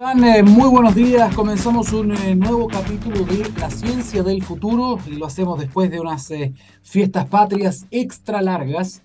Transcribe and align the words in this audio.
Eh, 0.00 0.44
muy 0.44 0.68
buenos 0.68 0.94
días, 0.94 1.34
comenzamos 1.34 1.92
un 1.92 2.12
eh, 2.12 2.36
nuevo 2.36 2.68
capítulo 2.68 3.24
de 3.24 3.50
La 3.58 3.68
Ciencia 3.68 4.22
del 4.22 4.44
Futuro 4.44 4.96
y 5.04 5.16
lo 5.16 5.26
hacemos 5.26 5.58
después 5.58 5.90
de 5.90 5.98
unas 5.98 6.30
eh, 6.30 6.54
fiestas 6.82 7.26
patrias 7.26 7.84
extra 7.90 8.40
largas. 8.40 9.02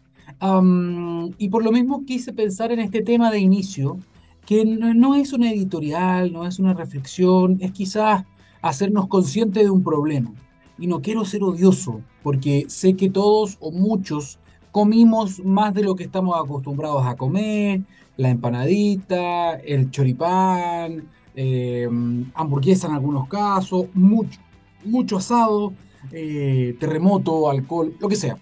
y 1.39 1.49
por 1.49 1.63
lo 1.63 1.71
mismo 1.71 2.05
quise 2.05 2.31
pensar 2.31 2.71
en 2.71 2.79
este 2.79 3.01
tema 3.01 3.31
de 3.31 3.39
inicio, 3.39 3.97
que 4.45 4.65
no, 4.65 5.15
es 5.15 5.33
una 5.33 5.51
editorial, 5.51 6.31
no 6.31 6.45
es 6.45 6.59
una 6.59 6.75
reflexión, 6.75 7.57
es 7.59 7.71
quizás 7.71 8.25
hacernos 8.61 9.07
conscientes 9.07 9.63
de 9.63 9.71
un 9.71 9.83
problema. 9.83 10.31
Y 10.77 10.85
no 10.85 11.01
quiero 11.01 11.25
ser 11.25 11.41
odioso, 11.43 12.01
porque 12.21 12.65
sé 12.67 12.93
que 12.93 13.09
todos 13.09 13.57
o 13.61 13.71
muchos 13.71 14.37
comimos 14.71 15.43
más 15.43 15.73
de 15.73 15.83
lo 15.83 15.95
que 15.95 16.03
estamos 16.03 16.39
acostumbrados 16.39 17.03
a 17.07 17.15
comer, 17.15 17.81
la 18.17 18.29
empanadita, 18.29 19.55
el 19.55 19.89
choripán, 19.91 21.03
eh, 21.35 21.87
hamburguesa 22.35 22.87
en 22.87 22.93
algunos 22.93 23.27
casos, 23.27 23.87
mucho, 23.93 24.39
mucho 24.85 25.17
asado, 25.17 25.73
eh, 26.11 26.75
terremoto, 26.79 27.49
alcohol, 27.49 27.95
lo 27.99 28.07
que 28.07 28.15
sea. 28.15 28.37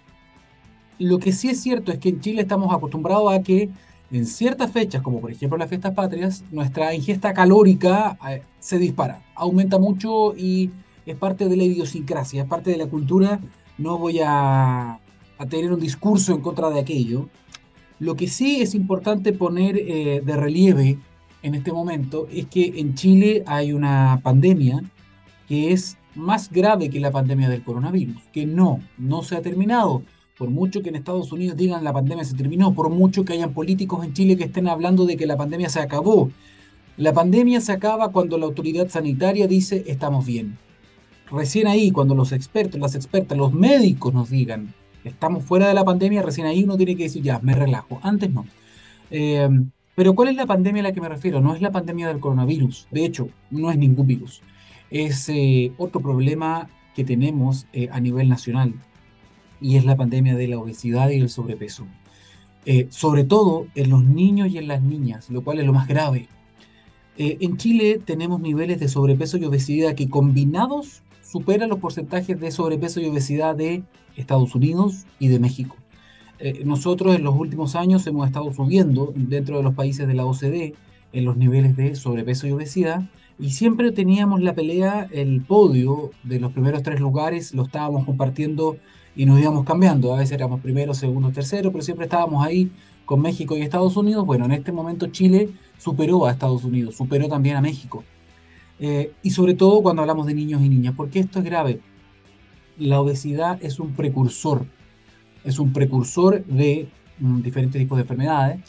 Lo 0.98 1.18
que 1.18 1.32
sí 1.32 1.48
es 1.48 1.60
cierto 1.60 1.90
es 1.90 1.98
que 1.98 2.10
en 2.10 2.20
Chile 2.20 2.42
estamos 2.42 2.72
acostumbrados 2.72 3.32
a 3.32 3.42
que 3.42 3.70
en 4.10 4.26
ciertas 4.26 4.70
fechas, 4.70 5.00
como 5.00 5.20
por 5.20 5.30
ejemplo 5.30 5.56
las 5.56 5.68
fiestas 5.68 5.94
patrias, 5.94 6.44
nuestra 6.50 6.94
ingesta 6.94 7.32
calórica 7.32 8.18
eh, 8.28 8.42
se 8.60 8.78
dispara, 8.78 9.22
aumenta 9.34 9.78
mucho 9.78 10.36
y 10.36 10.70
es 11.06 11.16
parte 11.16 11.48
de 11.48 11.56
la 11.56 11.64
idiosincrasia, 11.64 12.42
es 12.42 12.48
parte 12.48 12.70
de 12.70 12.76
la 12.76 12.86
cultura. 12.86 13.40
No 13.78 13.98
voy 13.98 14.20
a, 14.20 15.00
a 15.38 15.46
tener 15.48 15.72
un 15.72 15.80
discurso 15.80 16.34
en 16.34 16.40
contra 16.42 16.68
de 16.70 16.80
aquello, 16.80 17.28
lo 18.02 18.16
que 18.16 18.26
sí 18.26 18.60
es 18.60 18.74
importante 18.74 19.32
poner 19.32 19.76
eh, 19.78 20.22
de 20.24 20.36
relieve 20.36 20.98
en 21.44 21.54
este 21.54 21.70
momento 21.70 22.26
es 22.32 22.46
que 22.46 22.80
en 22.80 22.96
Chile 22.96 23.44
hay 23.46 23.72
una 23.72 24.18
pandemia 24.24 24.82
que 25.46 25.72
es 25.72 25.98
más 26.16 26.50
grave 26.50 26.90
que 26.90 26.98
la 26.98 27.12
pandemia 27.12 27.48
del 27.48 27.62
coronavirus, 27.62 28.20
que 28.32 28.44
no, 28.44 28.80
no 28.98 29.22
se 29.22 29.36
ha 29.36 29.40
terminado. 29.40 30.02
Por 30.36 30.50
mucho 30.50 30.82
que 30.82 30.88
en 30.88 30.96
Estados 30.96 31.30
Unidos 31.30 31.56
digan 31.56 31.84
la 31.84 31.92
pandemia 31.92 32.24
se 32.24 32.34
terminó, 32.34 32.74
por 32.74 32.90
mucho 32.90 33.24
que 33.24 33.34
hayan 33.34 33.54
políticos 33.54 34.04
en 34.04 34.14
Chile 34.14 34.36
que 34.36 34.44
estén 34.44 34.66
hablando 34.66 35.06
de 35.06 35.16
que 35.16 35.26
la 35.26 35.36
pandemia 35.36 35.68
se 35.68 35.78
acabó. 35.78 36.28
La 36.96 37.12
pandemia 37.12 37.60
se 37.60 37.70
acaba 37.70 38.10
cuando 38.10 38.36
la 38.36 38.46
autoridad 38.46 38.88
sanitaria 38.88 39.46
dice 39.46 39.84
estamos 39.86 40.26
bien. 40.26 40.58
Recién 41.30 41.68
ahí, 41.68 41.92
cuando 41.92 42.16
los 42.16 42.32
expertos, 42.32 42.80
las 42.80 42.96
expertas, 42.96 43.38
los 43.38 43.52
médicos 43.52 44.12
nos 44.12 44.28
digan 44.28 44.74
estamos 45.04 45.44
fuera 45.44 45.68
de 45.68 45.74
la 45.74 45.84
pandemia, 45.84 46.22
recién 46.22 46.46
ahí 46.46 46.64
uno 46.64 46.76
tiene 46.76 46.96
que 46.96 47.04
decir, 47.04 47.22
ya, 47.22 47.38
me 47.40 47.54
relajo. 47.54 48.00
Antes 48.02 48.30
no. 48.30 48.46
Eh, 49.10 49.48
pero 49.94 50.14
¿cuál 50.14 50.28
es 50.28 50.36
la 50.36 50.46
pandemia 50.46 50.80
a 50.80 50.84
la 50.84 50.92
que 50.92 51.00
me 51.00 51.08
refiero? 51.08 51.40
No 51.40 51.54
es 51.54 51.60
la 51.60 51.70
pandemia 51.70 52.08
del 52.08 52.20
coronavirus. 52.20 52.88
De 52.90 53.04
hecho, 53.04 53.28
no 53.50 53.70
es 53.70 53.76
ningún 53.76 54.06
virus. 54.06 54.42
Es 54.90 55.28
eh, 55.28 55.72
otro 55.76 56.00
problema 56.00 56.68
que 56.94 57.04
tenemos 57.04 57.66
eh, 57.72 57.88
a 57.92 58.00
nivel 58.00 58.28
nacional 58.28 58.74
y 59.60 59.76
es 59.76 59.84
la 59.84 59.96
pandemia 59.96 60.34
de 60.34 60.48
la 60.48 60.58
obesidad 60.58 61.10
y 61.10 61.20
el 61.20 61.28
sobrepeso. 61.28 61.86
sobre 62.90 63.24
todo 63.24 63.66
en 63.74 63.90
los 63.90 64.04
niños 64.04 64.48
y 64.50 64.58
en 64.58 64.68
las 64.68 64.82
niñas, 64.82 65.30
lo 65.30 65.42
cual 65.42 65.58
es 65.58 65.66
lo 65.66 65.72
más 65.72 65.88
grave. 65.88 66.28
en 67.16 67.56
Chile 67.56 68.00
tenemos 68.04 68.40
niveles 68.40 68.80
de 68.80 68.88
sobrepeso 68.88 69.36
y 69.36 69.44
obesidad 69.44 69.94
que 69.94 70.08
combinados 70.08 71.02
supera 71.22 71.66
los 71.66 71.78
porcentajes 71.78 72.38
de 72.38 72.50
sobrepeso 72.50 73.00
y 73.00 73.06
obesidad 73.06 73.56
de 73.56 73.84
Estados 74.16 74.54
Unidos 74.54 75.06
y 75.18 75.28
de 75.28 75.38
México. 75.38 75.76
Eh, 76.38 76.62
nosotros 76.64 77.14
en 77.14 77.24
los 77.24 77.36
últimos 77.36 77.76
años 77.76 78.06
hemos 78.06 78.26
estado 78.26 78.52
subiendo 78.52 79.12
dentro 79.14 79.56
de 79.58 79.62
los 79.62 79.74
países 79.74 80.08
de 80.08 80.14
la 80.14 80.26
OCDE 80.26 80.74
en 81.12 81.24
los 81.24 81.36
niveles 81.36 81.76
de 81.76 81.94
sobrepeso 81.94 82.46
y 82.46 82.52
obesidad 82.52 83.02
y 83.38 83.50
siempre 83.50 83.90
teníamos 83.92 84.40
la 84.40 84.54
pelea, 84.54 85.08
el 85.10 85.40
podio 85.40 86.10
de 86.22 86.38
los 86.38 86.52
primeros 86.52 86.82
tres 86.82 87.00
lugares, 87.00 87.54
lo 87.54 87.64
estábamos 87.64 88.04
compartiendo 88.04 88.76
y 89.16 89.26
nos 89.26 89.40
íbamos 89.40 89.64
cambiando. 89.64 90.14
A 90.14 90.18
veces 90.18 90.32
éramos 90.32 90.60
primero, 90.60 90.94
segundo, 90.94 91.30
tercero, 91.32 91.72
pero 91.72 91.82
siempre 91.82 92.06
estábamos 92.06 92.46
ahí 92.46 92.70
con 93.04 93.20
México 93.20 93.56
y 93.56 93.62
Estados 93.62 93.96
Unidos. 93.96 94.26
Bueno, 94.26 94.44
en 94.44 94.52
este 94.52 94.70
momento 94.70 95.06
Chile 95.08 95.50
superó 95.78 96.26
a 96.26 96.30
Estados 96.30 96.64
Unidos, 96.64 96.96
superó 96.96 97.28
también 97.28 97.56
a 97.56 97.60
México. 97.60 98.04
Eh, 98.78 99.12
y 99.22 99.30
sobre 99.30 99.54
todo 99.54 99.82
cuando 99.82 100.02
hablamos 100.02 100.26
de 100.26 100.34
niños 100.34 100.62
y 100.62 100.68
niñas, 100.68 100.94
porque 100.96 101.18
esto 101.18 101.38
es 101.38 101.44
grave. 101.44 101.80
La 102.78 103.00
obesidad 103.00 103.62
es 103.62 103.78
un 103.78 103.92
precursor, 103.92 104.66
es 105.44 105.58
un 105.58 105.72
precursor 105.72 106.44
de 106.46 106.88
mm, 107.18 107.42
diferentes 107.42 107.80
tipos 107.80 107.96
de 107.98 108.02
enfermedades, 108.02 108.60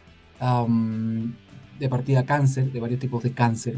de 1.80 1.90
partida 1.90 2.26
cáncer, 2.26 2.72
de 2.72 2.80
varios 2.80 3.00
tipos 3.00 3.24
de 3.24 3.32
cáncer. 3.32 3.78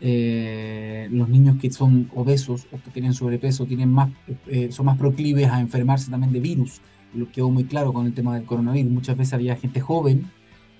Eh, 0.00 1.08
los 1.10 1.28
niños 1.28 1.58
que 1.60 1.70
son 1.70 2.10
obesos 2.14 2.66
o 2.72 2.78
que 2.82 2.90
tienen 2.90 3.12
sobrepeso 3.12 3.66
tienen 3.66 3.90
más, 3.90 4.10
eh, 4.46 4.70
son 4.70 4.86
más 4.86 4.98
proclives 4.98 5.48
a 5.48 5.60
enfermarse 5.60 6.10
también 6.10 6.32
de 6.32 6.40
virus, 6.40 6.80
lo 7.14 7.30
quedó 7.30 7.50
muy 7.50 7.64
claro 7.64 7.92
con 7.92 8.06
el 8.06 8.14
tema 8.14 8.34
del 8.34 8.44
coronavirus. 8.44 8.92
Muchas 8.92 9.16
veces 9.16 9.34
había 9.34 9.56
gente 9.56 9.80
joven 9.80 10.30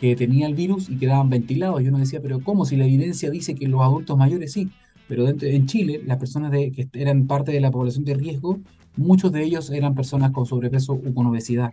que 0.00 0.16
tenía 0.16 0.46
el 0.46 0.54
virus 0.54 0.88
y 0.90 0.96
quedaban 0.96 1.30
ventilados. 1.30 1.82
Y 1.82 1.88
uno 1.88 1.98
decía, 1.98 2.20
pero 2.20 2.40
¿cómo? 2.40 2.64
Si 2.64 2.76
la 2.76 2.84
evidencia 2.84 3.30
dice 3.30 3.54
que 3.54 3.68
los 3.68 3.80
adultos 3.80 4.16
mayores 4.16 4.52
sí 4.52 4.70
pero 5.08 5.28
en 5.28 5.66
Chile 5.66 6.02
las 6.04 6.18
personas 6.18 6.50
de, 6.50 6.72
que 6.72 6.88
eran 6.94 7.26
parte 7.26 7.52
de 7.52 7.60
la 7.60 7.70
población 7.70 8.04
de 8.04 8.14
riesgo, 8.14 8.58
muchos 8.96 9.32
de 9.32 9.42
ellos 9.44 9.70
eran 9.70 9.94
personas 9.94 10.30
con 10.30 10.46
sobrepeso 10.46 10.94
o 10.94 11.14
con 11.14 11.26
obesidad. 11.26 11.72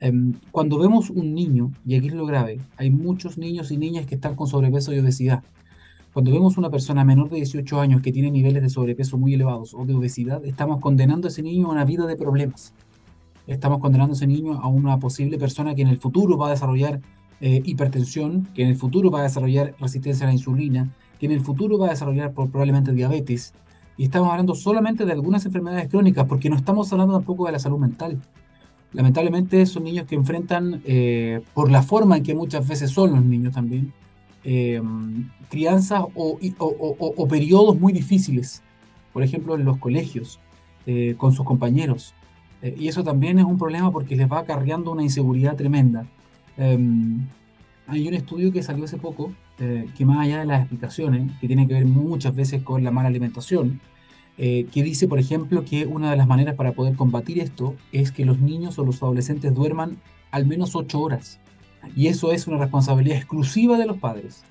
Em, 0.00 0.34
cuando 0.50 0.78
vemos 0.78 1.10
un 1.10 1.34
niño, 1.34 1.72
y 1.84 1.96
aquí 1.96 2.08
es 2.08 2.14
lo 2.14 2.26
grave, 2.26 2.60
hay 2.76 2.90
muchos 2.90 3.36
niños 3.38 3.70
y 3.72 3.76
niñas 3.76 4.06
que 4.06 4.14
están 4.14 4.36
con 4.36 4.46
sobrepeso 4.46 4.92
y 4.92 4.98
obesidad. 4.98 5.42
Cuando 6.12 6.32
vemos 6.32 6.56
una 6.56 6.70
persona 6.70 7.04
menor 7.04 7.30
de 7.30 7.36
18 7.36 7.80
años 7.80 8.02
que 8.02 8.12
tiene 8.12 8.30
niveles 8.30 8.62
de 8.62 8.70
sobrepeso 8.70 9.18
muy 9.18 9.34
elevados 9.34 9.74
o 9.74 9.84
de 9.84 9.94
obesidad, 9.94 10.44
estamos 10.44 10.80
condenando 10.80 11.28
a 11.28 11.30
ese 11.30 11.42
niño 11.42 11.68
a 11.68 11.72
una 11.72 11.84
vida 11.84 12.06
de 12.06 12.16
problemas. 12.16 12.72
Estamos 13.46 13.78
condenando 13.78 14.14
a 14.14 14.16
ese 14.16 14.26
niño 14.26 14.54
a 14.54 14.68
una 14.68 14.98
posible 14.98 15.38
persona 15.38 15.74
que 15.74 15.82
en 15.82 15.88
el 15.88 15.98
futuro 15.98 16.36
va 16.36 16.48
a 16.48 16.50
desarrollar 16.50 17.00
eh, 17.40 17.62
hipertensión, 17.64 18.48
que 18.54 18.62
en 18.62 18.68
el 18.70 18.76
futuro 18.76 19.10
va 19.10 19.20
a 19.20 19.22
desarrollar 19.22 19.74
resistencia 19.78 20.26
a 20.26 20.28
la 20.28 20.32
insulina, 20.32 20.92
que 21.20 21.26
en 21.26 21.32
el 21.32 21.40
futuro 21.40 21.78
va 21.78 21.86
a 21.86 21.90
desarrollar 21.90 22.32
probablemente 22.32 22.92
diabetes. 22.92 23.54
Y 23.98 24.04
estamos 24.04 24.30
hablando 24.30 24.54
solamente 24.54 25.04
de 25.04 25.10
algunas 25.10 25.44
enfermedades 25.44 25.88
crónicas, 25.88 26.24
porque 26.26 26.48
no 26.48 26.54
estamos 26.54 26.90
hablando 26.92 27.14
tampoco 27.14 27.46
de 27.46 27.52
la 27.52 27.58
salud 27.58 27.78
mental. 27.78 28.16
Lamentablemente 28.92 29.66
son 29.66 29.84
niños 29.84 30.06
que 30.06 30.14
enfrentan, 30.14 30.80
eh, 30.86 31.42
por 31.52 31.68
la 31.68 31.82
forma 31.82 32.16
en 32.16 32.22
que 32.22 32.32
muchas 32.32 32.66
veces 32.66 32.92
son 32.92 33.10
los 33.10 33.24
niños 33.24 33.52
también, 33.52 33.92
eh, 34.44 34.80
crianzas 35.50 36.04
o, 36.14 36.38
o, 36.58 37.28
periodos 37.28 37.78
muy 37.78 37.92
difíciles, 37.92 38.62
por 39.12 39.24
ejemplo 39.24 39.56
en 39.56 39.64
los 39.64 39.78
colegios, 39.78 40.38
eh, 40.86 41.16
con 41.18 41.32
sus 41.32 41.44
compañeros. 41.44 42.14
y 42.62 42.88
eso 42.88 43.04
también 43.04 43.38
es 43.38 43.44
un 43.44 43.58
problema 43.58 43.92
porque 43.92 44.16
les 44.16 44.30
va 44.30 44.40
acarreando 44.40 44.90
una 44.90 45.02
inseguridad 45.02 45.56
tremenda. 45.56 46.06
hay 46.56 48.08
un 48.08 48.14
estudio 48.14 48.52
que 48.52 48.62
salió 48.62 48.84
hace 48.84 48.96
poco 48.96 49.32
eh, 49.60 49.88
que 49.96 50.06
más 50.06 50.18
allá 50.18 50.40
de 50.40 50.46
las 50.46 50.60
explicaciones, 50.60 51.32
que 51.40 51.46
tiene 51.46 51.66
que 51.66 51.74
ver 51.74 51.86
muchas 51.86 52.34
veces 52.34 52.62
con 52.62 52.84
la 52.84 52.90
mala 52.90 53.08
alimentación, 53.08 53.80
eh, 54.36 54.66
que 54.72 54.84
dice, 54.84 55.08
por 55.08 55.18
ejemplo, 55.18 55.64
que 55.64 55.84
una 55.86 56.12
de 56.12 56.16
las 56.16 56.28
maneras 56.28 56.54
para 56.54 56.72
poder 56.72 56.94
combatir 56.94 57.40
esto 57.40 57.74
es 57.90 58.12
que 58.12 58.24
los 58.24 58.38
niños 58.38 58.78
o 58.78 58.84
los 58.84 59.02
adolescentes 59.02 59.52
duerman 59.52 59.98
al 60.30 60.46
menos 60.46 60.76
8 60.76 61.00
horas. 61.00 61.40
Y 61.96 62.06
eso 62.06 62.30
es 62.32 62.46
una 62.46 62.58
responsabilidad 62.58 63.18
exclusiva 63.18 63.78
de 63.78 63.86
los 63.86 63.98
padres. 63.98 64.44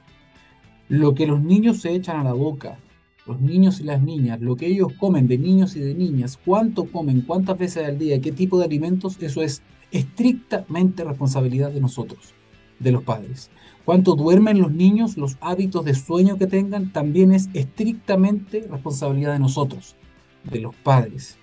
Lo 0.90 1.16
que 1.16 1.26
los 1.26 1.42
niños 1.42 1.80
se 1.80 1.94
echan 1.94 2.20
a 2.20 2.24
la 2.24 2.34
boca, 2.34 2.78
los 3.26 3.40
niños 3.40 3.80
y 3.80 3.84
las 3.84 4.02
niñas, 4.02 4.42
lo 4.42 4.56
que 4.58 4.68
ellos 4.68 4.92
comen 5.00 5.28
de 5.28 5.38
niños 5.38 5.76
y 5.76 5.80
de 5.80 5.94
niñas, 5.94 6.38
cuánto 6.44 6.86
comen, 6.86 7.22
cuántas 7.22 7.58
veces 7.58 7.86
al 7.86 7.98
día, 7.98 8.20
qué 8.20 8.32
tipo 8.34 8.58
de 8.60 8.66
alimentos, 8.66 9.18
eso 9.22 9.42
es 9.42 9.62
estrictamente 9.92 11.04
responsabilidad 11.04 11.72
de 11.72 11.82
nosotros, 11.82 12.34
de 12.80 12.92
los 12.92 13.04
padres. 13.04 13.52
Cuánto 13.88 14.16
duermen 14.16 14.60
los 14.60 14.74
niños, 14.74 15.16
los 15.16 15.38
hábitos 15.40 15.86
de 15.86 15.94
sueño 15.94 16.38
que 16.38 16.46
tengan, 16.46 16.92
también 16.92 17.32
es 17.32 17.48
estrictamente 17.54 18.68
responsabilidad 18.70 19.32
de 19.32 19.40
nosotros, 19.40 19.96
de 20.44 20.60
los 20.60 20.76
padres. 20.76 21.38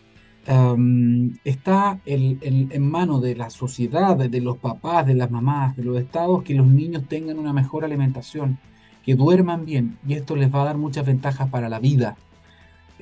está 1.45 2.01
en 2.05 2.91
manos 2.91 3.23
de 3.23 3.35
la 3.35 3.49
sociedad, 3.49 4.15
de 4.15 4.41
los 4.43 4.59
papás, 4.59 5.07
de 5.07 5.15
las 5.15 5.31
mamás, 5.31 5.75
de 5.75 5.85
los 5.85 5.99
estados, 5.99 6.43
que 6.43 6.53
los 6.53 6.67
niños 6.67 7.05
tengan 7.09 7.39
una 7.39 7.55
mejor 7.55 7.83
alimentación, 7.83 8.59
que 9.07 9.15
duerman 9.15 9.65
bien, 9.65 9.97
y 10.07 10.13
esto 10.13 10.37
les 10.37 10.55
va 10.55 10.61
a 10.61 10.67
dar 10.67 10.77
muchas 10.77 11.07
ventajas 11.07 11.49
para 11.49 11.71
la 11.71 11.79
vida. 11.79 12.19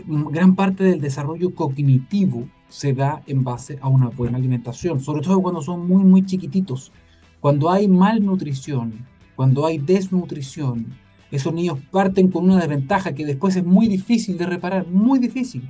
Gran 0.06 0.54
parte 0.54 0.84
del 0.84 1.00
desarrollo 1.00 1.52
cognitivo 1.52 2.46
se 2.68 2.92
da 2.92 3.24
en 3.26 3.42
base 3.42 3.76
a 3.82 3.88
una 3.88 4.08
buena 4.08 4.38
alimentación, 4.38 5.00
sobre 5.00 5.22
todo 5.22 5.42
cuando 5.42 5.62
son 5.62 5.84
muy, 5.88 6.04
muy 6.04 6.24
chiquititos. 6.24 6.92
Cuando 7.40 7.72
hay 7.72 7.88
malnutrición, 7.88 9.10
cuando 9.36 9.66
hay 9.66 9.78
desnutrición, 9.78 10.86
esos 11.30 11.52
niños 11.54 11.78
parten 11.90 12.28
con 12.28 12.44
una 12.44 12.58
desventaja 12.58 13.14
que 13.14 13.24
después 13.24 13.56
es 13.56 13.64
muy 13.64 13.88
difícil 13.88 14.36
de 14.36 14.46
reparar, 14.46 14.86
muy 14.86 15.18
difícil. 15.18 15.68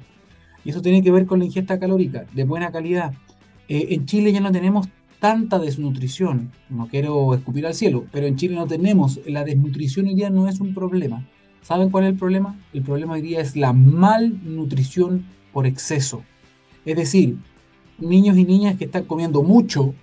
Y 0.64 0.70
eso 0.70 0.82
tiene 0.82 1.02
que 1.02 1.10
ver 1.10 1.26
con 1.26 1.38
la 1.38 1.44
ingesta 1.44 1.78
calórica 1.78 2.24
de 2.32 2.44
buena 2.44 2.72
calidad. 2.72 3.14
Eh, 3.68 3.88
en 3.90 4.06
Chile 4.06 4.32
ya 4.32 4.40
no 4.40 4.50
tenemos 4.50 4.88
tanta 5.20 5.60
desnutrición, 5.60 6.50
no 6.68 6.88
quiero 6.88 7.32
escupir 7.34 7.64
al 7.64 7.74
cielo, 7.74 8.06
pero 8.10 8.26
en 8.26 8.34
Chile 8.34 8.56
no 8.56 8.66
tenemos, 8.66 9.20
la 9.24 9.44
desnutrición 9.44 10.06
hoy 10.06 10.16
día 10.16 10.30
no 10.30 10.48
es 10.48 10.58
un 10.58 10.74
problema. 10.74 11.24
¿Saben 11.62 11.90
cuál 11.90 12.04
es 12.04 12.10
el 12.10 12.18
problema? 12.18 12.58
El 12.72 12.82
problema 12.82 13.12
hoy 13.12 13.22
día 13.22 13.40
es 13.40 13.54
la 13.54 13.72
malnutrición 13.72 15.24
por 15.52 15.68
exceso. 15.68 16.24
Es 16.84 16.96
decir, 16.96 17.36
niños 17.98 18.36
y 18.36 18.44
niñas 18.44 18.76
que 18.76 18.86
están 18.86 19.04
comiendo 19.04 19.44
mucho, 19.44 19.94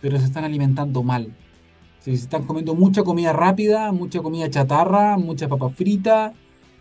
pero 0.00 0.18
se 0.18 0.24
están 0.24 0.42
alimentando 0.42 1.04
mal. 1.04 1.32
Se 2.06 2.12
están 2.12 2.44
comiendo 2.44 2.76
mucha 2.76 3.02
comida 3.02 3.32
rápida, 3.32 3.90
mucha 3.90 4.22
comida 4.22 4.48
chatarra, 4.48 5.18
mucha 5.18 5.48
papa 5.48 5.70
frita, 5.70 6.34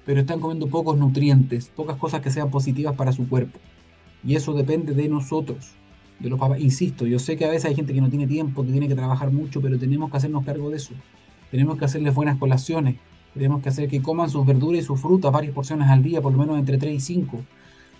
pero 0.06 0.19
están 0.19 0.39
comiendo 0.39 0.68
pocos 0.68 1.00
nutrientes, 1.00 1.72
pocas 1.75 1.98
cosas 1.98 2.22
que 2.22 2.30
sean 2.30 2.51
positivas 2.51 2.95
para 2.95 3.12
su 3.12 3.27
cuerpo. 3.27 3.57
Y 4.24 4.36
eso 4.36 4.54
depende 4.54 4.94
de 4.94 5.10
nosotros, 5.10 5.72
de 6.19 6.30
los 6.30 6.39
papás. 6.39 6.60
Insisto, 6.60 7.07
yo 7.07 7.18
sé 7.18 7.38
que 7.38 7.45
a 7.45 7.50
veces 7.50 7.66
hay 7.66 7.75
gente 7.75 7.92
que 7.92 8.01
no 8.01 8.10
tiene 8.12 8.27
tiempo, 8.27 8.63
que 8.63 8.72
tiene 8.72 8.88
que 8.88 8.94
trabajar 8.94 9.31
mucho, 9.31 9.62
pero 9.62 9.80
tenemos 9.80 10.12
que 10.12 10.18
hacernos 10.18 10.45
cargo 10.45 10.69
de 10.69 10.75
eso. 10.75 10.94
Tenemos 11.50 11.80
que 11.80 11.86
hacerles 11.86 12.13
buenas 12.13 12.38
colaciones, 12.38 12.98
tenemos 13.33 13.63
que 13.63 13.69
hacer 13.69 13.89
que 13.89 14.04
coman 14.04 14.30
sus 14.30 14.45
verduras 14.45 14.83
y 14.83 14.86
sus 14.86 15.01
frutas 15.01 15.31
varias 15.31 15.56
porciones 15.56 15.89
al 15.89 16.04
día, 16.04 16.22
por 16.22 16.33
lo 16.33 16.38
menos 16.38 16.60
entre 16.60 16.77
3 16.77 16.94
y 16.94 17.00
5. 17.00 17.42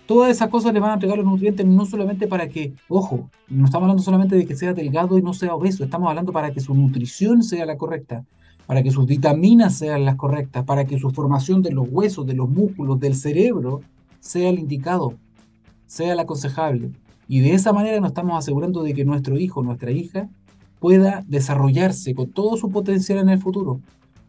Todas 0.06 0.30
esas 0.30 0.48
cosas 0.50 0.72
le 0.72 0.78
van 0.78 0.92
a 0.92 0.94
entregar 0.94 1.18
los 1.18 1.26
nutrientes 1.26 1.66
no 1.66 1.84
solamente 1.84 2.28
para 2.28 2.48
que, 2.48 2.74
ojo, 2.88 3.28
no 3.48 3.64
estamos 3.64 3.84
hablando 3.84 4.02
solamente 4.02 4.36
de 4.36 4.46
que 4.46 4.54
sea 4.54 4.72
delgado 4.72 5.18
y 5.18 5.22
no 5.22 5.34
sea 5.34 5.54
obeso, 5.54 5.82
estamos 5.82 6.08
hablando 6.08 6.32
para 6.32 6.52
que 6.52 6.60
su 6.60 6.74
nutrición 6.74 7.42
sea 7.42 7.66
la 7.66 7.76
correcta, 7.76 8.24
para 8.66 8.84
que 8.84 8.92
sus 8.92 9.06
vitaminas 9.06 9.76
sean 9.76 10.04
las 10.04 10.14
correctas, 10.14 10.64
para 10.64 10.84
que 10.84 10.98
su 10.98 11.10
formación 11.10 11.60
de 11.60 11.72
los 11.72 11.88
huesos, 11.90 12.24
de 12.24 12.34
los 12.34 12.48
músculos, 12.48 13.00
del 13.00 13.16
cerebro 13.16 13.80
sea 14.20 14.48
el 14.48 14.60
indicado, 14.60 15.14
sea 15.86 16.12
el 16.12 16.20
aconsejable. 16.20 16.92
Y 17.26 17.40
de 17.40 17.54
esa 17.54 17.72
manera 17.72 17.98
nos 18.00 18.10
estamos 18.10 18.38
asegurando 18.38 18.84
de 18.84 18.94
que 18.94 19.04
nuestro 19.04 19.36
hijo, 19.38 19.62
nuestra 19.64 19.90
hija, 19.90 20.28
pueda 20.78 21.24
desarrollarse 21.26 22.14
con 22.14 22.30
todo 22.30 22.56
su 22.56 22.70
potencial 22.70 23.18
en 23.18 23.30
el 23.30 23.40
futuro. 23.40 23.80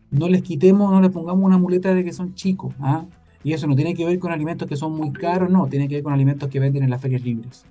No 0.10 0.28
les 0.28 0.42
quitemos, 0.42 0.92
no 0.92 1.02
les 1.02 1.12
pongamos 1.12 1.46
una 1.46 1.60
muleta 1.60 1.94
de 1.94 2.04
que 2.04 2.14
son 2.14 2.34
chicos. 2.34 2.74
¿ah? 2.80 3.06
Y 3.44 3.54
eso 3.54 3.68
no 3.68 3.76
tiene 3.76 3.94
que 3.94 4.06
ver 4.06 4.20
con 4.20 4.32
alimentos 4.32 4.68
que 4.68 4.76
son 4.76 4.94
muy 4.94 5.12
caros, 5.12 5.50
no, 5.50 5.68
tiene 5.68 5.88
que 5.88 5.96
ver 5.96 6.04
con 6.04 6.14
alimentos 6.14 6.50
que 6.50 6.60
venden 6.60 6.84
en 6.84 6.90
las 6.90 7.02
ferias 7.02 7.22
libres. 7.22 7.66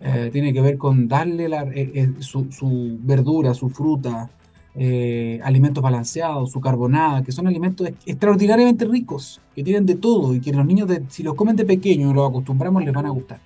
Eh, 0.00 0.30
tiene 0.32 0.52
que 0.52 0.60
ver 0.60 0.76
con 0.76 1.08
darle 1.08 1.48
la, 1.48 1.62
eh, 1.62 1.90
eh, 1.94 2.12
su, 2.18 2.98
verdura, 3.00 3.54
su 3.54 3.70
fruta, 3.70 4.30
alimentos 5.44 5.82
balanceados, 5.82 6.50
su 6.50 6.60
carbonada, 6.60 7.22
que 7.22 7.30
son 7.30 7.46
alimentos 7.46 7.88
extraordinariamente 8.06 8.84
ricos, 8.84 9.40
que 9.54 9.62
tienen 9.62 9.86
de 9.86 9.94
todo 9.94 10.34
y 10.34 10.40
que 10.40 10.52
los 10.52 10.66
niños, 10.66 10.90
si 11.08 11.22
los 11.22 11.34
comen 11.34 11.54
de 11.54 11.64
pequeño 11.64 12.10
y 12.10 12.12
los 12.12 12.28
acostumbramos, 12.28 12.84
les 12.84 12.92
van 12.92 13.06
a 13.06 13.10
gustar. 13.10 13.40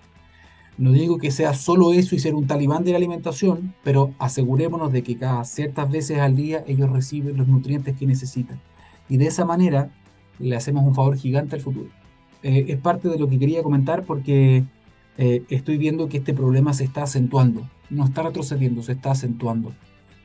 No 0.78 0.93
digo 0.93 1.19
que 1.19 1.31
sea 1.31 1.55
solo 1.55 1.93
eso 1.93 2.14
y 2.14 2.20
ser 2.20 2.34
un 2.34 2.46
talibán 2.46 2.84
de 2.84 2.93
la 2.93 2.96
alimentación, 2.96 3.75
pero 3.84 4.14
asegurémonos 4.19 4.93
de 4.93 5.02
que 5.02 5.16
cada 5.16 5.44
ciertas 5.44 5.90
veces 5.90 6.19
al 6.19 6.34
día 6.34 6.64
ellos 6.66 6.88
reciben 6.90 7.37
los 7.37 7.46
nutrientes 7.46 7.96
que 7.96 8.06
necesitan. 8.06 8.60
Y 9.08 9.16
de 9.16 9.26
esa 9.26 9.44
manera 9.44 9.90
le 10.38 10.56
hacemos 10.56 10.85
un 10.85 10.94
favor 10.94 11.17
gigante 11.17 11.56
al 11.56 11.62
futuro. 11.62 11.88
Eh, 12.43 12.67
es 12.69 12.79
parte 12.79 13.08
de 13.08 13.19
lo 13.19 13.29
que 13.29 13.38
quería 13.38 13.62
comentar 13.62 14.05
porque 14.05 14.64
eh, 15.17 15.43
estoy 15.49 15.79
viendo 15.79 16.08
que 16.08 16.19
este 16.19 16.35
problema 16.35 16.73
se 16.73 16.85
está 16.85 17.02
acentuando. 17.02 17.69
No 17.90 18.05
está 18.05 18.23
retrocediendo, 18.23 18.82
se 18.82 18.93
está 18.93 19.12
acentuando. 19.12 19.73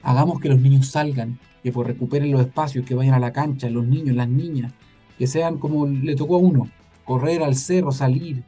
Hagamos 0.04 0.40
que 0.40 0.50
los 0.50 0.60
niños 0.60 0.88
salgan, 0.88 1.40
que 1.64 1.72
pues 1.72 1.88
recuperen 1.88 2.32
los 2.32 2.42
espacios, 2.42 2.86
que 2.86 2.94
vayan 2.94 3.16
a 3.16 3.20
la 3.20 3.32
cancha, 3.32 3.70
los 3.70 3.88
niños, 3.88 4.16
las 4.16 4.28
niñas, 4.28 4.74
que 5.18 5.28
sean 5.28 5.58
como 5.58 5.88
le 5.88 6.16
tocó 6.16 6.36
a 6.36 6.40
uno, 6.40 6.68
correr 7.06 7.42
al 7.42 7.56
cerro, 7.56 7.92
salir, 7.92 8.44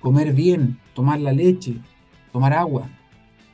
comer 0.00 0.32
bien, 0.32 0.78
tomar 0.94 1.20
la 1.20 1.32
leche, 1.32 1.76
tomar 2.32 2.52
agua, 2.52 2.88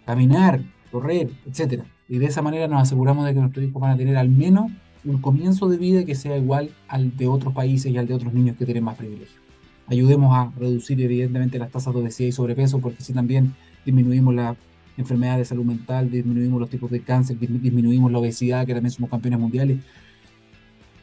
caminar, 0.07 0.62
correr, 0.91 1.31
etc. 1.47 1.85
Y 2.09 2.19
de 2.19 2.27
esa 2.27 2.43
manera 2.43 2.67
nos 2.67 2.83
aseguramos 2.83 3.27
de 3.27 3.35
que 3.35 3.41
nuestros 3.41 3.65
hijos 3.65 3.81
van 3.81 3.93
a 3.93 3.97
tener 3.97 4.17
al 4.17 4.29
menos 4.29 4.73
un 5.05 5.19
comienzo 5.19 5.69
de 5.69 5.77
vida 5.77 6.05
que 6.05 6.15
sea 6.15 6.37
igual 6.37 6.71
al 6.89 7.17
de 7.17 7.27
otros 7.27 7.53
países 7.53 7.93
y 7.93 7.99
al 7.99 8.06
de 8.06 8.15
otros 8.15 8.33
niños 8.33 8.56
que 8.56 8.65
tienen 8.65 8.85
más 8.85 8.97
privilegios. 8.97 9.41
Ayudemos 9.87 10.35
a 10.35 10.51
reducir 10.59 11.01
evidentemente 11.01 11.59
las 11.59 11.71
tasas 11.71 11.93
de 11.93 12.01
obesidad 12.01 12.29
y 12.29 12.33
sobrepeso 12.33 12.79
porque 12.81 13.03
si 13.03 13.12
también 13.12 13.55
disminuimos 13.85 14.35
la 14.35 14.56
enfermedad 14.97 15.37
de 15.37 15.45
salud 15.45 15.65
mental, 15.65 16.11
disminuimos 16.11 16.61
los 16.61 16.71
tipos 16.71 16.91
de 16.91 17.01
cáncer, 17.01 17.39
disminuimos 17.39 18.11
la 18.11 18.19
obesidad, 18.19 18.67
que 18.67 18.73
también 18.73 18.93
somos 18.93 19.11
campeones 19.11 19.39
mundiales. 19.39 19.79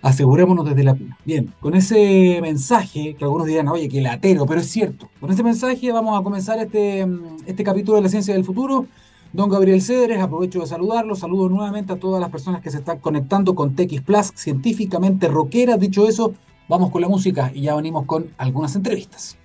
Asegurémonos 0.01 0.65
desde 0.65 0.83
la 0.83 0.95
cuna. 0.95 1.17
Bien, 1.23 1.53
con 1.59 1.75
ese 1.75 2.39
mensaje, 2.41 3.15
que 3.15 3.23
algunos 3.23 3.45
dirán, 3.45 3.67
oye, 3.67 3.87
que 3.87 4.01
latero, 4.01 4.47
pero 4.47 4.61
es 4.61 4.67
cierto. 4.67 5.09
Con 5.19 5.29
ese 5.29 5.43
mensaje 5.43 5.91
vamos 5.91 6.19
a 6.19 6.23
comenzar 6.23 6.57
este, 6.57 7.07
este 7.45 7.63
capítulo 7.63 7.97
de 7.97 8.03
la 8.03 8.09
ciencia 8.09 8.33
del 8.33 8.43
futuro. 8.43 8.87
Don 9.33 9.49
Gabriel 9.49 9.81
Cedres, 9.81 10.21
aprovecho 10.21 10.59
de 10.59 10.67
saludarlo. 10.67 11.15
Saludo 11.15 11.47
nuevamente 11.47 11.93
a 11.93 11.95
todas 11.95 12.19
las 12.19 12.29
personas 12.29 12.61
que 12.61 12.69
se 12.69 12.79
están 12.79 12.99
conectando 12.99 13.55
con 13.55 13.75
TX 13.75 14.01
Plus, 14.01 14.33
científicamente 14.35 15.29
rockera. 15.29 15.77
Dicho 15.77 16.05
eso, 16.05 16.33
vamos 16.67 16.91
con 16.91 17.01
la 17.01 17.07
música 17.07 17.49
y 17.53 17.61
ya 17.61 17.75
venimos 17.75 18.05
con 18.05 18.29
algunas 18.37 18.75
entrevistas. 18.75 19.37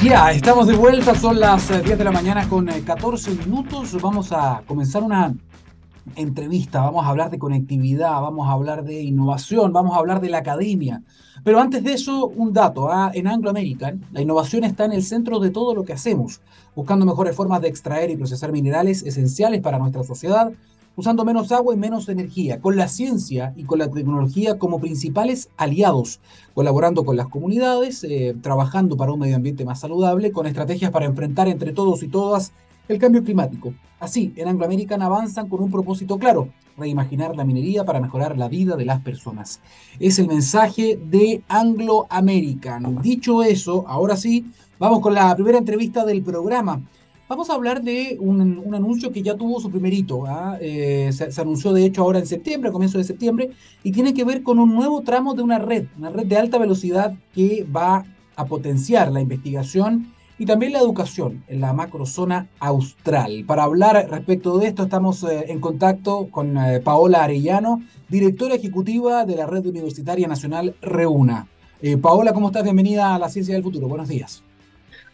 Ya, 0.00 0.30
estamos 0.30 0.68
de 0.68 0.76
vuelta, 0.76 1.14
son 1.14 1.40
las 1.40 1.68
10 1.68 1.90
eh, 1.90 1.96
de 1.96 2.04
la 2.04 2.12
mañana 2.12 2.48
con 2.48 2.66
14 2.66 3.32
eh, 3.32 3.34
minutos. 3.46 4.00
Vamos 4.00 4.30
a 4.30 4.62
comenzar 4.64 5.02
una 5.02 5.34
entrevista, 6.16 6.80
vamos 6.82 7.04
a 7.04 7.08
hablar 7.08 7.30
de 7.30 7.38
conectividad, 7.38 8.20
vamos 8.20 8.48
a 8.48 8.52
hablar 8.52 8.84
de 8.84 9.02
innovación, 9.02 9.72
vamos 9.72 9.96
a 9.96 9.98
hablar 9.98 10.20
de 10.20 10.30
la 10.30 10.38
academia. 10.38 11.02
Pero 11.42 11.60
antes 11.60 11.82
de 11.82 11.92
eso, 11.92 12.26
un 12.26 12.52
dato. 12.52 12.90
¿ah? 12.90 13.10
En 13.14 13.26
Anglo 13.26 13.50
American, 13.50 14.04
la 14.12 14.20
innovación 14.20 14.64
está 14.64 14.84
en 14.84 14.92
el 14.92 15.02
centro 15.02 15.40
de 15.40 15.50
todo 15.50 15.74
lo 15.74 15.84
que 15.84 15.92
hacemos, 15.92 16.40
buscando 16.74 17.04
mejores 17.04 17.34
formas 17.34 17.60
de 17.60 17.68
extraer 17.68 18.10
y 18.10 18.16
procesar 18.16 18.52
minerales 18.52 19.02
esenciales 19.02 19.60
para 19.60 19.78
nuestra 19.78 20.04
sociedad, 20.04 20.52
usando 20.96 21.24
menos 21.24 21.50
agua 21.50 21.74
y 21.74 21.76
menos 21.76 22.08
energía, 22.08 22.60
con 22.60 22.76
la 22.76 22.88
ciencia 22.88 23.52
y 23.56 23.64
con 23.64 23.78
la 23.78 23.90
tecnología 23.90 24.58
como 24.58 24.78
principales 24.78 25.48
aliados, 25.56 26.20
colaborando 26.54 27.04
con 27.04 27.16
las 27.16 27.28
comunidades, 27.28 28.04
eh, 28.04 28.36
trabajando 28.40 28.96
para 28.96 29.12
un 29.12 29.20
medio 29.20 29.36
ambiente 29.36 29.64
más 29.64 29.80
saludable, 29.80 30.30
con 30.30 30.46
estrategias 30.46 30.92
para 30.92 31.06
enfrentar 31.06 31.48
entre 31.48 31.72
todos 31.72 32.02
y 32.02 32.08
todas 32.08 32.52
el 32.88 32.98
cambio 32.98 33.22
climático. 33.22 33.74
Así, 34.00 34.32
en 34.36 34.48
Anglo 34.48 34.66
American 34.66 35.02
avanzan 35.02 35.48
con 35.48 35.62
un 35.62 35.70
propósito 35.70 36.18
claro, 36.18 36.48
reimaginar 36.76 37.34
la 37.36 37.44
minería 37.44 37.84
para 37.84 38.00
mejorar 38.00 38.36
la 38.36 38.48
vida 38.48 38.76
de 38.76 38.84
las 38.84 39.00
personas. 39.00 39.60
Es 39.98 40.18
el 40.18 40.28
mensaje 40.28 40.98
de 41.02 41.42
Anglo 41.48 42.06
American. 42.10 43.00
Dicho 43.00 43.42
eso, 43.42 43.84
ahora 43.88 44.16
sí, 44.16 44.44
vamos 44.78 45.00
con 45.00 45.14
la 45.14 45.34
primera 45.34 45.58
entrevista 45.58 46.04
del 46.04 46.22
programa. 46.22 46.82
Vamos 47.26 47.48
a 47.48 47.54
hablar 47.54 47.82
de 47.82 48.18
un, 48.20 48.74
anuncio 48.74 49.10
que 49.10 49.22
ya 49.22 49.34
tuvo 49.34 49.58
su 49.58 49.70
primerito. 49.70 50.26
¿ah? 50.26 50.58
Eh, 50.60 51.10
se, 51.10 51.32
se, 51.32 51.40
anunció 51.40 51.72
de 51.72 51.86
hecho 51.86 52.02
ahora 52.02 52.18
en 52.18 52.26
septiembre, 52.26 52.68
a 52.68 52.72
comienzo 52.72 52.98
de 52.98 53.04
septiembre, 53.04 53.50
y 53.82 53.92
tiene 53.92 54.12
que 54.12 54.24
ver 54.24 54.42
con 54.42 54.58
un 54.58 54.74
nuevo 54.74 55.00
tramo 55.00 55.32
de 55.32 55.42
una 55.42 55.58
red, 55.58 55.86
una 55.96 56.10
red 56.10 56.26
de 56.26 56.36
alta 56.36 56.58
velocidad 56.58 57.14
que 57.34 57.64
va 57.64 58.04
a 58.36 58.44
potenciar 58.44 59.10
la 59.10 59.20
investigación 59.20 60.13
y 60.38 60.46
también 60.46 60.72
la 60.72 60.80
educación 60.80 61.44
en 61.48 61.60
la 61.60 61.72
macrozona 61.72 62.48
austral. 62.58 63.44
Para 63.46 63.64
hablar 63.64 64.08
respecto 64.10 64.58
de 64.58 64.68
esto 64.68 64.84
estamos 64.84 65.22
eh, 65.24 65.46
en 65.48 65.60
contacto 65.60 66.28
con 66.30 66.56
eh, 66.56 66.80
Paola 66.80 67.24
Arellano, 67.24 67.82
directora 68.08 68.54
ejecutiva 68.54 69.24
de 69.24 69.36
la 69.36 69.46
Red 69.46 69.66
Universitaria 69.66 70.26
Nacional 70.26 70.74
Reuna. 70.82 71.46
Eh, 71.82 71.96
Paola, 71.96 72.32
¿cómo 72.32 72.48
estás? 72.48 72.64
Bienvenida 72.64 73.14
a 73.14 73.18
la 73.18 73.28
Ciencia 73.28 73.54
del 73.54 73.62
Futuro. 73.62 73.88
Buenos 73.88 74.08
días. 74.08 74.42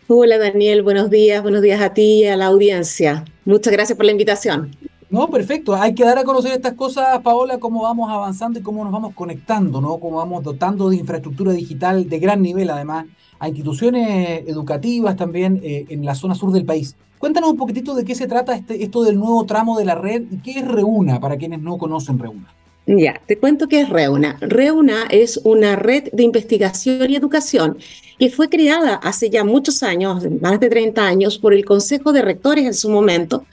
Hola 0.09 0.39
Daniel, 0.39 0.83
buenos 0.83 1.09
días, 1.09 1.41
buenos 1.41 1.62
días 1.62 1.81
a 1.81 1.95
ti 1.95 2.23
y 2.23 2.27
a 2.27 2.37
la 2.37 2.47
audiencia. 2.47 3.25
Muchas 3.45 3.73
gracias 3.73 3.97
por 3.97 4.07
la 4.07 4.12
invitación. 4.12 4.75
No, 5.09 5.29
perfecto. 5.29 5.75
Hay 5.75 5.95
que 5.95 6.05
dar 6.05 6.19
a 6.19 6.25
conocer 6.25 6.53
estas 6.53 6.75
cosas, 6.75 7.21
Paola, 7.21 7.59
cómo 7.59 7.83
vamos 7.83 8.11
avanzando 8.11 8.61
y 8.61 8.62
cómo 8.62 8.85
nos 8.85 8.93
vamos 8.93 9.12
conectando, 9.15 9.81
¿no? 9.81 9.99
Cómo 9.99 10.19
vamos 10.19 10.45
dotando 10.45 10.89
de 10.89 10.97
infraestructura 10.97 11.53
digital 11.53 12.09
de 12.09 12.19
gran 12.21 12.41
nivel, 12.41 12.71
además, 12.71 13.07
a 13.41 13.49
instituciones 13.49 14.45
educativas 14.47 15.17
también 15.17 15.61
eh, 15.65 15.87
en 15.89 16.05
la 16.05 16.15
zona 16.15 16.35
sur 16.37 16.53
del 16.53 16.65
país. 16.65 16.95
Cuéntanos 17.19 17.51
un 17.51 17.57
poquitito 17.57 17.95
de 17.95 18.05
qué 18.05 18.15
se 18.15 18.27
trata 18.27 18.55
este, 18.55 18.83
esto 18.83 19.03
del 19.03 19.19
nuevo 19.19 19.45
tramo 19.45 19.77
de 19.79 19.85
la 19.85 19.95
red 19.95 20.23
y 20.31 20.37
qué 20.39 20.61
es 20.61 20.69
Reuna 20.69 21.19
para 21.21 21.37
quienes 21.37 21.61
no 21.61 21.77
conocen 21.77 22.19
Reuna. 22.19 22.55
Ya, 22.87 23.21
te 23.27 23.39
cuento 23.39 23.69
qué 23.69 23.83
es 23.83 23.89
Reuna. 23.89 24.37
Reuna 24.41 25.05
es 25.11 25.39
una 25.45 25.77
red 25.77 26.11
de 26.13 26.23
investigación 26.23 27.11
y 27.11 27.17
educación 27.17 27.79
que 28.19 28.31
fue 28.31 28.49
creada 28.49 28.95
hace 28.95 29.31
ya 29.31 29.45
muchos 29.45 29.83
años, 29.83 30.25
más 30.41 30.61
de 30.61 30.69
30 30.69 31.07
años, 31.07 31.39
por 31.39 31.55
el 31.55 31.65
Consejo 31.65 32.13
de 32.13 32.23
Rectores 32.23 32.65
en 32.65 32.75
su 32.75 32.91
momento, 32.91 33.45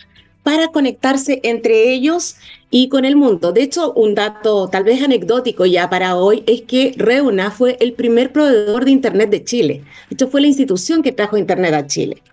para 0.47 0.69
conectarse 0.69 1.41
entre 1.43 1.91
ellos 1.91 2.37
y 2.71 2.87
con 2.87 3.03
el 3.03 3.17
mundo. 3.17 3.51
De 3.51 3.63
hecho, 3.63 3.91
un 3.91 4.15
dato 4.15 4.69
tal 4.69 4.85
vez 4.85 5.03
anecdótico 5.03 5.65
ya 5.65 5.89
para 5.89 6.15
hoy 6.15 6.45
es 6.47 6.61
que 6.61 6.93
Reuna 6.95 7.51
fue 7.51 7.75
el 7.81 7.91
primer 7.91 8.31
proveedor 8.31 8.85
de 8.85 8.91
Internet 8.91 9.29
de 9.29 9.43
Chile. 9.43 9.83
De 10.09 10.13
hecho, 10.13 10.29
fue 10.29 10.39
la 10.39 10.47
institución 10.47 11.03
que 11.03 11.11
trajo 11.11 11.35
Internet 11.35 11.73
a 11.73 11.85
Chile. 11.85 12.23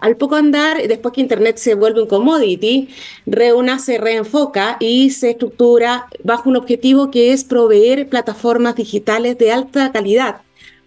Al 0.00 0.16
poco 0.16 0.34
andar, 0.34 0.78
después 0.88 1.14
que 1.14 1.20
Internet 1.20 1.58
se 1.58 1.76
vuelve 1.76 2.02
un 2.02 2.08
commodity, 2.08 2.88
Reuna 3.24 3.78
se 3.78 3.98
reenfoca 3.98 4.76
y 4.80 5.10
se 5.10 5.30
estructura 5.30 6.08
bajo 6.24 6.50
un 6.50 6.56
objetivo 6.56 7.12
que 7.12 7.32
es 7.32 7.44
proveer 7.44 8.08
plataformas 8.08 8.74
digitales 8.74 9.38
de 9.38 9.52
alta 9.52 9.92
calidad 9.92 10.40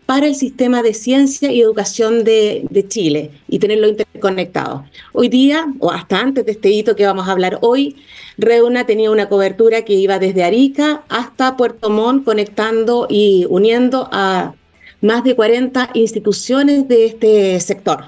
para 0.05 0.27
el 0.27 0.35
sistema 0.35 0.81
de 0.81 0.93
ciencia 0.93 1.51
y 1.51 1.61
educación 1.61 2.23
de, 2.23 2.65
de, 2.69 2.87
Chile 2.87 3.31
y 3.47 3.59
tenerlo 3.59 3.87
interconectado. 3.87 4.85
Hoy 5.13 5.29
día, 5.29 5.65
o 5.79 5.91
hasta 5.91 6.19
antes 6.19 6.45
de 6.45 6.51
este 6.51 6.69
hito 6.69 6.95
que 6.95 7.05
vamos 7.05 7.27
a 7.27 7.31
hablar 7.31 7.59
hoy, 7.61 7.95
Reuna 8.37 8.85
tenía 8.85 9.11
una 9.11 9.29
cobertura 9.29 9.83
que 9.83 9.93
iba 9.93 10.19
desde 10.19 10.43
Arica 10.43 11.03
hasta 11.09 11.55
Puerto 11.55 11.89
Montt, 11.89 12.25
conectando 12.25 13.07
y 13.09 13.45
uniendo 13.49 14.09
a 14.11 14.53
más 15.01 15.23
de 15.23 15.35
40 15.35 15.91
instituciones 15.93 16.87
de 16.87 17.05
este 17.05 17.59
sector. 17.59 18.05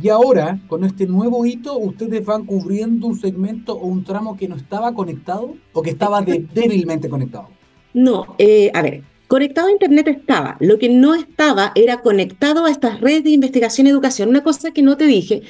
Y 0.00 0.08
ahora, 0.08 0.58
con 0.68 0.84
este 0.84 1.06
nuevo 1.06 1.46
hito, 1.46 1.78
ustedes 1.78 2.24
van 2.24 2.44
cubriendo 2.44 3.06
un 3.06 3.18
segmento 3.18 3.74
o 3.74 3.86
un 3.86 4.04
tramo 4.04 4.36
que 4.36 4.48
no 4.48 4.56
estaba 4.56 4.92
conectado 4.92 5.54
o 5.72 5.82
que 5.82 5.90
estaba 5.90 6.20
débilmente 6.54 7.08
conectado. 7.08 7.48
No, 7.94 8.34
eh, 8.38 8.70
a 8.74 8.82
ver, 8.82 9.02
conectado 9.26 9.68
a 9.68 9.72
Internet 9.72 10.08
estaba. 10.08 10.56
Lo 10.60 10.78
que 10.78 10.88
no 10.88 11.14
estaba 11.14 11.72
era 11.74 12.00
conectado 12.00 12.64
a 12.64 12.70
estas 12.70 13.00
redes 13.00 13.24
de 13.24 13.30
investigación 13.30 13.86
y 13.86 13.90
educación. 13.90 14.28
Una 14.28 14.42
cosa 14.42 14.72
que 14.72 14.82
no 14.82 14.96
te 14.96 15.04
dije, 15.06 15.42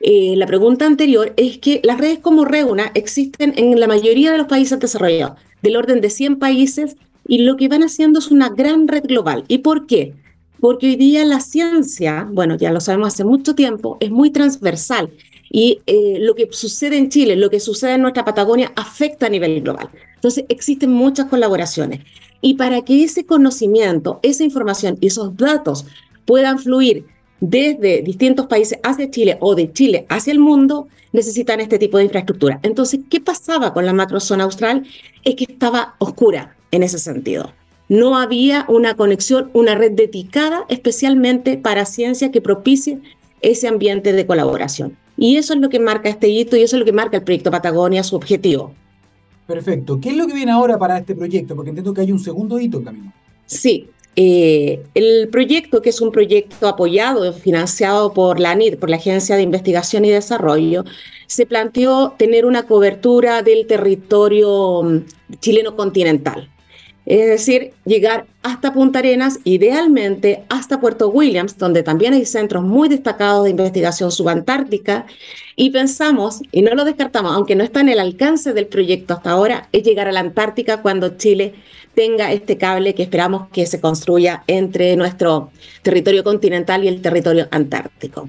eh, 0.00 0.34
la 0.36 0.46
pregunta 0.46 0.86
anterior, 0.86 1.32
es 1.36 1.58
que 1.58 1.80
las 1.84 1.98
redes 1.98 2.18
como 2.18 2.44
Reuna 2.44 2.90
existen 2.94 3.54
en 3.56 3.78
la 3.80 3.86
mayoría 3.86 4.32
de 4.32 4.38
los 4.38 4.46
países 4.46 4.78
desarrollados, 4.78 5.38
del 5.62 5.76
orden 5.76 6.00
de 6.00 6.10
100 6.10 6.38
países, 6.38 6.96
y 7.26 7.38
lo 7.38 7.56
que 7.56 7.68
van 7.68 7.82
haciendo 7.82 8.18
es 8.18 8.30
una 8.30 8.50
gran 8.50 8.86
red 8.86 9.04
global. 9.04 9.44
¿Y 9.48 9.58
por 9.58 9.86
qué? 9.86 10.14
porque 10.64 10.86
hoy 10.86 10.96
día 10.96 11.26
la 11.26 11.40
ciencia, 11.40 12.26
bueno, 12.32 12.56
ya 12.56 12.72
lo 12.72 12.80
sabemos 12.80 13.08
hace 13.08 13.22
mucho 13.22 13.54
tiempo, 13.54 13.98
es 14.00 14.10
muy 14.10 14.30
transversal 14.30 15.10
y 15.50 15.82
eh, 15.84 16.16
lo 16.20 16.34
que 16.34 16.48
sucede 16.52 16.96
en 16.96 17.10
Chile, 17.10 17.36
lo 17.36 17.50
que 17.50 17.60
sucede 17.60 17.92
en 17.92 18.00
nuestra 18.00 18.24
Patagonia 18.24 18.72
afecta 18.74 19.26
a 19.26 19.28
nivel 19.28 19.60
global. 19.60 19.90
Entonces 20.14 20.46
existen 20.48 20.90
muchas 20.90 21.26
colaboraciones 21.26 22.00
y 22.44 22.54
para 22.54 22.82
que 22.82 23.02
ese 23.02 23.24
conocimiento, 23.24 24.20
esa 24.22 24.44
información 24.44 24.98
y 25.00 25.06
esos 25.06 25.34
datos 25.34 25.86
puedan 26.26 26.58
fluir 26.58 27.06
desde 27.40 28.02
distintos 28.02 28.46
países 28.46 28.78
hacia 28.82 29.10
Chile 29.10 29.38
o 29.40 29.54
de 29.54 29.72
Chile 29.72 30.04
hacia 30.10 30.32
el 30.32 30.38
mundo, 30.38 30.88
necesitan 31.12 31.60
este 31.60 31.78
tipo 31.78 31.96
de 31.96 32.04
infraestructura. 32.04 32.60
Entonces, 32.62 33.00
¿qué 33.08 33.18
pasaba 33.20 33.72
con 33.72 33.86
la 33.86 33.94
macrozona 33.94 34.44
austral? 34.44 34.86
Es 35.24 35.36
que 35.36 35.44
estaba 35.44 35.94
oscura 35.98 36.54
en 36.70 36.82
ese 36.82 36.98
sentido 36.98 37.50
no 37.88 38.16
había 38.16 38.64
una 38.68 38.94
conexión, 38.94 39.50
una 39.52 39.74
red 39.74 39.92
dedicada 39.92 40.64
especialmente 40.68 41.58
para 41.58 41.84
ciencia 41.84 42.30
que 42.30 42.40
propicie 42.40 43.00
ese 43.42 43.68
ambiente 43.68 44.12
de 44.12 44.26
colaboración. 44.26 44.96
Y 45.16 45.36
eso 45.36 45.54
es 45.54 45.60
lo 45.60 45.68
que 45.68 45.78
marca 45.78 46.08
este 46.08 46.28
hito 46.28 46.56
y 46.56 46.62
eso 46.62 46.76
es 46.76 46.80
lo 46.80 46.86
que 46.86 46.92
marca 46.92 47.18
el 47.18 47.24
proyecto 47.24 47.50
Patagonia, 47.50 48.02
su 48.02 48.16
objetivo. 48.16 48.74
Perfecto. 49.46 50.00
¿Qué 50.00 50.10
es 50.10 50.16
lo 50.16 50.26
que 50.26 50.34
viene 50.34 50.52
ahora 50.52 50.78
para 50.78 50.98
este 50.98 51.14
proyecto? 51.14 51.54
Porque 51.54 51.70
entiendo 51.70 51.92
que 51.92 52.00
hay 52.00 52.12
un 52.12 52.18
segundo 52.18 52.58
hito 52.58 52.78
en 52.78 52.84
camino. 52.84 53.12
Sí. 53.46 53.88
Eh, 54.16 54.84
el 54.94 55.28
proyecto, 55.28 55.82
que 55.82 55.90
es 55.90 56.00
un 56.00 56.12
proyecto 56.12 56.68
apoyado, 56.68 57.32
financiado 57.32 58.14
por 58.14 58.38
la 58.38 58.52
ANID, 58.52 58.78
por 58.78 58.88
la 58.88 58.96
Agencia 58.96 59.36
de 59.36 59.42
Investigación 59.42 60.04
y 60.04 60.10
Desarrollo, 60.10 60.84
se 61.26 61.46
planteó 61.46 62.14
tener 62.16 62.46
una 62.46 62.64
cobertura 62.64 63.42
del 63.42 63.66
territorio 63.66 64.82
mm, 64.82 64.98
chileno 65.40 65.74
continental. 65.74 66.48
Es 67.06 67.26
decir, 67.26 67.72
llegar 67.84 68.26
hasta 68.42 68.72
Punta 68.72 69.00
Arenas, 69.00 69.38
idealmente 69.44 70.44
hasta 70.48 70.80
Puerto 70.80 71.10
Williams, 71.10 71.58
donde 71.58 71.82
también 71.82 72.14
hay 72.14 72.24
centros 72.24 72.64
muy 72.64 72.88
destacados 72.88 73.44
de 73.44 73.50
investigación 73.50 74.10
subantártica. 74.10 75.04
Y 75.54 75.70
pensamos, 75.70 76.40
y 76.50 76.62
no 76.62 76.74
lo 76.74 76.84
descartamos, 76.84 77.34
aunque 77.34 77.56
no 77.56 77.62
está 77.62 77.80
en 77.80 77.90
el 77.90 78.00
alcance 78.00 78.54
del 78.54 78.66
proyecto 78.66 79.14
hasta 79.14 79.32
ahora, 79.32 79.68
es 79.72 79.82
llegar 79.82 80.08
a 80.08 80.12
la 80.12 80.20
Antártica 80.20 80.80
cuando 80.80 81.16
Chile 81.16 81.54
tenga 81.94 82.32
este 82.32 82.56
cable 82.56 82.94
que 82.94 83.04
esperamos 83.04 83.48
que 83.50 83.66
se 83.66 83.80
construya 83.80 84.42
entre 84.46 84.96
nuestro 84.96 85.50
territorio 85.82 86.24
continental 86.24 86.84
y 86.84 86.88
el 86.88 87.02
territorio 87.02 87.46
antártico. 87.50 88.28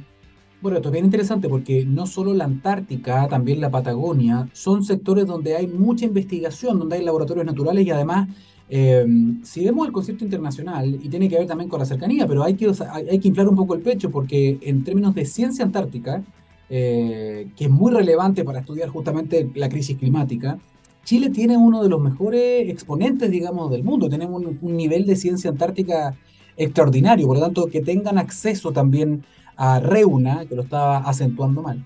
Bueno, 0.61 0.77
esto 0.77 0.89
es 0.89 0.93
bien 0.93 1.05
interesante 1.05 1.47
porque 1.47 1.85
no 1.85 2.07
solo 2.07 2.33
la 2.33 2.45
Antártica, 2.45 3.27
también 3.27 3.61
la 3.61 3.69
Patagonia, 3.69 4.49
son 4.53 4.83
sectores 4.83 5.27
donde 5.27 5.55
hay 5.55 5.67
mucha 5.67 6.05
investigación, 6.05 6.79
donde 6.79 6.95
hay 6.95 7.03
laboratorios 7.03 7.45
naturales 7.45 7.85
y 7.85 7.91
además 7.91 8.29
Em, 8.67 9.43
si 9.43 9.63
vemos 9.63 9.85
el 9.85 9.93
concepto 9.93 10.23
internacional, 10.23 10.99
y 11.01 11.09
tiene 11.09 11.29
que 11.29 11.37
ver 11.37 11.47
también 11.47 11.69
con 11.69 11.79
la 11.79 11.85
cercanía, 11.85 12.27
pero 12.27 12.43
hay 12.43 12.55
que, 12.55 12.65
inflar 12.65 13.47
un 13.47 13.55
poco 13.55 13.75
el 13.75 13.81
pecho 13.81 14.09
porque 14.09 14.57
en 14.61 14.83
términos 14.83 15.13
de 15.13 15.25
ciencia 15.25 15.63
antártica, 15.63 16.23
eh, 16.69 17.47
que 17.55 17.65
es 17.65 17.69
muy 17.69 17.91
relevante 17.91 18.43
para 18.43 18.59
estudiar 18.59 18.89
justamente 18.89 19.49
la 19.53 19.69
crisis 19.69 19.97
climática, 19.97 20.57
Chile 21.03 21.29
tiene 21.29 21.55
uno 21.55 21.83
de 21.83 21.89
los 21.89 22.01
mejores 22.01 22.67
exponentes, 22.67 23.29
digamos, 23.29 23.69
del 23.69 23.83
mundo. 23.83 24.09
Tenemos 24.09 24.43
un, 24.43 24.75
nivel 24.75 25.05
de 25.05 25.15
ciencia 25.15 25.51
antártica 25.51 26.15
extraordinario, 26.57 27.27
por 27.27 27.37
lo 27.37 27.43
tanto, 27.43 27.67
que 27.67 27.81
tengan 27.81 28.17
acceso 28.17 28.71
también 28.71 29.23
a 29.55 29.79
Reuna, 29.79 30.45
que 30.47 30.55
lo 30.55 30.63
estaba 30.63 30.97
acentuando 30.97 31.61
mal, 31.61 31.85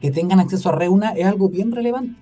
que 0.00 0.10
tengan 0.10 0.40
acceso 0.40 0.68
a 0.68 0.72
Reuna 0.72 1.10
es 1.10 1.24
algo 1.24 1.48
bien 1.48 1.72
relevante. 1.72 2.20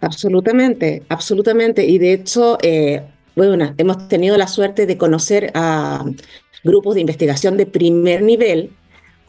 Absolutamente, 0.00 1.02
absolutamente. 1.08 1.84
Y 1.84 1.98
de 1.98 2.12
hecho, 2.12 2.58
eh, 2.62 3.02
bueno, 3.36 3.74
hemos 3.78 4.08
tenido 4.08 4.36
la 4.36 4.46
suerte 4.46 4.86
de 4.86 4.96
conocer 4.96 5.50
a 5.54 6.04
grupos 6.64 6.94
de 6.94 7.00
investigación 7.02 7.56
de 7.56 7.66
primer 7.66 8.22
nivel 8.22 8.70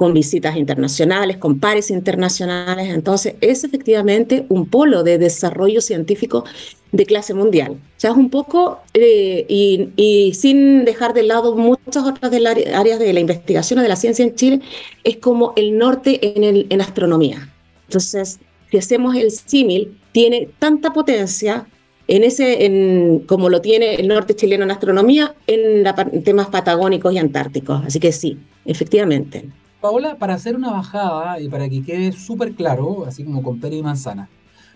con 0.01 0.15
visitas 0.15 0.57
internacionales, 0.57 1.37
con 1.37 1.59
pares 1.59 1.91
internacionales. 1.91 2.89
Entonces, 2.89 3.35
es 3.39 3.63
efectivamente 3.63 4.47
un 4.49 4.67
polo 4.67 5.03
de 5.03 5.19
desarrollo 5.19 5.79
científico 5.79 6.43
de 6.91 7.05
clase 7.05 7.35
mundial. 7.35 7.73
O 7.73 7.99
sea, 7.99 8.09
es 8.09 8.17
un 8.17 8.31
poco, 8.31 8.79
eh, 8.95 9.45
y, 9.47 10.33
sin 10.33 10.85
dejar 10.85 11.13
de 11.13 11.23
lado 11.23 11.55
muchas 11.55 12.03
otras 12.03 12.33
áreas 12.73 12.99
de 12.99 13.13
la 13.13 13.19
investigación 13.19 13.79
o 13.79 13.83
de 13.83 13.89
la 13.89 13.95
ciencia 13.95 14.25
en 14.25 14.33
Chile, 14.33 14.61
es 15.03 15.17
como 15.17 15.53
el 15.55 15.77
norte 15.77 16.35
en, 16.35 16.43
el, 16.43 16.67
en 16.71 16.81
astronomía. 16.81 17.53
Entonces, 17.87 18.39
si 18.71 18.77
hacemos 18.77 19.15
el 19.15 19.31
símil, 19.31 19.99
tiene 20.13 20.49
tanta 20.57 20.93
potencia 20.93 21.67
en 22.07 22.23
ese, 22.23 22.65
en, 22.65 23.19
como 23.27 23.49
lo 23.49 23.61
tiene 23.61 23.95
el 23.95 24.07
norte 24.07 24.35
chileno 24.35 24.63
en 24.63 24.71
astronomía, 24.71 25.35
en, 25.45 25.83
temas 26.23 26.47
patagónicos 26.47 27.13
y 27.13 27.17
antárticos. 27.17 27.83
Así 27.85 27.99
que 27.99 28.11
sí, 28.13 28.39
efectivamente. 28.65 29.49
Paola, 29.81 30.15
para 30.15 30.35
hacer 30.35 30.55
una 30.55 30.71
bajada 30.71 31.39
y 31.41 31.49
para 31.49 31.67
que 31.67 31.83
quede 31.83 32.11
súper 32.13 32.53
claro, 32.53 33.05
así 33.05 33.23
como 33.23 33.43
con 33.43 33.59
pera 33.59 33.75
y 33.75 33.83
manzana, 33.83 34.29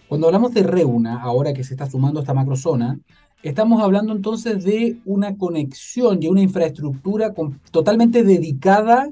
cuando 0.07 0.27
hablamos 0.27 0.53
de 0.53 0.63
Reuna, 0.63 1.21
ahora 1.21 1.53
que 1.53 1.63
se 1.63 1.73
está 1.73 1.89
sumando 1.89 2.19
esta 2.19 2.33
macrozona, 2.33 2.99
estamos 3.43 3.81
hablando 3.81 4.13
entonces 4.13 4.63
de 4.63 4.97
una 5.05 5.37
conexión 5.37 6.21
y 6.21 6.27
una 6.27 6.41
infraestructura 6.41 7.33
totalmente 7.71 8.23
dedicada 8.23 9.09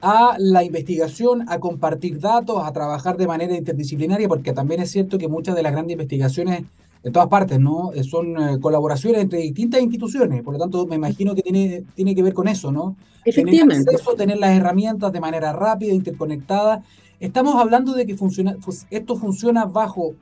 a 0.00 0.36
la 0.38 0.62
investigación, 0.62 1.44
a 1.48 1.58
compartir 1.58 2.20
datos, 2.20 2.62
a 2.62 2.72
trabajar 2.72 3.16
de 3.16 3.26
manera 3.26 3.56
interdisciplinaria, 3.56 4.28
porque 4.28 4.52
también 4.52 4.80
es 4.80 4.90
cierto 4.90 5.18
que 5.18 5.28
muchas 5.28 5.56
de 5.56 5.62
las 5.62 5.72
grandes 5.72 5.94
investigaciones 5.94 6.64
de 7.02 7.10
todas 7.10 7.28
partes, 7.28 7.58
¿no? 7.60 7.92
Eh, 7.92 8.04
son 8.04 8.36
eh, 8.36 8.60
colaboraciones 8.60 9.22
entre 9.22 9.40
distintas 9.40 9.80
instituciones, 9.80 10.42
por 10.42 10.54
lo 10.54 10.60
tanto 10.60 10.86
me 10.86 10.96
imagino 10.96 11.34
que 11.34 11.42
tiene, 11.42 11.84
tiene 11.94 12.14
que 12.14 12.22
ver 12.22 12.34
con 12.34 12.48
eso, 12.48 12.70
¿no? 12.72 12.96
Efectivamente. 13.24 13.84
Tener 13.84 13.94
acceso, 13.94 14.14
tener 14.16 14.38
las 14.38 14.56
herramientas 14.56 15.12
de 15.12 15.20
manera 15.20 15.52
rápida, 15.52 15.92
interconectada. 15.92 16.82
Estamos 17.20 17.56
hablando 17.56 17.92
de 17.92 18.06
que 18.06 18.16
funciona, 18.16 18.56
pues, 18.64 18.86
esto 18.90 19.16
funciona 19.16 19.64
bajo 19.64 20.14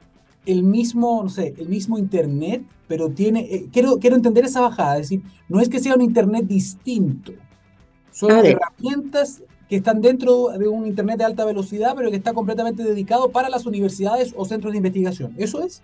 el 0.47 0.62
mismo, 0.62 1.23
no 1.23 1.28
sé, 1.28 1.54
el 1.59 1.68
mismo 1.68 1.99
Internet, 1.99 2.62
pero 2.88 3.11
tiene, 3.11 3.40
eh, 3.40 3.68
quiero, 3.73 3.99
quiero 3.99 4.16
entender 4.16 4.45
esa 4.45 4.61
bajada, 4.61 4.97
es 4.97 5.11
decir, 5.11 5.23
no 5.49 5.61
es 5.61 5.68
que 5.68 5.80
sea 5.80 5.95
un 5.95 6.02
Internet 6.02 6.47
distinto, 6.47 7.33
son 8.12 8.30
herramientas 8.30 9.42
que 9.68 9.76
están 9.76 10.00
dentro 10.00 10.49
de 10.58 10.68
un 10.68 10.87
Internet 10.87 11.18
de 11.18 11.25
alta 11.25 11.44
velocidad, 11.44 11.94
pero 11.96 12.11
que 12.11 12.16
está 12.16 12.32
completamente 12.32 12.82
dedicado 12.82 13.30
para 13.30 13.49
las 13.49 13.66
universidades 13.66 14.32
o 14.37 14.44
centros 14.44 14.73
de 14.73 14.78
investigación. 14.78 15.35
¿Eso 15.37 15.62
es? 15.62 15.82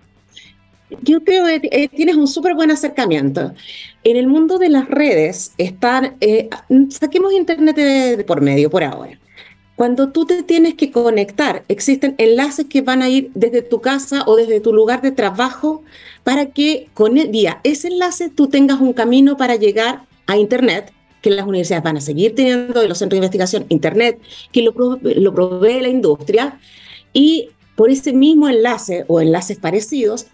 Yo 1.00 1.24
creo 1.24 1.46
que 1.46 1.68
eh, 1.72 1.88
tienes 1.88 2.16
un 2.16 2.28
súper 2.28 2.54
buen 2.54 2.70
acercamiento. 2.70 3.52
En 4.04 4.16
el 4.16 4.26
mundo 4.26 4.58
de 4.58 4.68
las 4.68 4.88
redes 4.88 5.52
están, 5.56 6.16
eh, 6.20 6.50
saquemos 6.90 7.32
Internet 7.32 7.76
de, 7.76 8.24
por 8.24 8.40
medio 8.40 8.70
por 8.70 8.84
ahora. 8.84 9.18
Cuando 9.74 10.12
tú 10.12 10.26
te 10.26 10.42
tienes 10.42 10.74
que 10.74 10.90
conectar, 10.90 11.64
existen 11.68 12.14
enlaces 12.18 12.66
que 12.66 12.82
van 12.82 13.02
a 13.02 13.08
ir 13.08 13.30
desde 13.34 13.62
tu 13.62 13.80
casa 13.80 14.22
o 14.26 14.36
desde 14.36 14.60
tu 14.60 14.72
lugar 14.72 15.00
de 15.00 15.12
trabajo 15.12 15.82
para 16.24 16.46
que 16.46 16.88
con 16.94 17.16
el, 17.16 17.32
día 17.32 17.60
ese 17.64 17.88
enlace 17.88 18.28
tú 18.28 18.48
tengas 18.48 18.80
un 18.80 18.92
camino 18.92 19.36
para 19.36 19.56
llegar 19.56 20.06
a 20.26 20.36
Internet 20.36 20.92
que 21.22 21.30
las 21.30 21.46
universidades 21.46 21.84
van 21.84 21.96
a 21.96 22.00
seguir 22.02 22.34
teniendo 22.34 22.80
de 22.80 22.88
los 22.88 22.98
centros 22.98 23.16
de 23.16 23.24
investigación 23.24 23.64
Internet, 23.70 24.20
que 24.52 24.62
lo, 24.62 24.74
lo 25.00 25.34
provee 25.34 25.80
la 25.80 25.88
industria, 25.88 26.58
y 27.14 27.48
por 27.76 27.88
ese 27.88 28.12
mismo 28.12 28.48
enlace 28.48 29.04
o 29.08 29.20
enlaces 29.20 29.58
parecidos, 29.58 30.26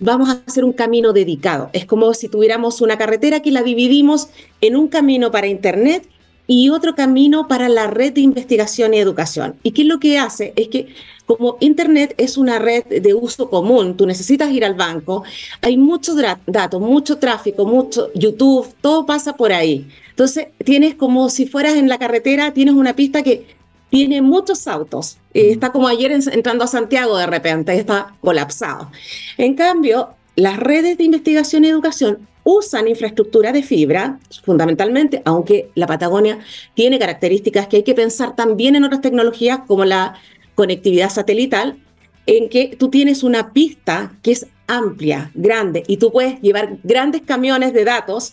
vamos 0.00 0.28
a 0.28 0.42
hacer 0.46 0.64
un 0.64 0.72
camino 0.72 1.12
dedicado. 1.12 1.70
Es 1.72 1.84
como 1.84 2.12
si 2.14 2.28
tuviéramos 2.28 2.80
una 2.80 2.96
carretera 2.96 3.40
que 3.40 3.50
la 3.50 3.62
dividimos 3.62 4.28
en 4.60 4.76
un 4.76 4.88
camino 4.88 5.30
para 5.30 5.46
Internet 5.46 6.08
y 6.46 6.68
otro 6.70 6.94
camino 6.94 7.48
para 7.48 7.68
la 7.68 7.88
red 7.88 8.12
de 8.12 8.20
investigación 8.20 8.94
y 8.94 8.98
educación. 8.98 9.56
¿Y 9.62 9.72
qué 9.72 9.82
es 9.82 9.88
lo 9.88 9.98
que 9.98 10.18
hace? 10.18 10.52
Es 10.56 10.68
que 10.68 10.88
como 11.26 11.56
Internet 11.60 12.14
es 12.18 12.36
una 12.38 12.58
red 12.58 12.84
de 12.84 13.14
uso 13.14 13.50
común, 13.50 13.96
tú 13.96 14.06
necesitas 14.06 14.50
ir 14.52 14.64
al 14.64 14.74
banco, 14.74 15.24
hay 15.60 15.76
muchos 15.76 16.16
datos, 16.46 16.80
mucho 16.80 17.18
tráfico, 17.18 17.66
mucho 17.66 18.10
YouTube, 18.14 18.68
todo 18.80 19.06
pasa 19.06 19.36
por 19.36 19.52
ahí. 19.52 19.88
Entonces 20.16 20.48
tienes 20.64 20.94
como 20.94 21.28
si 21.28 21.44
fueras 21.44 21.74
en 21.74 21.90
la 21.90 21.98
carretera, 21.98 22.54
tienes 22.54 22.74
una 22.74 22.96
pista 22.96 23.22
que 23.22 23.48
tiene 23.90 24.22
muchos 24.22 24.66
autos. 24.66 25.18
Eh, 25.34 25.50
está 25.50 25.72
como 25.72 25.88
ayer 25.88 26.10
entrando 26.10 26.64
a 26.64 26.68
Santiago 26.68 27.18
de 27.18 27.26
repente, 27.26 27.74
está 27.74 28.14
colapsado. 28.22 28.90
En 29.36 29.54
cambio, 29.54 30.14
las 30.34 30.56
redes 30.56 30.96
de 30.96 31.04
investigación 31.04 31.66
y 31.66 31.68
educación 31.68 32.26
usan 32.44 32.88
infraestructura 32.88 33.52
de 33.52 33.62
fibra, 33.62 34.18
fundamentalmente, 34.42 35.20
aunque 35.26 35.68
la 35.74 35.86
Patagonia 35.86 36.38
tiene 36.72 36.98
características 36.98 37.66
que 37.66 37.76
hay 37.76 37.82
que 37.82 37.94
pensar 37.94 38.34
también 38.34 38.74
en 38.74 38.84
otras 38.84 39.02
tecnologías 39.02 39.60
como 39.66 39.84
la 39.84 40.14
conectividad 40.54 41.10
satelital, 41.10 41.76
en 42.24 42.48
que 42.48 42.74
tú 42.78 42.88
tienes 42.88 43.22
una 43.22 43.52
pista 43.52 44.12
que 44.22 44.32
es 44.32 44.46
amplia, 44.66 45.30
grande, 45.34 45.84
y 45.86 45.98
tú 45.98 46.10
puedes 46.10 46.40
llevar 46.40 46.78
grandes 46.82 47.20
camiones 47.20 47.74
de 47.74 47.84
datos 47.84 48.32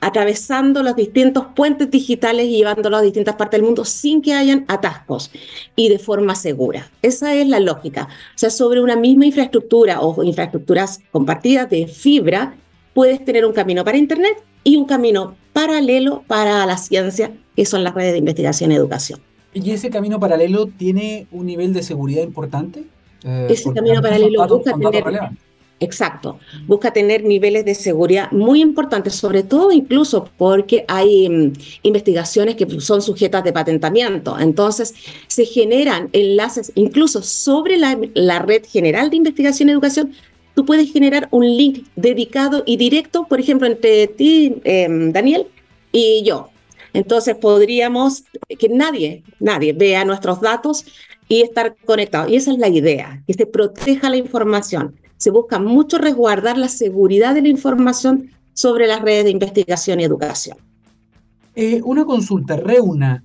atravesando 0.00 0.82
los 0.82 0.94
distintos 0.94 1.46
puentes 1.56 1.90
digitales 1.90 2.46
y 2.46 2.58
llevándolos 2.58 3.00
a 3.00 3.02
distintas 3.02 3.34
partes 3.36 3.58
del 3.58 3.66
mundo 3.66 3.84
sin 3.84 4.22
que 4.22 4.32
hayan 4.32 4.64
atascos 4.68 5.30
y 5.74 5.88
de 5.88 5.98
forma 5.98 6.34
segura. 6.34 6.90
Esa 7.02 7.34
es 7.34 7.46
la 7.48 7.60
lógica. 7.60 8.08
O 8.34 8.38
sea, 8.38 8.50
sobre 8.50 8.80
una 8.80 8.96
misma 8.96 9.26
infraestructura 9.26 10.00
o 10.00 10.22
infraestructuras 10.22 11.00
compartidas 11.10 11.68
de 11.68 11.86
fibra, 11.88 12.54
puedes 12.94 13.24
tener 13.24 13.44
un 13.44 13.52
camino 13.52 13.84
para 13.84 13.96
Internet 13.96 14.42
y 14.64 14.76
un 14.76 14.84
camino 14.84 15.36
paralelo 15.52 16.22
para 16.26 16.64
la 16.66 16.76
ciencia, 16.76 17.32
que 17.56 17.64
son 17.64 17.82
las 17.82 17.94
redes 17.94 18.12
de 18.12 18.18
investigación 18.18 18.70
y 18.70 18.76
educación. 18.76 19.20
¿Y 19.54 19.70
ese 19.72 19.90
camino 19.90 20.20
paralelo 20.20 20.66
tiene 20.66 21.26
un 21.32 21.46
nivel 21.46 21.72
de 21.72 21.82
seguridad 21.82 22.22
importante? 22.22 22.84
Eh, 23.24 23.48
ese 23.50 23.72
camino 23.72 24.00
paralelo 24.00 24.46
busca 24.46 24.74
tener... 24.74 25.04
Exacto, 25.80 26.40
busca 26.66 26.92
tener 26.92 27.22
niveles 27.22 27.64
de 27.64 27.76
seguridad 27.76 28.32
muy 28.32 28.60
importantes, 28.60 29.14
sobre 29.14 29.44
todo 29.44 29.70
incluso 29.70 30.28
porque 30.36 30.84
hay 30.88 31.28
mm, 31.28 31.52
investigaciones 31.82 32.56
que 32.56 32.80
son 32.80 33.00
sujetas 33.00 33.44
de 33.44 33.52
patentamiento. 33.52 34.36
Entonces, 34.40 34.94
se 35.28 35.44
generan 35.44 36.08
enlaces 36.12 36.72
incluso 36.74 37.22
sobre 37.22 37.76
la, 37.76 38.38
red 38.40 38.64
general 38.66 39.10
de 39.10 39.16
investigación 39.16 39.68
y 39.68 39.72
educación 39.72 40.12
tú 40.54 40.64
puedes 40.64 40.92
generar 40.92 41.28
un 41.30 41.46
link 41.46 41.86
dedicado 41.94 42.64
y 42.66 42.76
directo, 42.76 43.28
por 43.28 43.38
ejemplo, 43.38 43.68
entre 43.68 44.08
ti, 44.08 44.56
em, 44.64 45.12
Daniel, 45.12 45.46
y 45.92 46.24
yo. 46.24 46.50
Entonces 46.92 47.36
podríamos 47.36 48.24
que 48.58 48.68
nadie, 48.68 49.22
nadie 49.38 49.72
vea 49.72 50.04
nuestros 50.04 50.40
datos 50.40 50.84
y 51.28 51.42
estar 51.42 51.76
conectado. 51.84 52.28
Y 52.28 52.34
esa 52.34 52.50
es 52.50 52.58
la 52.58 52.68
idea, 52.68 53.22
que 53.26 53.34
se 53.34 53.46
proteja 53.46 54.10
la 54.10 54.16
información. 54.16 54.96
Se 55.18 55.30
busca 55.30 55.58
mucho 55.58 55.98
resguardar 55.98 56.56
la 56.56 56.68
seguridad 56.68 57.34
de 57.34 57.42
la 57.42 57.48
información 57.48 58.30
sobre 58.54 58.86
las 58.86 59.02
redes 59.02 59.24
de 59.24 59.30
investigación 59.30 60.00
y 60.00 60.04
educación. 60.04 60.56
Eh, 61.54 61.82
una 61.84 62.04
consulta, 62.06 62.56
Reuna, 62.56 63.24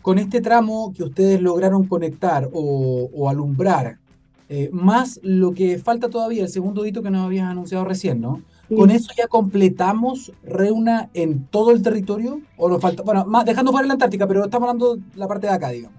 con 0.00 0.18
este 0.18 0.40
tramo 0.40 0.92
que 0.96 1.04
ustedes 1.04 1.42
lograron 1.42 1.86
conectar 1.86 2.48
o, 2.52 3.10
o 3.12 3.28
alumbrar, 3.28 3.98
eh, 4.48 4.68
más 4.72 5.18
lo 5.22 5.52
que 5.52 5.78
falta 5.78 6.08
todavía, 6.08 6.42
el 6.42 6.48
segundo 6.48 6.84
hito 6.84 7.02
que 7.02 7.10
nos 7.10 7.24
habías 7.24 7.48
anunciado 7.48 7.84
recién, 7.84 8.20
¿no? 8.20 8.42
¿Con 8.74 8.90
eso 8.90 9.10
ya 9.16 9.26
completamos 9.26 10.32
Reuna 10.42 11.10
en 11.14 11.46
todo 11.46 11.70
el 11.70 11.82
territorio? 11.82 12.40
¿O 12.56 12.68
nos 12.68 12.80
falta, 12.80 13.02
bueno, 13.02 13.24
más, 13.24 13.44
dejando 13.44 13.72
fuera 13.72 13.86
la 13.86 13.94
Antártica, 13.94 14.26
pero 14.26 14.44
estamos 14.44 14.68
hablando 14.68 14.96
de 14.96 15.02
la 15.16 15.28
parte 15.28 15.46
de 15.46 15.52
acá, 15.52 15.70
digamos? 15.70 15.98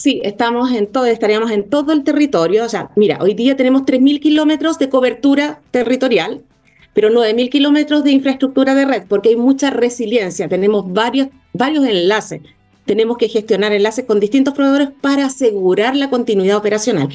Sí, 0.00 0.20
estamos 0.22 0.70
en 0.70 0.86
todo, 0.86 1.06
estaríamos 1.06 1.50
en 1.50 1.68
todo 1.68 1.92
el 1.92 2.04
territorio. 2.04 2.64
O 2.64 2.68
sea, 2.68 2.92
mira, 2.94 3.18
hoy 3.20 3.34
día 3.34 3.56
tenemos 3.56 3.82
3.000 3.82 4.20
kilómetros 4.20 4.78
de 4.78 4.88
cobertura 4.88 5.60
territorial, 5.72 6.42
pero 6.94 7.10
9.000 7.10 7.50
kilómetros 7.50 8.04
de 8.04 8.12
infraestructura 8.12 8.76
de 8.76 8.84
red, 8.84 9.02
porque 9.08 9.30
hay 9.30 9.36
mucha 9.36 9.70
resiliencia. 9.70 10.48
Tenemos 10.48 10.92
varios, 10.92 11.28
varios 11.52 11.84
enlaces 11.84 12.42
tenemos 12.84 13.18
que 13.18 13.28
gestionar 13.28 13.72
enlaces 13.72 14.06
con 14.06 14.18
distintos 14.18 14.54
proveedores 14.54 14.88
para 15.02 15.26
asegurar 15.26 15.94
la 15.94 16.08
continuidad 16.08 16.56
operacional. 16.56 17.10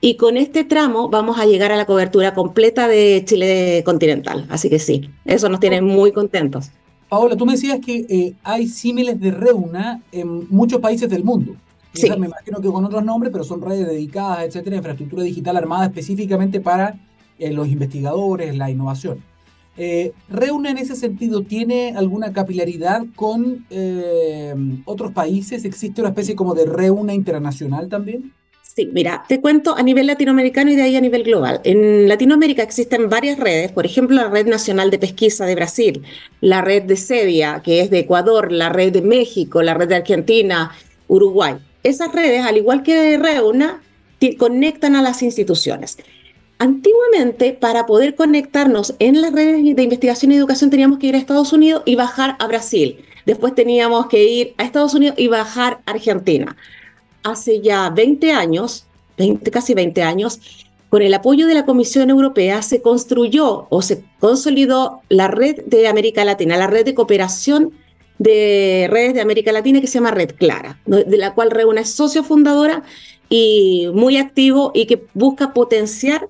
Y 0.00 0.14
con 0.14 0.38
este 0.38 0.64
tramo 0.64 1.10
vamos 1.10 1.38
a 1.38 1.44
llegar 1.44 1.70
a 1.70 1.76
la 1.76 1.84
cobertura 1.84 2.32
completa 2.32 2.88
de 2.88 3.22
Chile 3.26 3.82
continental. 3.84 4.46
Así 4.48 4.70
que 4.70 4.78
sí, 4.78 5.10
eso 5.26 5.50
nos 5.50 5.60
tiene 5.60 5.82
muy 5.82 6.12
contentos. 6.12 6.70
Paola, 7.10 7.36
tú 7.36 7.44
me 7.44 7.52
decías 7.52 7.78
que 7.84 8.06
eh, 8.08 8.34
hay 8.42 8.68
símiles 8.68 9.20
de 9.20 9.30
Reuna 9.32 10.00
en 10.12 10.48
muchos 10.48 10.80
países 10.80 11.10
del 11.10 11.24
mundo. 11.24 11.56
Sí. 11.92 12.08
me 12.18 12.26
imagino 12.26 12.60
que 12.60 12.68
con 12.68 12.84
otros 12.84 13.04
nombres, 13.04 13.32
pero 13.32 13.44
son 13.44 13.60
redes 13.62 13.86
dedicadas, 13.86 14.44
etcétera, 14.44 14.76
infraestructura 14.76 15.22
digital 15.22 15.56
armada 15.56 15.86
específicamente 15.86 16.60
para 16.60 16.98
eh, 17.38 17.52
los 17.52 17.68
investigadores, 17.68 18.56
la 18.56 18.70
innovación. 18.70 19.22
Eh, 19.76 20.12
¿Reuna 20.28 20.70
en 20.70 20.78
ese 20.78 20.96
sentido 20.96 21.42
tiene 21.42 21.94
alguna 21.96 22.32
capilaridad 22.32 23.04
con 23.14 23.64
eh, 23.70 24.54
otros 24.84 25.12
países? 25.12 25.64
¿Existe 25.64 26.00
una 26.00 26.10
especie 26.10 26.34
como 26.34 26.54
de 26.54 26.66
Reuna 26.66 27.14
internacional 27.14 27.88
también? 27.88 28.32
Sí, 28.60 28.88
mira, 28.92 29.24
te 29.28 29.40
cuento 29.40 29.76
a 29.76 29.82
nivel 29.82 30.08
latinoamericano 30.08 30.70
y 30.70 30.76
de 30.76 30.82
ahí 30.82 30.96
a 30.96 31.00
nivel 31.00 31.22
global. 31.22 31.60
En 31.64 32.08
Latinoamérica 32.08 32.62
existen 32.62 33.08
varias 33.08 33.38
redes, 33.38 33.72
por 33.72 33.86
ejemplo, 33.86 34.16
la 34.16 34.28
Red 34.28 34.46
Nacional 34.46 34.90
de 34.90 34.98
Pesquisa 34.98 35.46
de 35.46 35.54
Brasil, 35.54 36.02
la 36.40 36.60
red 36.60 36.82
de 36.82 36.96
CEDIA, 36.96 37.60
que 37.62 37.80
es 37.80 37.90
de 37.90 38.00
Ecuador, 38.00 38.52
la 38.52 38.68
red 38.68 38.92
de 38.92 39.02
México, 39.02 39.62
la 39.62 39.74
red 39.74 39.88
de 39.88 39.96
Argentina, 39.96 40.72
Uruguay. 41.08 41.56
Esas 41.82 42.12
redes, 42.12 42.44
al 42.44 42.56
igual 42.56 42.82
que 42.82 43.18
Reuna, 43.18 43.82
conectan 44.36 44.96
a 44.96 45.02
las 45.02 45.22
instituciones. 45.22 45.98
Antiguamente, 46.58 47.52
para 47.52 47.86
poder 47.86 48.16
conectarnos 48.16 48.94
en 48.98 49.20
las 49.20 49.32
redes 49.32 49.62
de 49.76 49.82
investigación 49.82 50.32
y 50.32 50.36
educación, 50.36 50.70
teníamos 50.70 50.98
que 50.98 51.06
ir 51.06 51.14
a 51.14 51.18
Estados 51.18 51.52
Unidos 51.52 51.82
y 51.86 51.94
bajar 51.94 52.36
a 52.40 52.48
Brasil. 52.48 52.98
Después 53.26 53.54
teníamos 53.54 54.06
que 54.06 54.24
ir 54.24 54.54
a 54.56 54.64
Estados 54.64 54.94
Unidos 54.94 55.16
y 55.18 55.28
bajar 55.28 55.80
a 55.86 55.92
Argentina. 55.92 56.56
Hace 57.22 57.60
ya 57.60 57.90
20 57.90 58.32
años, 58.32 58.86
20, 59.18 59.50
casi 59.52 59.74
20 59.74 60.02
años, 60.02 60.40
con 60.88 61.02
el 61.02 61.14
apoyo 61.14 61.46
de 61.46 61.54
la 61.54 61.64
Comisión 61.64 62.10
Europea, 62.10 62.62
se 62.62 62.82
construyó 62.82 63.66
o 63.70 63.82
se 63.82 64.02
consolidó 64.18 65.02
la 65.08 65.28
red 65.28 65.62
de 65.66 65.86
América 65.86 66.24
Latina, 66.24 66.56
la 66.56 66.66
red 66.66 66.84
de 66.84 66.94
cooperación 66.94 67.72
de 68.18 68.88
redes 68.90 69.14
de 69.14 69.20
América 69.20 69.52
Latina 69.52 69.80
que 69.80 69.86
se 69.86 69.94
llama 69.94 70.10
Red 70.10 70.32
Clara, 70.36 70.78
de 70.86 71.16
la 71.16 71.34
cual 71.34 71.50
reúne 71.50 71.84
socio 71.84 72.24
fundadora 72.24 72.82
y 73.28 73.88
muy 73.92 74.16
activo 74.16 74.72
y 74.74 74.86
que 74.86 75.04
busca 75.14 75.52
potenciar 75.52 76.28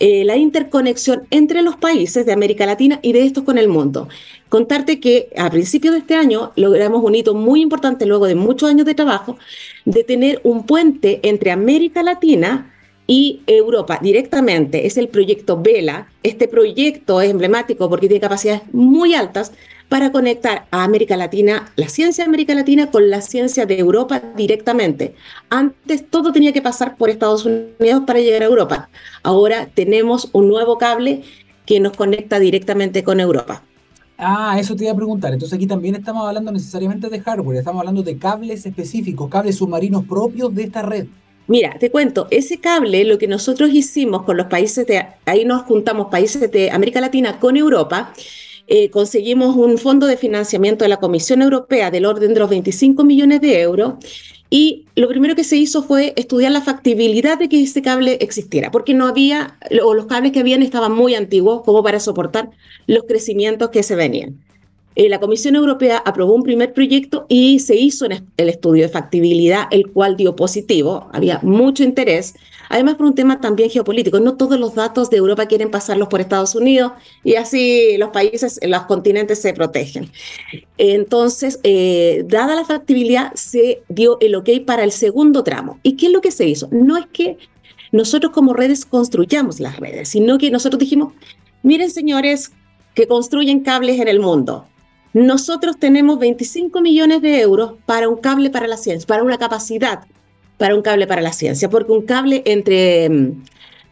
eh, 0.00 0.24
la 0.24 0.36
interconexión 0.36 1.26
entre 1.30 1.62
los 1.62 1.76
países 1.76 2.26
de 2.26 2.32
América 2.32 2.66
Latina 2.66 2.98
y 3.02 3.12
de 3.12 3.24
estos 3.24 3.44
con 3.44 3.58
el 3.58 3.68
mundo. 3.68 4.08
Contarte 4.48 4.98
que 4.98 5.28
a 5.36 5.48
principios 5.50 5.94
de 5.94 6.00
este 6.00 6.14
año 6.14 6.52
logramos 6.56 7.02
un 7.02 7.14
hito 7.14 7.34
muy 7.34 7.60
importante, 7.60 8.04
luego 8.04 8.26
de 8.26 8.34
muchos 8.34 8.68
años 8.68 8.86
de 8.86 8.94
trabajo, 8.94 9.38
de 9.84 10.04
tener 10.04 10.40
un 10.42 10.66
puente 10.66 11.20
entre 11.22 11.52
América 11.52 12.02
Latina 12.02 12.72
y 13.06 13.42
Europa 13.46 13.98
directamente. 14.02 14.86
Es 14.86 14.96
el 14.96 15.08
proyecto 15.08 15.60
Vela. 15.60 16.08
Este 16.22 16.48
proyecto 16.48 17.20
es 17.20 17.30
emblemático 17.30 17.88
porque 17.88 18.08
tiene 18.08 18.20
capacidades 18.20 18.62
muy 18.72 19.14
altas 19.14 19.52
para 19.88 20.10
conectar 20.12 20.66
a 20.70 20.84
América 20.84 21.16
Latina, 21.16 21.72
la 21.76 21.88
ciencia 21.88 22.24
de 22.24 22.28
América 22.28 22.54
Latina 22.54 22.90
con 22.90 23.10
la 23.10 23.20
ciencia 23.20 23.66
de 23.66 23.78
Europa 23.78 24.22
directamente. 24.36 25.14
Antes 25.50 26.08
todo 26.08 26.32
tenía 26.32 26.52
que 26.52 26.62
pasar 26.62 26.96
por 26.96 27.10
Estados 27.10 27.44
Unidos 27.44 28.02
para 28.06 28.20
llegar 28.20 28.42
a 28.42 28.46
Europa. 28.46 28.88
Ahora 29.22 29.68
tenemos 29.72 30.30
un 30.32 30.48
nuevo 30.48 30.78
cable 30.78 31.22
que 31.66 31.80
nos 31.80 31.96
conecta 31.96 32.38
directamente 32.38 33.04
con 33.04 33.20
Europa. 33.20 33.62
Ah, 34.16 34.56
eso 34.58 34.76
te 34.76 34.84
iba 34.84 34.92
a 34.92 34.96
preguntar. 34.96 35.32
Entonces 35.32 35.56
aquí 35.56 35.66
también 35.66 35.94
estamos 35.96 36.26
hablando 36.26 36.52
necesariamente 36.52 37.08
de 37.08 37.20
hardware, 37.20 37.58
estamos 37.58 37.80
hablando 37.80 38.02
de 38.02 38.16
cables 38.16 38.64
específicos, 38.64 39.28
cables 39.28 39.56
submarinos 39.56 40.04
propios 40.04 40.54
de 40.54 40.64
esta 40.64 40.82
red. 40.82 41.06
Mira, 41.46 41.76
te 41.78 41.90
cuento, 41.90 42.26
ese 42.30 42.58
cable, 42.58 43.04
lo 43.04 43.18
que 43.18 43.26
nosotros 43.26 43.70
hicimos 43.70 44.22
con 44.22 44.38
los 44.38 44.46
países 44.46 44.86
de, 44.86 45.06
ahí 45.26 45.44
nos 45.44 45.62
juntamos 45.62 46.06
países 46.10 46.50
de 46.50 46.70
América 46.70 47.02
Latina 47.02 47.38
con 47.38 47.56
Europa, 47.56 48.14
eh, 48.66 48.90
conseguimos 48.90 49.56
un 49.56 49.78
fondo 49.78 50.06
de 50.06 50.16
financiamiento 50.16 50.84
de 50.84 50.88
la 50.88 50.98
Comisión 50.98 51.42
Europea 51.42 51.90
del 51.90 52.06
orden 52.06 52.32
de 52.32 52.40
los 52.40 52.48
25 52.48 53.04
millones 53.04 53.40
de 53.40 53.60
euros 53.60 53.94
y 54.48 54.86
lo 54.94 55.08
primero 55.08 55.34
que 55.34 55.44
se 55.44 55.56
hizo 55.56 55.82
fue 55.82 56.12
estudiar 56.16 56.52
la 56.52 56.60
factibilidad 56.60 57.38
de 57.38 57.48
que 57.48 57.62
ese 57.62 57.82
cable 57.82 58.18
existiera, 58.20 58.70
porque 58.70 58.94
no 58.94 59.06
había, 59.06 59.58
o 59.82 59.94
los 59.94 60.06
cables 60.06 60.32
que 60.32 60.40
habían 60.40 60.62
estaban 60.62 60.92
muy 60.92 61.14
antiguos 61.14 61.62
como 61.62 61.82
para 61.82 61.98
soportar 61.98 62.50
los 62.86 63.04
crecimientos 63.04 63.70
que 63.70 63.82
se 63.82 63.96
venían. 63.96 64.38
Eh, 64.96 65.08
la 65.08 65.18
Comisión 65.18 65.56
Europea 65.56 65.98
aprobó 66.04 66.34
un 66.34 66.44
primer 66.44 66.72
proyecto 66.72 67.26
y 67.28 67.58
se 67.58 67.74
hizo 67.76 68.06
el 68.06 68.48
estudio 68.48 68.84
de 68.84 68.88
factibilidad, 68.88 69.66
el 69.70 69.90
cual 69.90 70.16
dio 70.16 70.36
positivo. 70.36 71.08
Había 71.12 71.40
mucho 71.42 71.82
interés, 71.82 72.34
además 72.68 72.94
por 72.94 73.06
un 73.06 73.14
tema 73.14 73.40
también 73.40 73.70
geopolítico. 73.70 74.20
No 74.20 74.36
todos 74.36 74.58
los 74.58 74.74
datos 74.74 75.10
de 75.10 75.16
Europa 75.16 75.46
quieren 75.46 75.70
pasarlos 75.70 76.08
por 76.08 76.20
Estados 76.20 76.54
Unidos 76.54 76.92
y 77.24 77.34
así 77.34 77.96
los 77.98 78.10
países, 78.10 78.60
los 78.62 78.82
continentes 78.82 79.40
se 79.40 79.52
protegen. 79.52 80.10
Entonces, 80.78 81.58
eh, 81.64 82.24
dada 82.28 82.54
la 82.54 82.64
factibilidad, 82.64 83.32
se 83.34 83.82
dio 83.88 84.18
el 84.20 84.36
ok 84.36 84.50
para 84.64 84.84
el 84.84 84.92
segundo 84.92 85.42
tramo. 85.42 85.80
¿Y 85.82 85.96
qué 85.96 86.06
es 86.06 86.12
lo 86.12 86.20
que 86.20 86.30
se 86.30 86.46
hizo? 86.46 86.68
No 86.70 86.96
es 86.96 87.06
que 87.06 87.36
nosotros 87.90 88.32
como 88.32 88.54
redes 88.54 88.84
construyamos 88.84 89.58
las 89.58 89.76
redes, 89.78 90.08
sino 90.08 90.38
que 90.38 90.50
nosotros 90.50 90.78
dijimos, 90.78 91.14
miren 91.62 91.90
señores 91.90 92.52
que 92.94 93.08
construyen 93.08 93.60
cables 93.60 94.00
en 94.00 94.08
el 94.08 94.20
mundo, 94.20 94.66
nosotros 95.14 95.78
tenemos 95.78 96.18
25 96.18 96.80
millones 96.82 97.22
de 97.22 97.40
euros 97.40 97.74
para 97.86 98.08
un 98.08 98.16
cable 98.16 98.50
para 98.50 98.66
la 98.66 98.76
ciencia, 98.76 99.06
para 99.06 99.22
una 99.22 99.38
capacidad 99.38 100.00
para 100.56 100.74
un 100.74 100.82
cable 100.82 101.06
para 101.06 101.20
la 101.20 101.32
ciencia, 101.32 101.68
porque 101.68 101.92
un 101.92 102.02
cable 102.02 102.42
entre, 102.46 103.08
mm, 103.08 103.42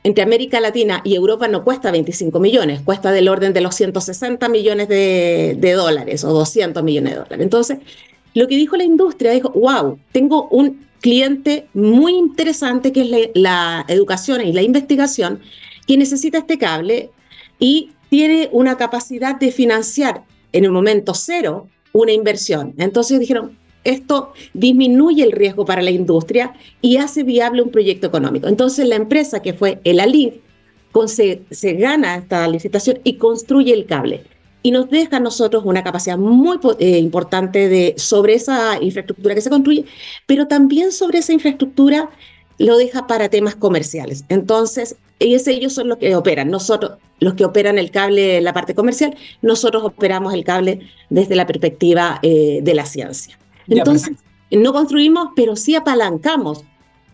entre 0.05 0.23
América 0.23 0.61
Latina 0.61 1.01
y 1.05 1.15
Europa 1.15 1.49
no 1.49 1.65
cuesta 1.65 1.91
25 1.91 2.41
millones, 2.41 2.81
cuesta 2.83 3.13
del 3.13 3.29
orden 3.29 3.53
de 3.53 3.61
los 3.61 3.75
160 3.75 4.49
millones 4.49 4.89
de, 4.89 5.73
dólares 5.77 6.25
o 6.25 6.33
200 6.33 6.83
millones 6.83 7.13
de 7.13 7.19
dólares. 7.19 7.41
Entonces, 7.41 7.79
lo 8.35 8.49
que 8.49 8.57
dijo 8.57 8.77
la 8.77 8.85
industria, 8.85 9.33
dijo, 9.33 9.51
wow, 9.51 9.99
tengo 10.13 10.49
un 10.49 10.87
cliente 11.01 11.67
muy 11.75 12.15
interesante 12.15 12.93
que 12.93 13.03
es 13.03 13.31
la 13.35 13.85
educación 13.89 14.41
y 14.41 14.53
la 14.53 14.63
investigación, 14.63 15.41
que 15.87 15.97
necesita 15.97 16.39
este 16.39 16.59
cable 16.59 17.11
y 17.59 17.91
tiene 18.09 18.49
una 18.53 18.77
capacidad 18.77 19.35
de 19.39 19.51
financiar 19.51 20.23
en 20.53 20.65
el 20.65 20.71
momento 20.71 21.15
cero 21.15 21.69
una 21.93 22.13
inversión. 22.13 22.75
Entonces 22.79 23.21
dijeron, 23.21 23.59
esto 23.85 24.33
disminuye 24.55 25.25
el 25.25 25.33
riesgo 25.33 25.65
para 25.65 25.83
la 25.83 25.91
industria 25.91 26.55
y 26.81 26.99
hace 26.99 27.23
viable 27.23 27.63
un 27.63 27.71
proyecto 27.71 28.07
económico. 28.07 28.49
Entonces 28.49 28.87
la 28.87 28.97
empresa 28.97 29.43
que 29.43 29.53
fue 29.53 29.81
el 29.85 30.01
Alink 30.01 30.35
se, 31.07 31.43
se 31.51 31.75
gana 31.75 32.17
esta 32.17 32.47
licitación 32.49 33.01
y 33.05 33.15
construye 33.15 33.73
el 33.73 33.87
cable 33.87 34.25
y 34.63 34.71
nos 34.71 34.89
deja 34.91 35.17
a 35.17 35.21
nosotros 35.21 35.65
una 35.67 35.83
capacidad 35.83 36.17
muy 36.17 36.59
eh, 36.79 36.99
importante 36.99 37.69
de, 37.69 37.95
sobre 37.97 38.35
esa 38.35 38.81
infraestructura 38.81 39.35
que 39.35 39.41
se 39.41 39.51
construye, 39.51 39.85
pero 40.27 40.47
también 40.47 40.93
sobre 40.93 41.19
esa 41.19 41.33
infraestructura 41.33 42.11
lo 42.59 42.77
deja 42.77 43.07
para 43.07 43.29
temas 43.29 43.57
comerciales. 43.57 44.25
Entonces, 44.29 44.97
ellos 45.23 45.73
son 45.73 45.89
los 45.89 45.99
que 45.99 46.15
operan. 46.17 46.51
Nosotros, 46.51 46.99
los 47.21 47.35
que 47.35 47.45
operan 47.45 47.79
el 47.79 47.91
cable, 47.91 48.41
la 48.41 48.53
parte 48.53 48.75
comercial, 48.75 49.17
nosotros 49.41 49.85
operamos 49.85 50.35
el 50.35 50.45
cable 50.45 50.81
desde 51.11 51.37
la 51.37 51.47
perspectiva 51.47 52.19
eh, 52.23 52.61
de 52.63 52.75
la 52.75 52.87
ciencia. 52.87 53.39
Entonces, 53.69 54.17
no 54.51 54.73
construimos, 54.73 55.29
pero 55.35 55.57
sí 55.57 55.75
apalancamos 55.75 56.65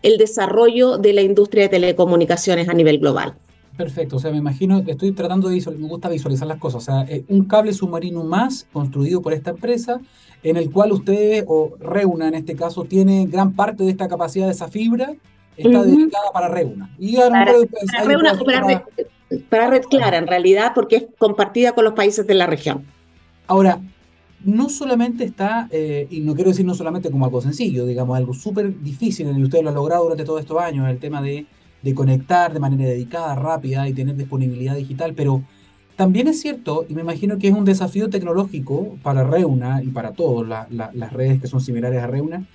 el 0.01 0.17
desarrollo 0.17 0.97
de 0.97 1.13
la 1.13 1.21
industria 1.21 1.63
de 1.63 1.69
telecomunicaciones 1.69 2.69
a 2.69 2.73
nivel 2.73 2.99
global. 2.99 3.35
Perfecto, 3.77 4.17
o 4.17 4.19
sea, 4.19 4.31
me 4.31 4.37
imagino, 4.37 4.83
estoy 4.85 5.13
tratando 5.13 5.47
de 5.47 5.55
visualizar, 5.55 5.81
me 5.81 5.87
gusta 5.87 6.09
visualizar 6.09 6.47
las 6.47 6.57
cosas, 6.57 6.81
o 6.81 6.85
sea, 6.85 7.01
eh, 7.03 7.23
un 7.29 7.45
cable 7.45 7.71
submarino 7.71 8.25
más 8.25 8.67
construido 8.73 9.21
por 9.21 9.31
esta 9.31 9.51
empresa, 9.51 10.01
en 10.43 10.57
el 10.57 10.69
cual 10.69 10.91
ustedes, 10.91 11.45
o 11.47 11.75
Reuna 11.79 12.27
en 12.27 12.35
este 12.35 12.55
caso, 12.55 12.83
tiene 12.83 13.25
gran 13.27 13.53
parte 13.53 13.85
de 13.85 13.91
esta 13.91 14.09
capacidad 14.09 14.47
de 14.47 14.51
esa 14.51 14.67
fibra, 14.67 15.13
está 15.61 15.83
dedicada 15.83 16.31
para 16.33 16.47
Reuna. 16.47 16.89
Y 16.97 17.17
para, 17.17 17.45
Reuna, 18.05 18.39
para, 19.49 19.69
Red 19.69 19.83
Clara, 19.89 20.17
en 20.17 20.27
realidad, 20.27 20.71
porque 20.73 20.95
es 20.95 21.05
compartida 21.17 21.73
con 21.73 21.83
los 21.83 21.93
países 21.93 22.25
de 22.25 22.33
la 22.33 22.47
región. 22.47 22.85
Ahora, 23.47 23.79
no 24.43 24.69
solamente 24.69 25.23
está, 25.23 25.67
eh, 25.71 26.07
y 26.09 26.21
no 26.21 26.33
quiero 26.35 26.51
decir 26.51 26.65
no 26.65 26.73
solamente 26.73 27.11
como 27.11 27.25
algo 27.25 27.41
sencillo, 27.41 27.85
digamos, 27.85 28.17
algo 28.17 28.33
súper 28.33 28.81
difícil, 28.81 29.27
y 29.37 29.43
usted 29.43 29.61
lo 29.61 29.69
ha 29.69 29.73
logrado 29.73 30.03
durante 30.03 30.23
todos 30.23 30.41
estos 30.41 30.61
años, 30.61 30.89
el 30.89 30.97
tema 30.97 31.21
de, 31.21 31.45
de, 31.81 31.95
conectar 31.95 32.53
de 32.53 32.59
manera 32.59 32.89
dedicada, 32.89 33.35
rápida 33.35 33.87
y 33.89 33.93
tener 33.93 34.15
disponibilidad 34.15 34.75
digital, 34.75 35.13
pero 35.13 35.43
también 35.99 36.29
es 36.29 36.39
cierto, 36.39 36.85
y 36.87 36.93
me 36.93 37.01
imagino 37.01 37.37
que 37.37 37.49
es 37.49 37.53
un 37.53 37.65
desafío 37.65 38.09
tecnológico 38.09 38.95
para 39.03 39.25
Reuna 39.25 39.83
y 39.83 39.87
para 39.87 40.13
todas 40.13 40.69
las 40.71 41.13
redes 41.13 41.41
que 41.41 41.47
son 41.47 41.59
similares 41.59 42.01
a 42.01 42.07
Reuna, 42.07 42.45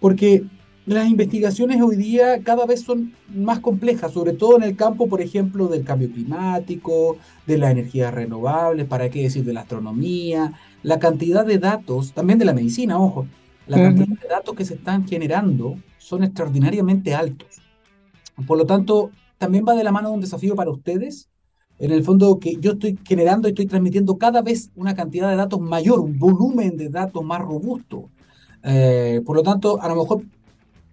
porque 0.00 0.44
las 0.86 1.08
investigaciones 1.08 1.80
hoy 1.80 1.96
día 1.96 2.42
cada 2.42 2.66
vez 2.66 2.82
son 2.82 3.14
más 3.34 3.60
complejas, 3.60 4.12
sobre 4.12 4.34
todo 4.34 4.56
en 4.56 4.64
el 4.64 4.76
campo, 4.76 5.08
por 5.08 5.22
ejemplo, 5.22 5.68
del 5.68 5.84
cambio 5.84 6.10
climático, 6.12 7.16
de 7.46 7.56
las 7.56 7.70
energías 7.70 8.12
renovables, 8.12 8.86
para 8.86 9.08
qué 9.08 9.22
decir 9.22 9.44
de 9.44 9.54
la 9.54 9.62
astronomía, 9.62 10.52
la 10.82 10.98
cantidad 10.98 11.46
de 11.46 11.58
datos, 11.58 12.12
también 12.12 12.38
de 12.38 12.44
la 12.44 12.52
medicina, 12.52 12.98
ojo, 12.98 13.26
la 13.66 13.78
cantidad 13.78 14.20
de 14.20 14.28
datos 14.28 14.54
que 14.54 14.64
se 14.66 14.74
están 14.74 15.08
generando 15.08 15.78
son 15.96 16.22
extraordinariamente 16.22 17.14
altos. 17.14 17.48
Por 18.46 18.58
lo 18.58 18.66
tanto, 18.66 19.10
también 19.38 19.64
va 19.66 19.74
de 19.74 19.84
la 19.84 19.92
mano 19.92 20.10
de 20.10 20.16
un 20.16 20.20
desafío 20.20 20.54
para 20.54 20.70
ustedes, 20.70 21.30
en 21.78 21.92
el 21.92 22.04
fondo 22.04 22.38
que 22.38 22.56
yo 22.60 22.72
estoy 22.72 22.98
generando 23.04 23.48
y 23.48 23.52
estoy 23.52 23.66
transmitiendo 23.66 24.18
cada 24.18 24.42
vez 24.42 24.70
una 24.76 24.94
cantidad 24.94 25.30
de 25.30 25.36
datos 25.36 25.60
mayor, 25.60 26.00
un 26.00 26.18
volumen 26.18 26.76
de 26.76 26.90
datos 26.90 27.24
más 27.24 27.40
robusto. 27.40 28.10
Eh, 28.62 29.22
por 29.24 29.36
lo 29.36 29.42
tanto, 29.42 29.80
a 29.80 29.88
lo 29.88 29.96
mejor 29.96 30.22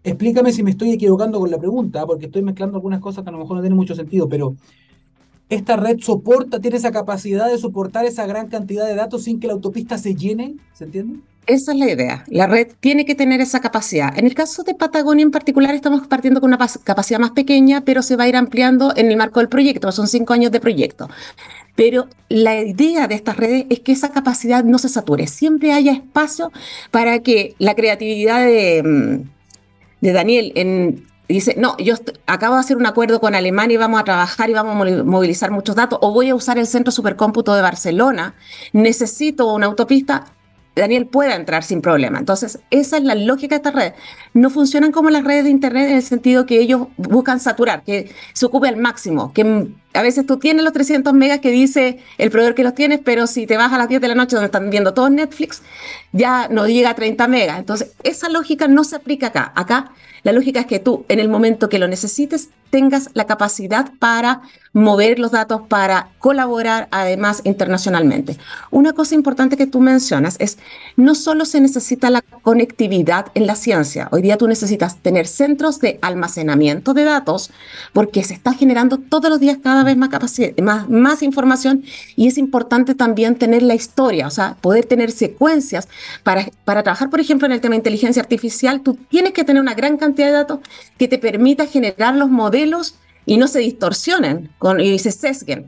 explícame 0.03 0.51
si 0.51 0.63
me 0.63 0.71
estoy 0.71 0.91
equivocando 0.91 1.39
con 1.39 1.51
la 1.51 1.57
pregunta, 1.57 2.05
porque 2.05 2.25
estoy 2.25 2.41
mezclando 2.41 2.77
algunas 2.77 2.99
cosas 2.99 3.23
que 3.23 3.29
a 3.29 3.33
lo 3.33 3.39
mejor 3.39 3.57
no 3.57 3.61
tienen 3.61 3.77
mucho 3.77 3.95
sentido, 3.95 4.27
pero 4.27 4.55
esta 5.49 5.75
red 5.75 5.99
soporta, 5.99 6.59
tiene 6.59 6.77
esa 6.77 6.91
capacidad 6.91 7.49
de 7.49 7.57
soportar 7.57 8.05
esa 8.05 8.25
gran 8.25 8.47
cantidad 8.47 8.87
de 8.87 8.95
datos 8.95 9.25
sin 9.25 9.39
que 9.39 9.47
la 9.47 9.53
autopista 9.53 9.97
se 9.97 10.15
llene, 10.15 10.55
¿se 10.73 10.85
entiende? 10.85 11.19
Esa 11.47 11.73
es 11.73 11.77
la 11.79 11.91
idea. 11.91 12.23
La 12.27 12.47
red 12.47 12.67
tiene 12.79 13.03
que 13.03 13.15
tener 13.15 13.41
esa 13.41 13.59
capacidad. 13.59 14.17
En 14.17 14.25
el 14.25 14.35
caso 14.35 14.63
de 14.63 14.75
Patagonia 14.75 15.23
en 15.23 15.31
particular, 15.31 15.73
estamos 15.73 16.07
partiendo 16.07 16.39
con 16.39 16.53
una 16.53 16.59
capacidad 16.83 17.19
más 17.19 17.31
pequeña, 17.31 17.81
pero 17.81 18.03
se 18.03 18.15
va 18.15 18.25
a 18.25 18.27
ir 18.29 18.35
ampliando 18.35 18.93
en 18.95 19.09
el 19.09 19.17
marco 19.17 19.39
del 19.39 19.49
proyecto. 19.49 19.91
Son 19.91 20.07
cinco 20.07 20.33
años 20.33 20.51
de 20.51 20.59
proyecto. 20.59 21.09
Pero 21.75 22.07
la 22.29 22.61
idea 22.61 23.07
de 23.07 23.15
estas 23.15 23.37
redes 23.37 23.65
es 23.69 23.79
que 23.79 23.91
esa 23.91 24.11
capacidad 24.11 24.63
no 24.63 24.77
se 24.77 24.87
sature. 24.87 25.25
Siempre 25.27 25.73
haya 25.73 25.93
espacio 25.93 26.51
para 26.91 27.19
que 27.19 27.55
la 27.57 27.75
creatividad 27.75 28.45
de 28.45 28.83
mm, 28.83 29.40
de 30.01 30.11
Daniel 30.11 30.51
en, 30.55 31.05
dice, 31.27 31.55
no, 31.57 31.77
yo 31.77 31.95
acabo 32.25 32.55
de 32.55 32.61
hacer 32.61 32.77
un 32.77 32.85
acuerdo 32.85 33.19
con 33.19 33.35
Alemania 33.35 33.75
y 33.75 33.77
vamos 33.77 33.99
a 34.01 34.03
trabajar 34.03 34.49
y 34.49 34.53
vamos 34.53 34.75
a 34.75 35.03
movilizar 35.03 35.51
muchos 35.51 35.75
datos, 35.75 35.99
o 36.01 36.11
voy 36.11 36.29
a 36.29 36.35
usar 36.35 36.57
el 36.57 36.67
centro 36.67 36.91
supercómputo 36.91 37.53
de 37.53 37.61
Barcelona, 37.61 38.35
necesito 38.73 39.53
una 39.53 39.67
autopista, 39.67 40.25
Daniel 40.75 41.05
pueda 41.05 41.35
entrar 41.35 41.63
sin 41.63 41.81
problema. 41.81 42.17
Entonces, 42.17 42.59
esa 42.69 42.97
es 42.97 43.03
la 43.03 43.15
lógica 43.15 43.55
de 43.55 43.57
estas 43.57 43.75
redes. 43.75 43.93
No 44.33 44.49
funcionan 44.49 44.93
como 44.93 45.09
las 45.09 45.23
redes 45.23 45.43
de 45.43 45.49
Internet 45.49 45.89
en 45.89 45.97
el 45.97 46.03
sentido 46.03 46.45
que 46.45 46.59
ellos 46.59 46.87
buscan 46.95 47.39
saturar, 47.41 47.83
que 47.83 48.09
se 48.33 48.45
ocupe 48.45 48.69
al 48.69 48.77
máximo, 48.77 49.33
que 49.33 49.67
a 49.93 50.01
veces 50.01 50.25
tú 50.25 50.37
tienes 50.37 50.63
los 50.63 50.73
300 50.73 51.13
megas 51.13 51.39
que 51.39 51.51
dice 51.51 51.99
el 52.17 52.31
proveedor 52.31 52.55
que 52.55 52.63
los 52.63 52.75
tienes, 52.75 52.99
pero 53.03 53.27
si 53.27 53.45
te 53.45 53.57
vas 53.57 53.73
a 53.73 53.77
las 53.77 53.89
10 53.89 54.01
de 54.01 54.07
la 54.07 54.15
noche 54.15 54.35
donde 54.35 54.47
están 54.47 54.69
viendo 54.69 54.93
todo 54.93 55.09
Netflix, 55.09 55.61
ya 56.11 56.47
no 56.49 56.67
llega 56.67 56.91
a 56.91 56.95
30 56.95 57.27
megas. 57.27 57.59
Entonces, 57.59 57.91
esa 58.03 58.29
lógica 58.29 58.67
no 58.67 58.83
se 58.83 58.95
aplica 58.95 59.27
acá. 59.27 59.51
Acá 59.55 59.91
la 60.23 60.33
lógica 60.33 60.59
es 60.61 60.65
que 60.67 60.79
tú, 60.79 61.05
en 61.09 61.19
el 61.19 61.29
momento 61.29 61.67
que 61.67 61.79
lo 61.79 61.87
necesites, 61.87 62.49
tengas 62.69 63.09
la 63.13 63.25
capacidad 63.25 63.91
para 63.99 64.41
mover 64.71 65.19
los 65.19 65.31
datos, 65.31 65.61
para 65.67 66.09
colaborar 66.19 66.87
además 66.91 67.41
internacionalmente. 67.43 68.37
Una 68.69 68.93
cosa 68.93 69.15
importante 69.15 69.57
que 69.57 69.67
tú 69.67 69.81
mencionas 69.81 70.37
es, 70.39 70.57
no 70.95 71.15
solo 71.15 71.45
se 71.45 71.59
necesita 71.59 72.09
la 72.09 72.21
conectividad 72.21 73.27
en 73.33 73.45
la 73.45 73.55
ciencia, 73.55 74.07
hoy 74.11 74.21
día 74.21 74.37
tú 74.37 74.47
necesitas 74.47 74.97
tener 74.97 75.27
centros 75.27 75.79
de 75.79 75.99
almacenamiento 76.01 76.93
de 76.93 77.03
datos 77.03 77.51
porque 77.91 78.23
se 78.23 78.33
está 78.33 78.53
generando 78.53 78.97
todos 78.97 79.29
los 79.29 79.39
días 79.39 79.57
cada 79.61 79.80
vez 79.83 79.97
más, 79.97 80.09
más, 80.61 80.89
más 80.89 81.23
información 81.23 81.83
y 82.15 82.27
es 82.27 82.37
importante 82.37 82.95
también 82.95 83.35
tener 83.35 83.63
la 83.63 83.75
historia, 83.75 84.27
o 84.27 84.31
sea, 84.31 84.55
poder 84.61 84.85
tener 84.85 85.11
secuencias. 85.11 85.87
Para, 86.23 86.45
para 86.65 86.83
trabajar, 86.83 87.09
por 87.09 87.19
ejemplo, 87.19 87.45
en 87.45 87.53
el 87.53 87.61
tema 87.61 87.73
de 87.73 87.77
inteligencia 87.77 88.21
artificial, 88.21 88.81
tú 88.81 88.97
tienes 89.09 89.33
que 89.33 89.43
tener 89.43 89.61
una 89.61 89.73
gran 89.73 89.97
cantidad 89.97 90.27
de 90.27 90.33
datos 90.33 90.59
que 90.97 91.07
te 91.07 91.17
permita 91.17 91.65
generar 91.65 92.15
los 92.15 92.29
modelos 92.29 92.95
y 93.25 93.37
no 93.37 93.47
se 93.47 93.59
distorsionen 93.59 94.49
con, 94.57 94.79
y 94.79 94.97
se 94.99 95.11
sesguen. 95.11 95.67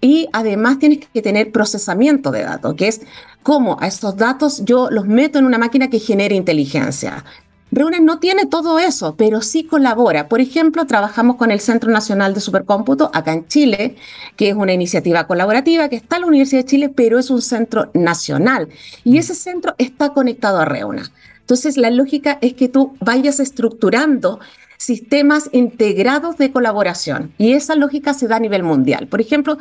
Y 0.00 0.28
además 0.32 0.78
tienes 0.78 1.00
que 1.12 1.22
tener 1.22 1.52
procesamiento 1.52 2.30
de 2.30 2.42
datos, 2.42 2.74
que 2.74 2.88
es 2.88 3.02
cómo 3.42 3.76
a 3.80 3.86
estos 3.86 4.16
datos 4.16 4.64
yo 4.64 4.90
los 4.90 5.06
meto 5.06 5.38
en 5.38 5.44
una 5.44 5.58
máquina 5.58 5.90
que 5.90 5.98
genere 5.98 6.34
inteligencia. 6.34 7.24
Reuna 7.72 8.00
no 8.00 8.18
tiene 8.18 8.46
todo 8.46 8.78
eso, 8.78 9.14
pero 9.16 9.42
sí 9.42 9.64
colabora. 9.64 10.28
Por 10.28 10.40
ejemplo, 10.40 10.86
trabajamos 10.86 11.36
con 11.36 11.50
el 11.50 11.60
Centro 11.60 11.90
Nacional 11.90 12.34
de 12.34 12.40
Supercómputo 12.40 13.10
acá 13.14 13.32
en 13.32 13.46
Chile, 13.46 13.96
que 14.36 14.48
es 14.48 14.56
una 14.56 14.72
iniciativa 14.72 15.26
colaborativa 15.26 15.88
que 15.88 15.96
está 15.96 16.16
en 16.16 16.22
la 16.22 16.28
Universidad 16.28 16.62
de 16.62 16.68
Chile, 16.68 16.88
pero 16.88 17.18
es 17.18 17.30
un 17.30 17.42
centro 17.42 17.90
nacional. 17.94 18.68
Y 19.04 19.18
ese 19.18 19.34
centro 19.34 19.74
está 19.78 20.10
conectado 20.10 20.58
a 20.58 20.64
Reuna. 20.64 21.10
Entonces, 21.40 21.76
la 21.76 21.90
lógica 21.90 22.38
es 22.40 22.54
que 22.54 22.68
tú 22.68 22.96
vayas 23.00 23.40
estructurando 23.40 24.40
sistemas 24.76 25.50
integrados 25.52 26.38
de 26.38 26.50
colaboración. 26.52 27.32
Y 27.38 27.52
esa 27.52 27.76
lógica 27.76 28.14
se 28.14 28.28
da 28.28 28.36
a 28.36 28.40
nivel 28.40 28.62
mundial. 28.62 29.08
Por 29.08 29.20
ejemplo, 29.20 29.58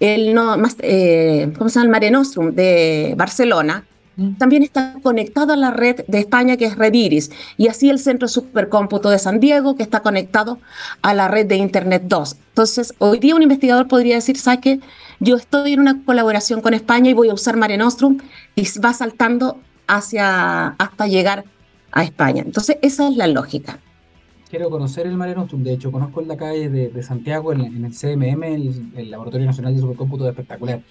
el, 0.00 0.34
no, 0.34 0.56
más, 0.56 0.76
eh, 0.80 1.52
¿cómo 1.58 1.68
se 1.68 1.74
llama? 1.74 1.84
el 1.84 1.90
Mare 1.90 2.10
Nostrum 2.10 2.54
de 2.54 3.14
Barcelona. 3.16 3.84
También 4.38 4.62
está 4.62 4.94
conectado 5.02 5.52
a 5.52 5.56
la 5.56 5.70
red 5.70 6.04
de 6.06 6.18
España, 6.18 6.56
que 6.56 6.66
es 6.66 6.76
Red 6.76 6.94
Iris, 6.94 7.30
y 7.56 7.68
así 7.68 7.90
el 7.90 7.98
Centro 7.98 8.28
Supercómputo 8.28 9.10
de 9.10 9.18
San 9.18 9.40
Diego, 9.40 9.76
que 9.76 9.82
está 9.82 10.00
conectado 10.00 10.58
a 11.02 11.14
la 11.14 11.28
red 11.28 11.46
de 11.46 11.56
Internet 11.56 12.04
2. 12.06 12.36
Entonces, 12.48 12.94
hoy 12.98 13.18
día 13.18 13.34
un 13.34 13.42
investigador 13.42 13.88
podría 13.88 14.16
decir, 14.16 14.38
¿sabes 14.38 14.60
qué? 14.60 14.80
Yo 15.20 15.36
estoy 15.36 15.74
en 15.74 15.80
una 15.80 16.02
colaboración 16.04 16.60
con 16.60 16.74
España 16.74 17.10
y 17.10 17.14
voy 17.14 17.28
a 17.28 17.34
usar 17.34 17.56
Mare 17.56 17.76
Nostrum, 17.76 18.18
y 18.54 18.66
va 18.80 18.92
saltando 18.92 19.58
hacia, 19.86 20.68
hasta 20.68 21.06
llegar 21.06 21.44
a 21.92 22.04
España. 22.04 22.42
Entonces, 22.44 22.78
esa 22.82 23.08
es 23.08 23.16
la 23.16 23.26
lógica. 23.26 23.78
Quiero 24.50 24.68
conocer 24.68 25.06
el 25.06 25.16
Mare 25.16 25.34
Nostrum, 25.34 25.62
de 25.62 25.72
hecho, 25.72 25.90
conozco 25.90 26.20
en 26.20 26.28
la 26.28 26.36
calle 26.36 26.68
de, 26.68 27.02
Santiago, 27.02 27.52
en, 27.54 27.84
el 27.84 27.92
CMM, 27.92 28.42
el, 28.42 29.10
Laboratorio 29.10 29.46
Nacional 29.46 29.74
de 29.74 29.80
Supercómputo, 29.80 30.28
espectacular. 30.28 30.82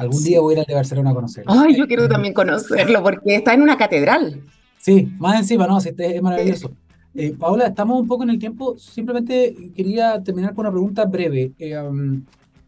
Algún 0.00 0.24
día 0.24 0.40
voy 0.40 0.52
a 0.52 0.56
ir 0.56 0.60
al 0.60 0.66
de 0.66 0.74
Barcelona 0.74 1.10
a 1.10 1.14
conocerlo. 1.14 1.52
Ay, 1.52 1.76
yo 1.76 1.86
quiero 1.86 2.08
también 2.08 2.34
conocerlo, 2.34 3.02
porque 3.02 3.36
está 3.36 3.54
en 3.54 3.62
una 3.62 3.76
catedral. 3.76 4.40
Sí, 4.78 5.12
más 5.18 5.38
encima, 5.38 5.66
no, 5.66 5.78
es 5.78 6.22
maravilloso. 6.22 6.72
Eh, 7.14 7.34
Paola, 7.38 7.66
estamos 7.66 8.00
un 8.00 8.06
poco 8.06 8.22
en 8.22 8.30
el 8.30 8.38
tiempo. 8.38 8.78
Simplemente 8.78 9.54
quería 9.76 10.22
terminar 10.22 10.54
con 10.54 10.66
una 10.66 10.72
pregunta 10.72 11.04
breve. 11.04 11.52
Eh, 11.58 11.78
um, 11.78 12.22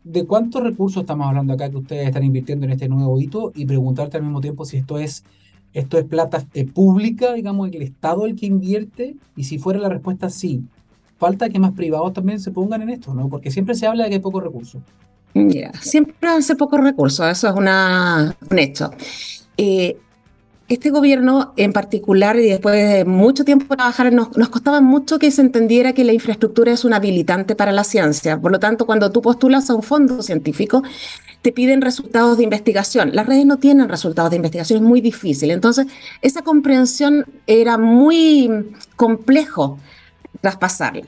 ¿De 0.05 0.27
cuántos 0.27 0.63
recursos 0.63 1.03
estamos 1.03 1.27
hablando 1.27 1.55
acá 1.55 1.71
que 1.71 1.77
ustedes 1.77 2.07
están 2.07 2.25
invirtiendo 2.25 2.67
en 2.67 2.73
este 2.73 2.89
nuevo 2.89 3.21
hito? 3.21 3.53
Y 3.55 3.65
preguntarte 3.65 4.17
al 4.17 4.25
mismo 4.25 4.41
tiempo 4.41 4.65
si 4.65 4.77
esto 4.77 4.99
es 4.99 5.25
¿Esto 5.73 5.99
es 5.99 6.05
plata 6.05 6.45
eh, 6.53 6.67
pública, 6.67 7.33
digamos, 7.33 7.71
el 7.71 7.83
Estado 7.83 8.27
el 8.27 8.37
que 8.37 8.47
invierte? 8.47 9.17
Y 9.37 9.45
si 9.45 9.59
fuera 9.59 9.81
la 9.81 9.89
respuesta 9.89 10.29
sí, 10.29 10.65
falta 11.17 11.49
que 11.49 11.59
más 11.59 11.73
privados 11.73 12.13
también 12.13 12.41
se 12.41 12.51
pongan 12.51 12.83
en 12.83 12.91
esto, 12.91 13.15
¿no? 13.15 13.29
Porque 13.29 13.51
siempre 13.51 13.75
se 13.75 13.87
habla 13.87 14.05
de 14.05 14.11
que 14.11 14.17
hay 14.17 14.21
pocos 14.21 14.43
recursos. 14.43 14.83
Mira, 15.35 15.73
siempre 15.81 16.29
hace 16.29 16.57
pocos 16.57 16.81
recursos, 16.81 17.27
eso 17.27 17.49
es 17.49 17.55
una, 17.55 18.37
un 18.51 18.59
hecho. 18.59 18.91
Eh, 19.57 19.97
este 20.69 20.91
gobierno 20.91 21.53
en 21.57 21.73
particular, 21.73 22.37
y 22.37 22.49
después 22.49 22.75
de 22.75 23.05
mucho 23.05 23.45
tiempo 23.45 23.77
trabajar, 23.77 24.13
nos, 24.13 24.37
nos, 24.37 24.49
costaba 24.49 24.81
mucho 24.81 25.19
que 25.19 25.31
se 25.31 25.43
entendiera 25.43 25.93
que 25.93 26.05
la 26.05 26.13
infraestructura 26.13 26.73
es 26.73 26.85
un 26.85 26.95
habilitante 26.95 27.55
para 27.55 27.73
la 27.73 27.85
ciencia. 27.85 28.41
Por 28.41 28.53
lo 28.53 28.59
tanto, 28.59 28.87
cuando 28.87 29.11
tú 29.11 29.21
postulas 29.21 29.69
a 29.69 29.75
un 29.75 29.83
fondo 29.83 30.23
científico, 30.23 30.83
te 31.43 31.53
piden 31.53 31.83
resultados 31.83 32.39
de 32.39 32.45
investigación. 32.45 33.11
Las 33.13 33.27
redes 33.27 33.45
no 33.45 33.59
tienen 33.59 33.89
resultados 33.89 34.31
de 34.31 34.37
investigación, 34.37 34.79
es 34.79 34.83
muy 34.83 35.01
difícil. 35.01 35.51
Entonces, 35.51 35.87
esa 36.23 36.43
comprensión 36.43 37.27
era 37.47 37.77
muy 37.77 38.75
complejo 38.97 39.79
traspasarla. 40.41 41.07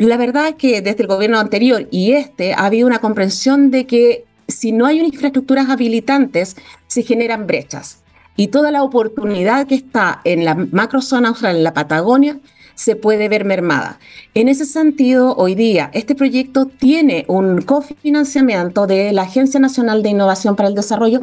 La 0.00 0.16
verdad 0.16 0.48
es 0.48 0.54
que 0.54 0.80
desde 0.80 1.02
el 1.02 1.08
gobierno 1.08 1.38
anterior 1.38 1.86
y 1.90 2.12
este 2.12 2.54
ha 2.54 2.64
habido 2.64 2.86
una 2.86 3.00
comprensión 3.00 3.70
de 3.70 3.86
que 3.86 4.24
si 4.48 4.72
no 4.72 4.86
hay 4.86 4.98
infraestructuras 4.98 5.68
habilitantes, 5.68 6.56
se 6.86 7.02
generan 7.02 7.46
brechas. 7.46 7.98
Y 8.34 8.48
toda 8.48 8.70
la 8.70 8.82
oportunidad 8.82 9.66
que 9.66 9.74
está 9.74 10.22
en 10.24 10.46
la 10.46 10.54
macrozona 10.54 11.28
austral, 11.28 11.56
en 11.56 11.64
la 11.64 11.74
Patagonia, 11.74 12.38
se 12.74 12.96
puede 12.96 13.28
ver 13.28 13.44
mermada. 13.44 13.98
En 14.32 14.48
ese 14.48 14.64
sentido, 14.64 15.36
hoy 15.36 15.54
día, 15.54 15.90
este 15.92 16.14
proyecto 16.14 16.64
tiene 16.64 17.26
un 17.28 17.60
cofinanciamiento 17.60 18.86
de 18.86 19.12
la 19.12 19.22
Agencia 19.24 19.60
Nacional 19.60 20.02
de 20.02 20.08
Innovación 20.08 20.56
para 20.56 20.70
el 20.70 20.74
Desarrollo 20.74 21.20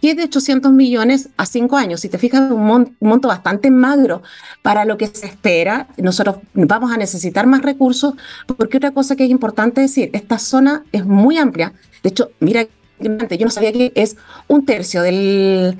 que 0.00 0.10
es 0.10 0.16
de 0.16 0.24
800 0.24 0.72
millones 0.72 1.28
a 1.36 1.46
cinco 1.46 1.76
años. 1.76 2.00
Si 2.00 2.08
te 2.08 2.18
fijas, 2.18 2.50
un, 2.50 2.60
un 2.98 3.08
monto 3.08 3.28
bastante 3.28 3.70
magro 3.70 4.22
para 4.62 4.84
lo 4.84 4.96
que 4.96 5.06
se 5.06 5.26
espera. 5.26 5.88
Nosotros 5.96 6.36
vamos 6.54 6.92
a 6.92 6.96
necesitar 6.96 7.46
más 7.46 7.62
recursos, 7.62 8.14
porque 8.46 8.78
otra 8.78 8.92
cosa 8.92 9.16
que 9.16 9.24
es 9.24 9.30
importante 9.30 9.80
decir, 9.80 10.10
esta 10.12 10.38
zona 10.38 10.84
es 10.92 11.04
muy 11.04 11.38
amplia. 11.38 11.72
De 12.02 12.10
hecho, 12.10 12.30
mira, 12.40 12.66
yo 12.98 13.44
no 13.44 13.50
sabía 13.50 13.72
que 13.72 13.92
es 13.94 14.16
un 14.48 14.64
tercio 14.64 15.02
del, 15.02 15.78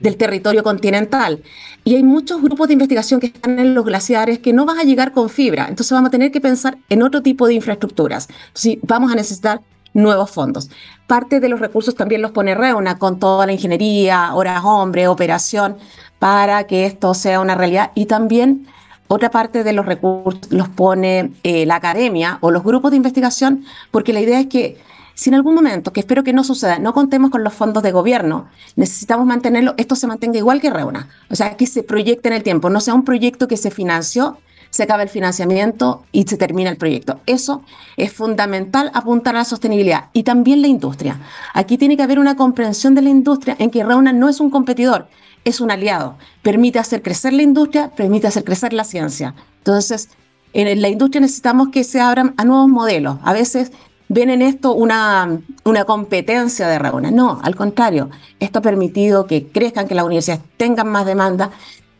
del 0.00 0.16
territorio 0.16 0.62
continental. 0.62 1.42
Y 1.84 1.96
hay 1.96 2.02
muchos 2.02 2.42
grupos 2.42 2.68
de 2.68 2.74
investigación 2.74 3.20
que 3.20 3.26
están 3.26 3.58
en 3.58 3.74
los 3.74 3.84
glaciares 3.84 4.38
que 4.38 4.52
no 4.52 4.64
van 4.64 4.78
a 4.78 4.84
llegar 4.84 5.12
con 5.12 5.30
fibra. 5.30 5.66
Entonces 5.68 5.92
vamos 5.92 6.08
a 6.08 6.10
tener 6.10 6.30
que 6.30 6.40
pensar 6.40 6.78
en 6.88 7.02
otro 7.02 7.22
tipo 7.22 7.46
de 7.46 7.54
infraestructuras. 7.54 8.28
Sí, 8.54 8.78
vamos 8.82 9.12
a 9.12 9.16
necesitar 9.16 9.60
nuevos 9.94 10.30
fondos. 10.30 10.70
Parte 11.06 11.40
de 11.40 11.48
los 11.48 11.60
recursos 11.60 11.94
también 11.94 12.22
los 12.22 12.30
pone 12.30 12.54
Reuna 12.54 12.98
con 12.98 13.18
toda 13.18 13.46
la 13.46 13.52
ingeniería, 13.52 14.34
horas 14.34 14.62
hombre, 14.64 15.08
operación, 15.08 15.76
para 16.18 16.66
que 16.66 16.86
esto 16.86 17.14
sea 17.14 17.40
una 17.40 17.54
realidad. 17.54 17.90
Y 17.94 18.06
también 18.06 18.66
otra 19.08 19.30
parte 19.30 19.64
de 19.64 19.72
los 19.72 19.84
recursos 19.84 20.50
los 20.50 20.68
pone 20.68 21.32
eh, 21.42 21.66
la 21.66 21.76
academia 21.76 22.38
o 22.40 22.50
los 22.50 22.64
grupos 22.64 22.90
de 22.92 22.96
investigación, 22.96 23.64
porque 23.90 24.12
la 24.12 24.20
idea 24.20 24.40
es 24.40 24.46
que 24.46 24.78
si 25.14 25.28
en 25.28 25.34
algún 25.34 25.54
momento, 25.54 25.92
que 25.92 26.00
espero 26.00 26.24
que 26.24 26.32
no 26.32 26.42
suceda, 26.44 26.78
no 26.78 26.94
contemos 26.94 27.30
con 27.30 27.44
los 27.44 27.52
fondos 27.52 27.82
de 27.82 27.92
gobierno, 27.92 28.48
necesitamos 28.76 29.26
mantenerlo, 29.26 29.74
esto 29.76 29.94
se 29.94 30.06
mantenga 30.06 30.38
igual 30.38 30.60
que 30.60 30.70
Reuna. 30.70 31.08
O 31.30 31.36
sea, 31.36 31.56
que 31.56 31.66
se 31.66 31.82
proyecte 31.82 32.28
en 32.28 32.34
el 32.34 32.42
tiempo, 32.42 32.70
no 32.70 32.80
sea 32.80 32.94
un 32.94 33.04
proyecto 33.04 33.46
que 33.48 33.58
se 33.58 33.70
financió, 33.70 34.38
se 34.72 34.84
acaba 34.84 35.02
el 35.02 35.10
financiamiento 35.10 36.02
y 36.12 36.22
se 36.24 36.38
termina 36.38 36.70
el 36.70 36.78
proyecto. 36.78 37.20
Eso 37.26 37.62
es 37.98 38.10
fundamental 38.10 38.90
apuntar 38.94 39.36
a 39.36 39.40
la 39.40 39.44
sostenibilidad 39.44 40.06
y 40.14 40.22
también 40.22 40.62
la 40.62 40.68
industria. 40.68 41.20
Aquí 41.52 41.76
tiene 41.76 41.96
que 41.96 42.02
haber 42.02 42.18
una 42.18 42.36
comprensión 42.36 42.94
de 42.94 43.02
la 43.02 43.10
industria 43.10 43.54
en 43.58 43.70
que 43.70 43.84
Reuna 43.84 44.14
no 44.14 44.30
es 44.30 44.40
un 44.40 44.48
competidor, 44.48 45.08
es 45.44 45.60
un 45.60 45.70
aliado. 45.70 46.16
Permite 46.40 46.78
hacer 46.78 47.02
crecer 47.02 47.34
la 47.34 47.42
industria, 47.42 47.90
permite 47.90 48.28
hacer 48.28 48.44
crecer 48.44 48.72
la 48.72 48.84
ciencia. 48.84 49.34
Entonces, 49.58 50.08
en 50.54 50.80
la 50.80 50.88
industria 50.88 51.20
necesitamos 51.20 51.68
que 51.68 51.84
se 51.84 52.00
abran 52.00 52.32
a 52.38 52.44
nuevos 52.44 52.68
modelos. 52.68 53.18
A 53.24 53.34
veces 53.34 53.72
ven 54.08 54.30
en 54.30 54.40
esto 54.40 54.72
una, 54.72 55.38
una 55.64 55.84
competencia 55.84 56.66
de 56.66 56.78
Reuna. 56.78 57.10
No, 57.10 57.40
al 57.42 57.56
contrario, 57.56 58.08
esto 58.40 58.60
ha 58.60 58.62
permitido 58.62 59.26
que 59.26 59.48
crezcan, 59.48 59.86
que 59.86 59.94
las 59.94 60.06
universidades 60.06 60.42
tengan 60.56 60.88
más 60.88 61.04
demanda 61.04 61.50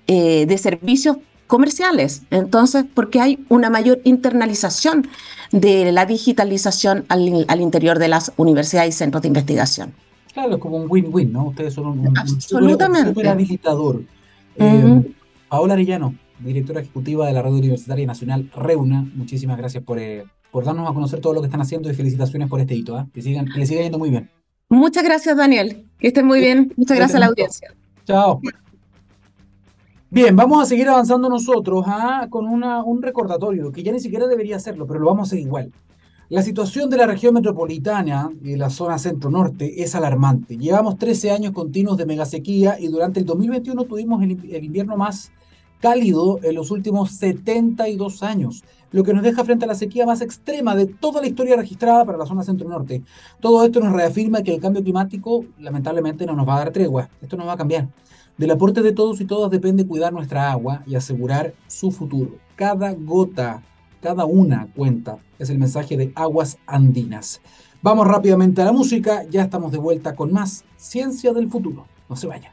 eh, 0.07 0.47
de 0.47 0.57
servicios 0.57 1.19
comerciales. 1.53 2.23
Entonces, 2.31 2.87
porque 2.95 3.21
hay 3.21 3.45
una 3.51 3.69
mayor 3.69 4.01
internalización 4.05 5.07
de 5.51 5.93
la 5.93 6.07
digitalización 6.07 7.05
al, 7.11 7.45
al 7.47 7.61
interior 7.61 7.99
de 7.99 8.09
las 8.09 8.33
universidades 8.39 8.95
y 8.95 8.97
centros 8.97 9.21
de 9.21 9.29
investigación. 9.29 9.93
Claro, 10.33 10.55
es 10.55 10.59
como 10.59 10.79
un 10.79 10.87
win-win, 10.89 11.31
¿no? 11.31 11.49
Ustedes 11.49 11.75
son 11.75 11.89
un, 11.89 12.17
Absolutamente. 12.17 13.11
super, 13.11 13.29
habilitador. 13.29 14.03
Eh, 14.57 15.15
Paola 15.51 15.75
Arellano, 15.75 16.15
directora 16.39 16.81
ejecutiva 16.81 17.27
de 17.27 17.35
la 17.35 17.43
Red 17.43 17.53
Universitaria 17.53 18.07
Nacional 18.07 18.51
Reuna, 18.57 19.07
muchísimas 19.15 19.59
gracias 19.59 19.85
por, 19.85 19.99
eh, 19.99 20.25
por 20.51 20.65
darnos 20.65 20.89
a 20.89 20.95
conocer 20.95 21.21
todo 21.21 21.35
lo 21.35 21.43
que 21.43 21.49
están 21.49 21.61
haciendo 21.61 21.91
y 21.91 21.95
felicitaciones 21.95 22.49
por 22.49 22.61
este 22.61 22.75
hito. 22.75 22.99
¿eh? 22.99 23.05
Que, 23.13 23.21
sigan, 23.21 23.45
que 23.45 23.59
les 23.59 23.69
siga 23.69 23.83
yendo 23.83 23.99
muy 23.99 24.09
bien. 24.09 24.31
Muchas 24.71 25.05
gracias, 25.05 25.37
Daniel. 25.37 25.85
Que 25.99 26.07
estén 26.07 26.25
muy 26.25 26.41
bien. 26.41 26.73
Muchas 26.79 26.97
gracias 26.97 27.17
a 27.17 27.21
la 27.21 27.27
audiencia. 27.27 27.75
Chao. 28.07 28.41
Bien, 30.15 30.37
vamos 30.37 30.63
a 30.63 30.67
seguir 30.67 30.91
avanzando 30.91 31.31
nosotros 31.31 31.85
¿ah? 31.87 32.27
con 32.29 32.47
una, 32.47 32.85
un 32.85 33.01
recordatorio 33.01 33.73
que 33.73 33.83
ya 33.83 33.93
ni 33.93 33.99
siquiera 33.99 34.27
debería 34.27 34.57
hacerlo, 34.57 34.87
pero 34.87 35.01
lo 35.01 35.07
vamos 35.07 35.21
a 35.21 35.29
hacer 35.29 35.39
igual. 35.39 35.73
La 36.29 36.43
situación 36.43 36.91
de 36.91 36.99
la 36.99 37.07
región 37.07 37.33
metropolitana 37.33 38.31
y 38.43 38.57
la 38.57 38.69
zona 38.69 38.99
centro-norte 38.99 39.83
es 39.83 39.95
alarmante. 39.95 40.59
Llevamos 40.59 40.99
13 40.99 41.31
años 41.31 41.53
continuos 41.53 41.97
de 41.97 42.05
megasequía 42.05 42.79
y 42.79 42.89
durante 42.89 43.21
el 43.21 43.25
2021 43.25 43.85
tuvimos 43.85 44.23
el 44.23 44.63
invierno 44.63 44.99
más 44.99 45.33
cálido 45.81 46.41
en 46.43 46.57
los 46.57 46.71
últimos 46.71 47.13
72 47.13 48.23
años, 48.23 48.65
lo 48.91 49.05
que 49.05 49.15
nos 49.15 49.23
deja 49.23 49.45
frente 49.45 49.65
a 49.65 49.69
la 49.69 49.75
sequía 49.75 50.05
más 50.05 50.21
extrema 50.21 50.77
de 50.77 50.87
toda 50.87 51.23
la 51.23 51.27
historia 51.27 51.57
registrada 51.57 52.05
para 52.05 52.19
la 52.19 52.27
zona 52.27 52.43
centro-norte. 52.43 53.03
Todo 53.41 53.65
esto 53.65 53.81
nos 53.81 53.95
reafirma 53.95 54.43
que 54.43 54.55
el 54.55 54.61
cambio 54.61 54.83
climático 54.83 55.47
lamentablemente 55.59 56.27
no 56.27 56.37
nos 56.37 56.47
va 56.47 56.57
a 56.57 56.59
dar 56.59 56.71
tregua, 56.71 57.09
esto 57.23 57.39
no 57.39 57.47
va 57.47 57.55
a 57.55 57.57
cambiar. 57.57 57.89
Del 58.43 58.51
aporte 58.51 58.83
de 58.83 58.91
todos 58.91 59.21
y 59.21 59.25
todas 59.25 59.53
depende 59.53 59.87
cuidar 59.87 60.13
nuestra 60.13 60.51
agua 60.51 60.83
y 60.85 60.97
asegurar 60.97 61.55
su 61.69 61.93
futuro. 61.93 62.39
Cada 62.57 62.93
gota, 62.93 63.63
cada 64.01 64.25
una 64.25 64.67
cuenta, 64.75 65.19
es 65.39 65.49
el 65.49 65.61
mensaje 65.61 65.97
de 65.97 66.11
Aguas 66.17 66.59
Andinas. 66.67 67.41
Vamos 67.83 68.05
rápidamente 68.09 68.61
a 68.61 68.65
la 68.65 68.73
música, 68.73 69.23
ya 69.31 69.43
estamos 69.43 69.71
de 69.71 69.79
vuelta 69.79 70.17
con 70.17 70.33
más 70.33 70.65
Ciencia 70.77 71.33
del 71.33 71.49
Futuro. 71.49 71.87
No 72.09 72.17
se 72.17 72.27
vayan. 72.27 72.53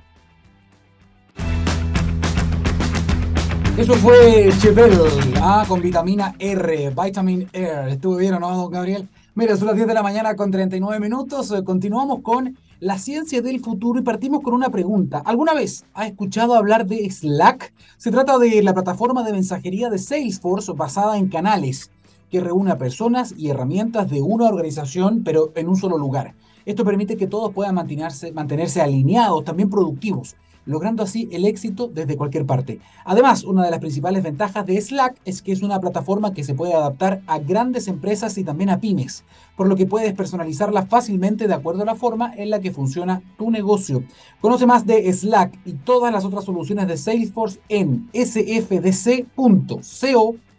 Eso 3.75 3.95
fue 3.95 4.51
Chevelle, 4.59 5.09
ah, 5.41 5.65
con 5.67 5.81
vitamina 5.81 6.35
R, 6.37 6.93
Vitamin 7.03 7.49
R. 7.51 7.93
¿Estuvo 7.93 8.17
bien 8.17 8.35
o 8.35 8.39
no, 8.39 8.55
don 8.55 8.69
Gabriel? 8.69 9.09
Mira, 9.33 9.57
son 9.57 9.65
las 9.65 9.75
10 9.75 9.87
de 9.87 9.93
la 9.95 10.03
mañana 10.03 10.35
con 10.35 10.51
39 10.51 10.99
minutos. 10.99 11.49
Eh, 11.51 11.63
continuamos 11.63 12.21
con 12.21 12.55
la 12.79 12.97
ciencia 12.97 13.41
del 13.41 13.59
futuro 13.59 13.99
y 13.99 14.03
partimos 14.03 14.41
con 14.41 14.53
una 14.53 14.69
pregunta. 14.69 15.21
¿Alguna 15.25 15.53
vez 15.53 15.85
ha 15.93 16.07
escuchado 16.07 16.55
hablar 16.55 16.85
de 16.85 17.09
Slack? 17.09 17.73
Se 17.97 18.11
trata 18.11 18.37
de 18.37 18.63
la 18.63 18.73
plataforma 18.73 19.23
de 19.23 19.33
mensajería 19.33 19.89
de 19.89 19.97
Salesforce 19.97 20.71
basada 20.73 21.17
en 21.17 21.27
canales 21.27 21.91
que 22.31 22.39
reúne 22.39 22.71
a 22.71 22.77
personas 22.77 23.33
y 23.37 23.49
herramientas 23.49 24.09
de 24.09 24.21
una 24.21 24.47
organización, 24.47 25.23
pero 25.25 25.51
en 25.55 25.67
un 25.67 25.75
solo 25.75 25.97
lugar. 25.97 26.35
Esto 26.65 26.85
permite 26.85 27.17
que 27.17 27.27
todos 27.27 27.53
puedan 27.53 27.75
mantenerse, 27.75 28.31
mantenerse 28.31 28.81
alineados, 28.81 29.43
también 29.43 29.69
productivos 29.69 30.35
logrando 30.69 31.03
así 31.03 31.27
el 31.31 31.45
éxito 31.45 31.89
desde 31.91 32.15
cualquier 32.15 32.45
parte. 32.45 32.79
Además, 33.03 33.43
una 33.43 33.65
de 33.65 33.71
las 33.71 33.79
principales 33.79 34.21
ventajas 34.21 34.65
de 34.67 34.79
Slack 34.79 35.19
es 35.25 35.41
que 35.41 35.51
es 35.51 35.63
una 35.63 35.79
plataforma 35.79 36.31
que 36.33 36.43
se 36.43 36.53
puede 36.53 36.75
adaptar 36.75 37.21
a 37.25 37.39
grandes 37.39 37.87
empresas 37.87 38.37
y 38.37 38.43
también 38.43 38.69
a 38.69 38.79
pymes, 38.79 39.23
por 39.57 39.67
lo 39.67 39.75
que 39.75 39.87
puedes 39.87 40.13
personalizarla 40.13 40.85
fácilmente 40.85 41.47
de 41.47 41.55
acuerdo 41.55 41.81
a 41.81 41.85
la 41.85 41.95
forma 41.95 42.33
en 42.35 42.51
la 42.51 42.59
que 42.59 42.71
funciona 42.71 43.23
tu 43.37 43.49
negocio. 43.49 44.03
Conoce 44.41 44.67
más 44.67 44.85
de 44.85 45.11
Slack 45.11 45.57
y 45.65 45.73
todas 45.73 46.13
las 46.13 46.23
otras 46.23 46.45
soluciones 46.45 46.87
de 46.87 46.97
Salesforce 46.97 47.59
en 47.67 48.07
sfdc.co 48.13 49.25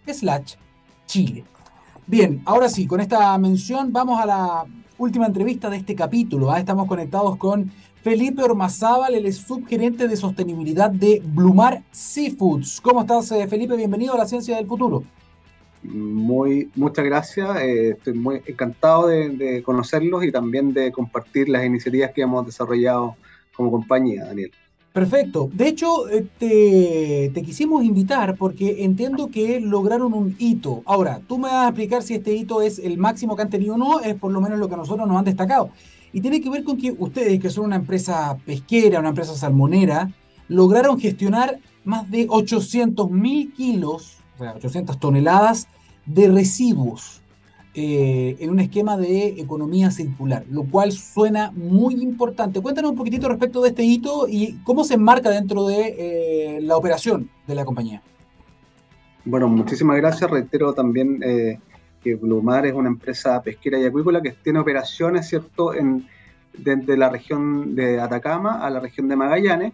slash 0.07 0.55
Chile. 1.07 1.45
Bien, 2.09 2.43
ahora 2.45 2.69
sí, 2.69 2.89
con 2.89 2.99
esta 2.99 3.39
mención 3.39 3.93
vamos 3.93 4.21
a 4.21 4.27
la 4.27 4.65
última 4.99 5.27
entrevista 5.27 5.71
de 5.71 5.77
este 5.77 5.95
capítulo. 5.95 6.51
¿ah? 6.51 6.59
Estamos 6.59 6.89
conectados 6.89 7.37
con 7.37 7.71
Felipe 8.03 8.43
Ormazábal, 8.43 9.15
el 9.15 9.31
subgerente 9.33 10.09
de 10.09 10.17
sostenibilidad 10.17 10.91
de 10.91 11.23
Blumar 11.23 11.83
Seafoods. 11.91 12.81
¿Cómo 12.81 13.03
estás, 13.03 13.31
eh, 13.33 13.47
Felipe? 13.47 13.77
Bienvenido 13.77 14.15
a 14.15 14.19
la 14.19 14.27
Ciencia 14.27 14.57
del 14.57 14.67
Futuro. 14.67 15.05
Muy, 15.83 16.71
muchas 16.77 17.05
gracias. 17.05 17.59
Eh, 17.61 17.91
estoy 17.91 18.15
muy 18.15 18.41
encantado 18.47 19.09
de, 19.09 19.63
conocerlos 19.63 20.25
y 20.25 20.33
también 20.33 20.73
de 20.73 20.91
compartir 20.93 21.51
las 21.51 21.65
iniciativas 21.65 22.13
que 22.13 22.23
hemos 22.23 22.47
desarrollado 22.47 23.17
como 23.55 23.71
compañía, 23.71 24.25
Daniel. 24.25 24.51
Perfecto. 24.95 25.51
De 25.53 25.69
hecho, 25.69 26.09
eh, 26.09 26.27
te, 26.39 27.31
te, 27.35 27.43
quisimos 27.43 27.85
invitar 27.85 28.37
porque 28.37 28.83
entiendo 28.83 29.29
que 29.29 29.61
lograron 29.61 30.15
un 30.15 30.37
hito. 30.39 30.83
Ahora, 30.87 31.21
tú 31.29 31.37
me 31.37 31.49
vas 31.49 31.67
a 31.67 31.69
explicar 31.69 32.03
si 32.03 32.15
este 32.15 32.33
hito 32.33 32.63
es 32.63 32.79
el 32.79 32.97
máximo 32.97 33.37
que 33.37 33.43
han 33.43 33.51
tenido 33.51 33.75
o 33.75 33.79
no, 33.79 34.01
es 34.01 34.15
por 34.15 34.33
lo 34.33 34.41
menos 34.41 34.59
lo 34.59 34.69
que 34.69 34.75
a 34.75 34.79
nosotros 34.79 35.07
nos 35.07 35.19
han 35.19 35.27
destacado. 35.27 35.71
Y 36.13 36.21
tiene 36.21 36.41
que 36.41 36.51
ver 36.51 36.65
con 36.65 36.77
que 36.77 36.95
ustedes, 36.99 37.41
que 37.41 37.51
son 37.51 37.67
una 37.67 37.77
empresa 37.77 38.37
pesquera, 38.45 39.01
una 39.01 39.11
empresa 39.11 39.35
salmonera, 39.35 40.11
lograron 40.49 40.99
gestionar 40.99 41.59
más 41.85 42.11
de 42.11 42.27
800 42.29 43.11
mil 43.11 43.53
kilos, 43.53 44.19
o 44.35 44.39
sea, 44.39 44.55
800 44.55 44.99
toneladas 44.99 45.69
de 46.07 46.29
residuos 46.29 47.21
eh, 47.73 48.37
en 48.41 48.51
un 48.51 48.59
esquema 48.59 48.97
de 48.97 49.29
economía 49.41 49.93
circular, 49.93 50.45
lo 50.51 50.65
cual 50.65 50.91
suena 50.91 51.53
muy 51.53 52.03
importante. 52.03 52.61
Cuéntanos 52.61 52.91
un 52.91 52.97
poquitito 52.97 53.29
respecto 53.29 53.63
de 53.63 53.69
este 53.69 53.85
hito 53.85 54.27
y 54.29 54.59
cómo 54.65 54.83
se 54.83 54.95
enmarca 54.95 55.31
dentro 55.31 55.69
de 55.69 55.95
eh, 55.97 56.61
la 56.63 56.77
operación 56.77 57.31
de 57.47 57.55
la 57.55 57.65
compañía. 57.65 58.03
Bueno, 59.25 59.49
muchísimas 59.49 59.97
gracias. 59.99 60.29
Reitero 60.29 60.73
también 60.73 61.21
eh, 61.23 61.61
que 62.03 62.15
Blumar 62.15 62.67
es 62.67 62.73
una 62.73 62.89
empresa 62.89 63.41
pesquera 63.43 63.79
y 63.79 63.85
acuícola 63.85 64.21
que 64.21 64.33
tiene 64.33 64.59
operaciones, 64.59 65.29
¿cierto?, 65.29 65.75
en, 65.75 66.07
desde 66.53 66.97
la 66.97 67.09
región 67.09 67.75
de 67.75 68.01
Atacama 68.01 68.65
a 68.65 68.71
la 68.71 68.81
región 68.81 69.09
de 69.09 69.17
Magallanes. 69.17 69.73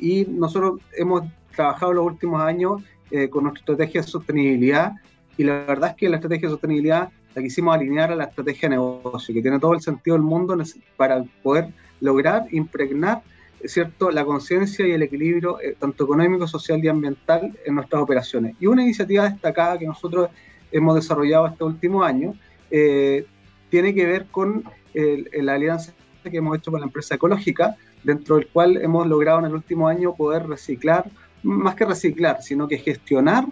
y 0.00 0.26
nosotros 0.28 0.80
hemos 0.96 1.22
trabajado 1.54 1.92
los 1.92 2.06
últimos 2.06 2.42
años 2.42 2.82
con 3.30 3.44
nuestra 3.44 3.60
estrategia 3.60 4.00
de 4.00 4.08
sostenibilidad 4.08 4.92
y 5.36 5.44
la 5.44 5.64
verdad 5.64 5.90
es 5.90 5.96
que 5.96 6.08
la 6.08 6.16
estrategia 6.16 6.48
de 6.48 6.54
sostenibilidad 6.54 7.10
la 7.34 7.42
quisimos 7.42 7.74
alinear 7.74 8.12
a 8.12 8.16
la 8.16 8.24
estrategia 8.24 8.68
de 8.68 8.76
negocio, 8.76 9.34
que 9.34 9.42
tiene 9.42 9.58
todo 9.58 9.74
el 9.74 9.80
sentido 9.80 10.16
del 10.16 10.22
mundo 10.22 10.56
para 10.96 11.24
poder 11.42 11.68
lograr 12.00 12.46
impregnar 12.50 13.22
¿cierto? 13.64 14.10
la 14.10 14.24
conciencia 14.24 14.86
y 14.86 14.92
el 14.92 15.02
equilibrio 15.02 15.60
eh, 15.60 15.76
tanto 15.78 16.04
económico, 16.04 16.46
social 16.46 16.84
y 16.84 16.88
ambiental 16.88 17.56
en 17.64 17.74
nuestras 17.74 18.02
operaciones. 18.02 18.54
Y 18.60 18.66
una 18.66 18.82
iniciativa 18.82 19.28
destacada 19.28 19.78
que 19.78 19.86
nosotros 19.86 20.28
hemos 20.76 20.94
desarrollado 20.94 21.46
este 21.46 21.64
último 21.64 22.02
año 22.02 22.34
eh, 22.70 23.26
tiene 23.70 23.94
que 23.94 24.06
ver 24.06 24.26
con 24.26 24.64
la 24.94 25.54
alianza 25.54 25.92
que 26.30 26.36
hemos 26.36 26.56
hecho 26.56 26.70
con 26.70 26.80
la 26.80 26.86
empresa 26.86 27.16
ecológica, 27.16 27.76
dentro 28.02 28.36
del 28.36 28.46
cual 28.48 28.76
hemos 28.76 29.06
logrado 29.06 29.40
en 29.40 29.46
el 29.46 29.54
último 29.54 29.88
año 29.88 30.14
poder 30.14 30.46
reciclar, 30.46 31.10
más 31.42 31.74
que 31.74 31.84
reciclar, 31.84 32.42
sino 32.42 32.68
que 32.68 32.78
gestionar 32.78 33.44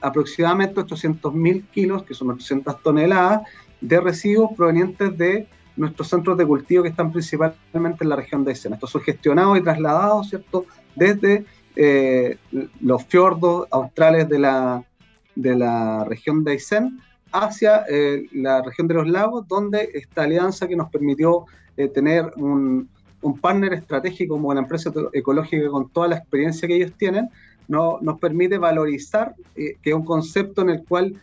aproximadamente 0.00 0.80
800.000 0.80 1.64
kilos, 1.70 2.02
que 2.04 2.14
son 2.14 2.30
800 2.30 2.82
toneladas, 2.82 3.42
de 3.80 4.00
residuos 4.00 4.50
provenientes 4.56 5.16
de 5.16 5.46
nuestros 5.76 6.08
centros 6.08 6.36
de 6.36 6.46
cultivo 6.46 6.82
que 6.82 6.88
están 6.88 7.12
principalmente 7.12 8.02
en 8.04 8.08
la 8.08 8.16
región 8.16 8.44
de 8.44 8.50
Aysén. 8.50 8.72
Estos 8.72 8.90
son 8.90 9.02
gestionados 9.02 9.58
y 9.58 9.62
trasladados, 9.62 10.28
¿cierto?, 10.28 10.66
desde 10.96 11.44
eh, 11.76 12.36
los 12.80 13.04
fiordos 13.04 13.68
australes 13.70 14.28
de 14.28 14.38
la, 14.40 14.84
de 15.38 15.54
la 15.54 16.04
región 16.04 16.42
de 16.42 16.52
Aysén 16.52 17.00
hacia 17.32 17.84
eh, 17.88 18.26
la 18.32 18.60
región 18.62 18.88
de 18.88 18.94
los 18.94 19.08
lagos, 19.08 19.46
donde 19.46 19.90
esta 19.94 20.22
alianza 20.24 20.66
que 20.66 20.74
nos 20.74 20.90
permitió 20.90 21.46
eh, 21.76 21.88
tener 21.88 22.32
un, 22.36 22.88
un 23.22 23.38
partner 23.38 23.74
estratégico 23.74 24.34
como 24.34 24.48
una 24.48 24.60
empresa 24.60 24.92
ecológica 25.12 25.68
con 25.68 25.88
toda 25.90 26.08
la 26.08 26.16
experiencia 26.16 26.66
que 26.66 26.76
ellos 26.76 26.92
tienen, 26.96 27.28
no, 27.68 27.98
nos 28.00 28.18
permite 28.18 28.58
valorizar, 28.58 29.34
eh, 29.54 29.76
que 29.80 29.90
es 29.90 29.96
un 29.96 30.04
concepto 30.04 30.62
en 30.62 30.70
el 30.70 30.84
cual 30.84 31.14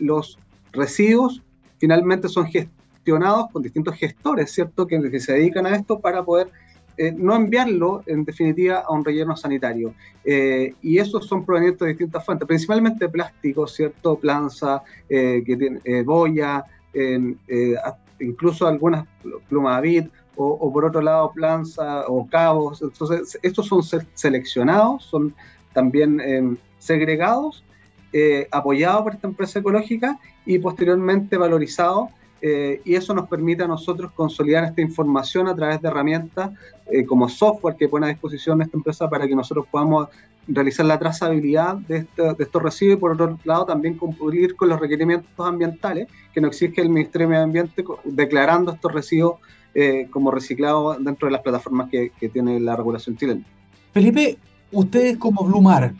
los 0.00 0.38
residuos 0.72 1.42
finalmente 1.78 2.28
son 2.28 2.46
gestionados 2.46 3.50
con 3.50 3.62
distintos 3.62 3.94
gestores, 3.96 4.50
¿cierto?, 4.52 4.86
que, 4.86 5.18
se 5.18 5.32
dedican 5.32 5.64
a 5.64 5.74
esto 5.74 5.98
para 5.98 6.22
poder 6.22 6.50
eh, 7.06 7.12
no 7.16 7.34
enviarlo, 7.34 8.02
en 8.06 8.24
definitiva, 8.24 8.80
a 8.80 8.92
un 8.92 9.04
relleno 9.04 9.36
sanitario. 9.36 9.94
y 10.24 10.98
esos 10.98 11.26
son 11.26 11.44
provenientes 11.44 11.80
de 11.80 11.88
distintas 11.88 12.24
fuentes, 12.24 12.46
principalmente 12.46 13.08
plástico, 13.08 13.66
¿cierto?, 13.66 14.16
planza, 14.16 14.82
que 15.08 15.56
tiene, 15.58 16.02
boya, 16.04 16.64
incluso 18.20 18.66
algunas 18.66 19.06
plumas 19.48 19.82
vid, 19.82 20.04
o, 20.36 20.46
o, 20.46 20.72
por 20.72 20.84
otro 20.84 21.00
lado 21.00 21.32
planza 21.32 22.04
o 22.06 22.26
cabos. 22.28 22.80
Entonces, 22.82 23.38
estos 23.42 23.66
son 23.66 23.82
seleccionados, 24.14 25.04
son 25.04 25.34
también 25.72 26.20
em, 26.20 26.56
segregados, 26.78 27.64
eh, 28.12 28.48
apoyados 28.50 29.02
por 29.02 29.14
esta 29.14 29.28
empresa 29.28 29.58
ecológica 29.58 30.18
y 30.44 30.58
posteriormente 30.58 31.36
valorizados. 31.36 32.10
Eh, 32.44 32.80
y 32.84 32.96
eso 32.96 33.14
nos 33.14 33.28
permite 33.28 33.62
a 33.62 33.68
nosotros 33.68 34.10
consolidar 34.16 34.64
esta 34.64 34.80
información 34.80 35.46
a 35.46 35.54
través 35.54 35.80
de 35.80 35.86
herramientas 35.86 36.50
eh, 36.90 37.04
como 37.04 37.28
software 37.28 37.76
que 37.76 37.88
pone 37.88 38.06
a 38.06 38.08
disposición 38.08 38.60
esta 38.60 38.76
empresa 38.76 39.08
para 39.08 39.28
que 39.28 39.36
nosotros 39.36 39.64
podamos 39.70 40.08
realizar 40.48 40.84
la 40.84 40.98
trazabilidad 40.98 41.76
de, 41.76 41.98
este, 41.98 42.34
de 42.34 42.42
estos 42.42 42.60
residuos 42.60 42.96
y 42.96 43.00
por 43.00 43.12
otro 43.12 43.38
lado 43.44 43.64
también 43.64 43.96
cumplir 43.96 44.56
con 44.56 44.70
los 44.70 44.80
requerimientos 44.80 45.46
ambientales 45.46 46.08
que 46.34 46.40
nos 46.40 46.48
exige 46.50 46.82
el 46.82 46.88
Ministerio 46.88 47.28
de 47.28 47.30
Medio 47.30 47.44
Ambiente 47.44 47.84
declarando 48.02 48.72
estos 48.72 48.92
residuos 48.92 49.36
como 50.10 50.30
reciclados 50.30 51.02
dentro 51.02 51.28
de 51.28 51.32
las 51.32 51.40
plataformas 51.40 51.88
que, 51.88 52.10
que 52.20 52.28
tiene 52.28 52.60
la 52.60 52.76
regulación 52.76 53.16
chilena. 53.16 53.42
Felipe, 53.92 54.36
ustedes 54.70 55.16
como 55.16 55.44
Blumar, 55.44 55.94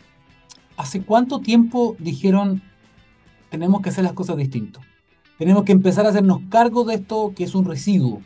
¿hace 0.77 1.01
cuánto 1.01 1.39
tiempo 1.39 1.95
dijeron 1.97 2.61
tenemos 3.49 3.81
que 3.81 3.89
hacer 3.89 4.03
las 4.03 4.13
cosas 4.13 4.37
distintas? 4.37 4.83
Tenemos 5.37 5.63
que 5.63 5.71
empezar 5.71 6.05
a 6.05 6.09
hacernos 6.09 6.41
cargo 6.49 6.83
de 6.83 6.95
esto 6.95 7.33
que 7.35 7.43
es 7.43 7.55
un 7.55 7.65
residuo, 7.65 8.21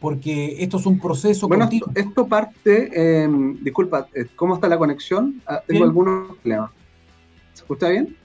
porque 0.00 0.56
esto 0.62 0.78
es 0.78 0.86
un 0.86 0.98
proceso 0.98 1.48
bueno, 1.48 1.68
Esto, 1.94 2.26
parte, 2.26 3.22
em, 3.22 3.62
disculpa, 3.62 4.08
eh, 4.14 4.26
¿cómo 4.36 4.54
está 4.54 4.68
la 4.68 4.78
conexión? 4.78 5.40
Ah, 5.46 5.62
tengo 5.66 5.84
algunos 5.84 6.36
problemas. 6.36 6.70
¿Se 7.52 7.62
escucha 7.62 7.88
bien? 7.88 8.16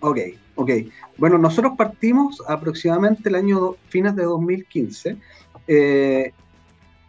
Ok, 0.00 0.18
ok. 0.56 0.70
Bueno, 1.18 1.38
nosotros 1.38 1.74
partimos 1.76 2.42
aproximadamente 2.48 3.28
el 3.28 3.36
año 3.36 3.76
fines 3.88 4.16
de 4.16 4.24
2015, 4.24 5.16
eh, 5.68 6.32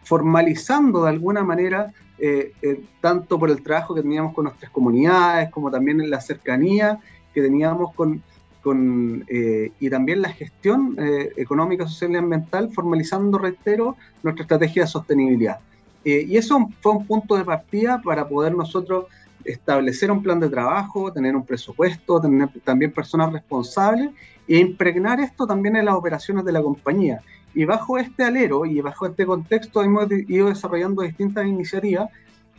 formalizando 0.04 1.04
de 1.04 1.10
alguna 1.10 1.42
manera 1.42 1.92
eh, 2.18 2.52
eh, 2.62 2.80
tanto 3.00 3.38
por 3.38 3.50
el 3.50 3.60
trabajo 3.62 3.94
que 3.94 4.02
teníamos 4.02 4.32
con 4.34 4.44
nuestras 4.44 4.70
comunidades, 4.70 5.50
como 5.50 5.70
también 5.70 6.00
en 6.00 6.10
la 6.10 6.20
cercanía 6.20 7.00
que 7.34 7.42
teníamos 7.42 7.92
con, 7.94 8.22
con 8.64 9.24
eh, 9.28 9.70
y 9.78 9.90
también 9.90 10.22
la 10.22 10.30
gestión 10.30 10.96
económica, 11.36 11.86
social 11.86 12.12
y 12.12 12.16
ambiental, 12.16 12.72
formalizando, 12.72 13.38
reitero, 13.38 13.96
nuestra 14.22 14.42
estrategia 14.42 14.82
de 14.82 14.88
sostenibilidad. 14.88 15.60
y 16.04 16.36
eso 16.36 16.68
fue 16.80 16.92
un 16.92 17.06
punto 17.06 17.36
de 17.36 17.44
partida 17.44 18.00
para 18.02 18.28
poder 18.28 18.54
nosotros 18.54 19.06
establecer 19.44 20.10
un 20.10 20.22
plan 20.22 20.40
de 20.40 20.48
trabajo, 20.48 21.12
tener 21.12 21.36
un 21.36 21.44
presupuesto, 21.44 22.20
tener 22.20 22.48
también 22.64 22.92
personas 22.92 23.32
responsables 23.32 24.10
e 24.48 24.58
impregnar 24.58 25.20
esto 25.20 25.46
también 25.46 25.76
en 25.76 25.84
las 25.84 25.94
operaciones 25.94 26.44
de 26.44 26.52
la 26.52 26.62
compañía. 26.62 27.20
Y 27.54 27.64
bajo 27.64 27.98
este 27.98 28.24
alero 28.24 28.66
y 28.66 28.80
bajo 28.80 29.06
este 29.06 29.26
contexto 29.26 29.82
hemos 29.82 30.08
ido 30.10 30.48
desarrollando 30.48 31.02
distintas 31.02 31.46
iniciativas, 31.46 32.10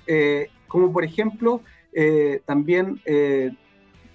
eh, 0.08 0.50
como 0.68 0.92
por 0.92 1.04
ejemplo 1.04 1.62
eh, 1.94 2.42
también 2.46 3.02
eh, 3.06 3.52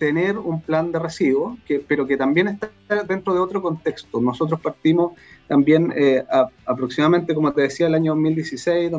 tener 0.01 0.39
un 0.39 0.63
plan 0.63 0.91
de 0.91 0.99
residuos, 0.99 1.59
que, 1.67 1.79
pero 1.79 2.07
que 2.07 2.17
también 2.17 2.49
está 2.49 2.71
dentro 3.07 3.35
de 3.35 3.41
otro 3.41 3.61
contexto. 3.61 4.19
Nosotros 4.19 4.59
partimos 4.59 5.13
también 5.47 5.93
aproximadamente, 6.65 7.35
como 7.35 7.53
te 7.53 7.61
decía, 7.61 7.87
el 7.87 7.95
año 7.95 8.15
2016, 8.15 8.91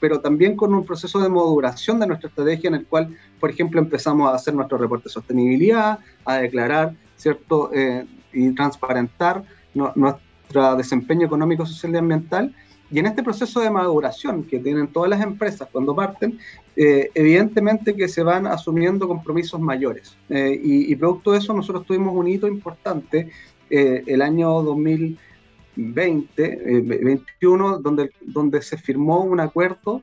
pero 0.00 0.20
también 0.20 0.56
con 0.56 0.72
un 0.72 0.86
proceso 0.86 1.20
de 1.20 1.28
modulación 1.28 2.00
de 2.00 2.06
nuestra 2.06 2.30
estrategia 2.30 2.68
en 2.68 2.76
el 2.76 2.86
cual, 2.86 3.14
por 3.38 3.50
ejemplo, 3.50 3.78
empezamos 3.80 4.30
a 4.30 4.34
hacer 4.34 4.54
nuestro 4.54 4.78
reporte 4.78 5.04
de 5.04 5.10
sostenibilidad, 5.10 5.98
a 6.24 6.36
declarar, 6.36 6.94
¿cierto? 7.16 7.70
y 8.32 8.54
transparentar 8.54 9.44
no, 9.74 9.92
desempeño 10.76 11.26
económico, 11.26 11.66
social 11.66 11.92
y 11.92 11.98
ambiental. 11.98 12.54
Y 12.90 12.98
en 12.98 13.06
este 13.06 13.22
proceso 13.22 13.60
de 13.60 13.70
maduración 13.70 14.44
que 14.44 14.58
tienen 14.58 14.88
todas 14.88 15.10
las 15.10 15.20
empresas 15.20 15.68
cuando 15.70 15.94
parten, 15.94 16.38
eh, 16.76 17.10
evidentemente 17.14 17.94
que 17.96 18.08
se 18.08 18.22
van 18.22 18.46
asumiendo 18.46 19.08
compromisos 19.08 19.60
mayores. 19.60 20.16
Eh, 20.28 20.60
y, 20.62 20.94
producto 20.96 21.32
de 21.32 21.38
eso 21.38 21.52
nosotros 21.52 21.84
tuvimos 21.86 22.14
un 22.14 22.28
hito 22.28 22.46
importante 22.46 23.30
eh, 23.70 24.04
el 24.06 24.22
año 24.22 24.62
2020, 24.62 26.56
2021, 26.56 27.78
donde, 27.78 28.10
donde 28.20 28.62
se 28.62 28.76
firmó 28.76 29.24
un 29.24 29.40
acuerdo 29.40 30.02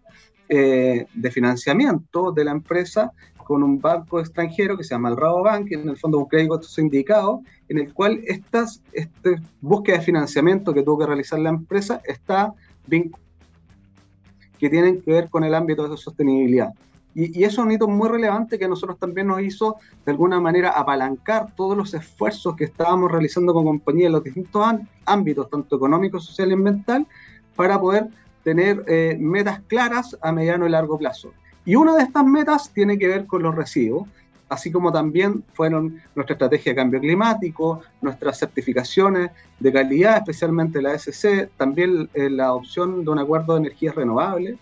de 0.50 1.32
financiamiento 1.32 2.32
de 2.32 2.46
la 2.46 2.52
empresa 2.52 3.12
con 3.44 3.64
un 3.64 3.80
banco 3.80 4.20
extranjero 4.20 4.78
que 4.78 4.84
se 4.84 4.96
llama 4.96 5.10
el 5.10 5.18
Rabobank, 5.18 5.72
en 5.72 5.90
el 5.90 5.98
fondo 5.98 6.20
un 6.20 6.26
crédito 6.26 6.62
sindicado, 6.64 7.42
en 7.70 7.80
el 7.80 7.94
cual 7.94 8.22
estas, 8.26 8.82
este 8.92 9.42
búsqueda 9.62 9.98
de 9.98 10.04
financiamiento 10.04 10.74
que 10.74 10.84
tuvo 10.84 11.00
que 11.00 11.08
realizar 11.08 11.40
la 11.40 11.50
empresa 11.50 12.02
está 12.06 12.54
que 12.90 14.70
tienen 14.70 15.02
que 15.02 15.12
ver 15.12 15.30
con 15.30 15.44
el 15.44 15.54
ámbito 15.54 15.88
de 15.88 15.98
sostenibilidad. 15.98 16.70
Y, 17.16 17.40
y, 17.40 17.44
eso 17.44 17.62
es 17.62 17.66
un 17.66 17.72
hito 17.72 17.88
muy 17.88 18.10
relevante 18.10 18.58
que 18.58 18.66
a 18.66 18.68
nosotros 18.68 18.98
también 18.98 19.28
nos 19.28 19.42
hizo, 19.42 19.78
de 20.06 20.12
alguna 20.12 20.40
manera, 20.40 20.72
apalancar 20.72 21.54
todos 21.56 21.78
los 21.78 21.94
esfuerzos 21.94 22.56
que 22.56 22.64
estábamos 22.64 23.12
realizando 23.12 23.54
con 23.54 23.66
compañía 23.66 24.08
en 24.08 24.14
los 24.14 24.24
distintos 24.24 24.66
ámbitos, 25.06 25.50
tanto 25.50 25.76
económico, 25.76 26.20
social 26.20 26.50
y 26.50 26.54
ambiental, 26.54 27.06
para 27.56 27.80
poder 27.80 28.08
tener 28.44 28.84
eh, 28.88 29.16
metas 29.20 29.62
claras 29.68 30.18
a 30.22 30.32
mediano 30.32 30.66
y 30.66 30.72
largo 30.72 30.98
plazo. 30.98 31.32
Y 31.66 31.76
una 31.76 31.96
de 31.96 32.04
estas 32.04 32.26
metas 32.26 32.72
tiene 32.74 32.98
que 32.98 33.08
ver 33.08 33.26
con 33.26 33.44
los 33.44 33.56
residuos 33.56 34.08
así 34.54 34.72
como 34.72 34.92
también 34.92 35.44
fueron 35.54 36.02
nuestra 36.16 36.34
estrategia 36.34 36.72
de 36.72 36.76
cambio 36.76 37.00
climático, 37.00 37.82
nuestras 38.02 38.38
certificaciones 38.38 39.32
de 39.60 39.74
calidad, 39.74 40.18
especialmente 40.18 40.82
la 40.82 40.94
SC, 40.94 41.50
también 41.58 42.10
eh, 42.14 42.30
la 42.30 42.46
adopción 42.46 43.04
de 43.04 43.10
un 43.10 43.20
acuerdo 43.20 43.54
de 43.54 43.62
energías 43.62 43.96
renovables, 43.96 44.58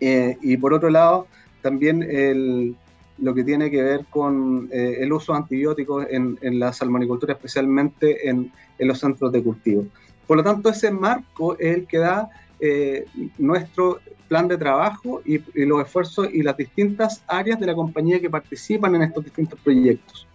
eh, 0.00 0.36
y 0.42 0.56
por 0.56 0.74
otro 0.74 0.90
lado, 0.90 1.26
también 1.62 2.76
lo 3.18 3.34
que 3.34 3.44
tiene 3.44 3.70
que 3.70 3.82
ver 3.82 4.06
con 4.08 4.68
eh, 4.72 4.96
el 5.00 5.12
uso 5.12 5.32
de 5.32 5.38
antibióticos 5.38 6.06
en, 6.10 6.38
la 6.58 6.72
salmonicultura, 6.72 7.34
especialmente 7.34 8.28
en, 8.28 8.50
en, 8.78 8.88
los 8.88 8.98
centros 8.98 9.30
de 9.30 9.42
cultivo. 9.42 9.84
Por 10.26 10.38
lo 10.38 10.42
tanto, 10.42 10.70
ese 10.70 10.90
marco 10.90 11.56
es 11.58 11.76
el 11.76 11.86
que 11.86 11.98
da 11.98 12.30
nuestro 13.38 14.00
plan 14.30 14.46
de 14.46 14.56
trabajo 14.56 15.20
y, 15.26 15.40
los 15.66 15.84
esfuerzos 15.84 16.28
y 16.32 16.42
las 16.42 16.56
distintas 16.56 17.22
áreas 17.26 17.58
de 17.58 17.66
la 17.66 17.74
compañía 17.74 18.20
que 18.20 18.30
participan 18.30 18.94
en 18.94 19.02
estos 19.02 19.24
distintos 19.24 19.58
proyectos. 19.58 20.26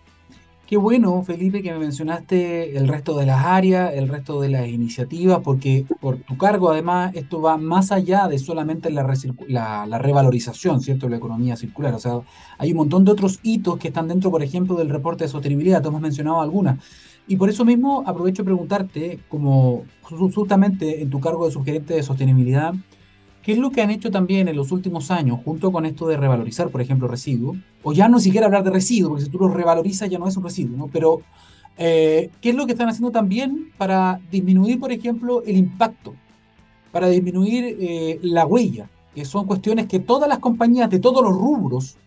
Qué 0.68 0.76
bueno, 0.76 1.24
Felipe, 1.24 1.62
que 1.62 1.72
me 1.72 1.80
mencionaste 1.80 2.76
el 2.76 2.90
resto 2.90 3.18
de 3.18 3.26
las 3.26 3.46
áreas, 3.46 3.94
el 3.94 4.10
resto 4.10 4.42
de 4.42 4.50
las 4.50 4.68
iniciativas, 4.68 5.40
porque 5.44 5.86
por 6.02 6.18
tu 6.18 6.38
cargo, 6.38 6.72
además, 6.72 7.16
esto 7.16 7.40
va 7.40 7.56
más 7.56 7.92
allá 7.92 8.28
de 8.28 8.38
solamente 8.38 8.90
la, 8.90 10.00
revalorización, 10.00 10.82
¿cierto?, 10.82 11.06
de 11.06 11.12
la 11.12 11.18
economía 11.18 11.56
circular. 11.56 11.94
O 11.94 12.00
sea, 12.00 12.20
hay 12.58 12.72
un 12.72 12.78
montón 12.78 13.06
de 13.06 13.12
otros 13.12 13.40
hitos 13.44 13.78
que 13.78 13.90
están 13.90 14.10
dentro, 14.10 14.30
por 14.30 14.44
ejemplo, 14.44 14.76
del 14.76 14.90
reporte 14.90 15.24
de 15.24 15.30
sostenibilidad, 15.30 15.82
te 15.82 15.88
hemos 15.88 16.02
mencionado 16.02 16.42
algunas. 16.42 16.80
Y 17.28 17.38
por 17.38 17.50
eso 17.50 17.64
mismo 17.64 18.04
aprovecho 18.06 18.42
de 18.42 18.48
preguntarte, 18.48 19.20
como 19.30 19.86
justamente 20.02 21.02
en 21.02 21.10
tu 21.10 21.22
cargo 21.22 21.46
de 21.46 21.54
subgerente 21.54 21.94
de 21.94 22.04
sostenibilidad, 22.04 22.74
¿Qué 23.46 23.52
es 23.52 23.60
lo 23.60 23.70
que 23.70 23.84
han 23.84 23.92
hecho 23.92 24.10
también 24.10 24.48
en 24.48 24.56
los 24.56 24.72
últimos 24.72 25.12
años, 25.12 25.40
junto 25.46 25.72
con 25.72 25.86
esto 25.86 26.08
de 26.08 26.18
revalorizar, 26.18 26.70
por 26.70 26.82
ejemplo, 26.82 27.08
residuos? 27.08 27.58
O 27.84 27.94
ya 27.94 28.10
no 28.10 28.20
siquiera 28.20 28.48
hablar 28.48 28.64
de 28.64 28.72
residuos, 28.72 29.10
porque 29.10 29.26
si 29.26 29.30
tú 29.30 29.38
lo 29.38 29.50
revalorizas 29.50 30.10
ya 30.10 30.18
no 30.18 30.28
es 30.28 30.36
un 30.36 30.46
residuo, 30.46 30.76
¿no? 30.76 30.88
Pero, 30.88 31.22
eh, 31.78 32.32
¿qué 32.42 32.50
es 32.50 32.56
lo 32.56 32.66
que 32.66 32.72
están 32.72 32.90
haciendo 32.90 33.12
también 33.12 33.72
para 33.78 34.20
disminuir, 34.32 34.80
por 34.80 34.92
ejemplo, 34.92 35.44
el 35.44 35.58
impacto? 35.58 36.16
Para 36.92 37.08
disminuir 37.08 37.78
eh, 37.80 38.20
la 38.24 38.48
huella, 38.48 38.90
que 39.14 39.26
son 39.26 39.46
cuestiones 39.46 39.86
que 39.86 40.00
todas 40.00 40.28
las 40.28 40.40
compañías 40.40 40.90
de 40.90 40.98
todos 40.98 41.22
los 41.22 41.34
rubros 41.34 41.98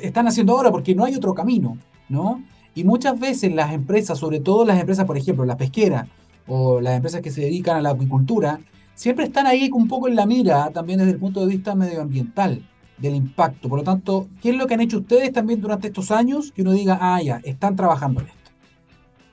están 0.00 0.26
haciendo 0.26 0.54
ahora 0.54 0.70
porque 0.70 0.94
no 0.94 1.04
hay 1.04 1.14
otro 1.14 1.34
camino, 1.34 1.76
¿no? 2.08 2.42
Y 2.74 2.84
muchas 2.84 3.20
veces 3.20 3.52
las 3.52 3.74
empresas, 3.74 4.18
sobre 4.18 4.40
todo 4.40 4.64
las 4.64 4.80
empresas, 4.80 5.04
por 5.04 5.18
ejemplo, 5.18 5.44
la 5.44 5.58
pesquera 5.58 6.08
o 6.46 6.80
las 6.80 6.96
empresas 6.96 7.20
que 7.20 7.30
se 7.30 7.42
dedican 7.42 7.76
a 7.76 7.82
la 7.82 7.90
acuicultura, 7.90 8.58
siempre 8.98 9.26
están 9.26 9.46
ahí 9.46 9.70
un 9.72 9.86
poco 9.86 10.08
en 10.08 10.16
la 10.16 10.26
mira, 10.26 10.70
también 10.70 10.98
desde 10.98 11.12
el 11.12 11.18
punto 11.18 11.40
de 11.40 11.46
vista 11.46 11.76
medioambiental, 11.76 12.60
del 12.98 13.14
impacto. 13.14 13.68
Por 13.68 13.78
lo 13.78 13.84
tanto, 13.84 14.28
¿qué 14.42 14.50
es 14.50 14.56
lo 14.56 14.66
que 14.66 14.74
han 14.74 14.80
hecho 14.80 14.98
ustedes 14.98 15.32
también 15.32 15.60
durante 15.60 15.86
estos 15.86 16.10
años 16.10 16.50
que 16.50 16.62
uno 16.62 16.72
diga, 16.72 16.98
ah, 17.00 17.22
ya, 17.22 17.40
están 17.44 17.76
trabajando 17.76 18.20
en 18.20 18.26
esto? 18.26 18.50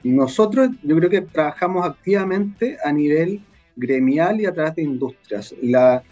Nosotros, 0.04 0.70
yo 0.84 0.96
creo 0.98 1.10
que 1.10 1.22
trabajamos 1.22 1.84
activamente 1.84 2.78
a 2.86 2.92
nivel 2.92 3.42
gremial 3.76 4.40
y 4.40 4.46
a 4.46 4.54
través 4.54 4.76
de 4.76 4.84
industrias. 4.84 5.56
La, 5.64 6.04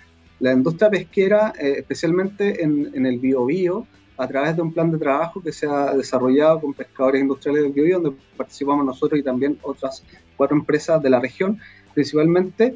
industria 0.41 0.89
pesquera, 0.89 1.53
eh, 1.59 1.75
especialmente 1.77 2.63
en, 2.63 3.05
el 3.05 3.19
biobío, 3.19 3.85
a 4.17 4.27
través 4.27 4.55
de 4.55 4.63
un 4.63 4.73
plan 4.73 4.91
de 4.91 4.97
trabajo 4.97 5.43
que 5.43 5.51
se 5.51 5.67
ha 5.67 5.93
desarrollado 5.93 6.59
con 6.59 6.73
pescadores 6.73 7.21
industriales 7.21 7.63
del 7.63 7.71
biobío, 7.71 7.99
donde 7.99 8.19
participamos 8.35 8.83
nosotros 8.83 9.19
y 9.19 9.23
también 9.23 9.59
otras 9.61 10.03
cuatro 10.35 10.57
empresas 10.57 11.01
de 11.03 11.11
la 11.11 11.19
región, 11.19 11.59
principalmente 11.93 12.75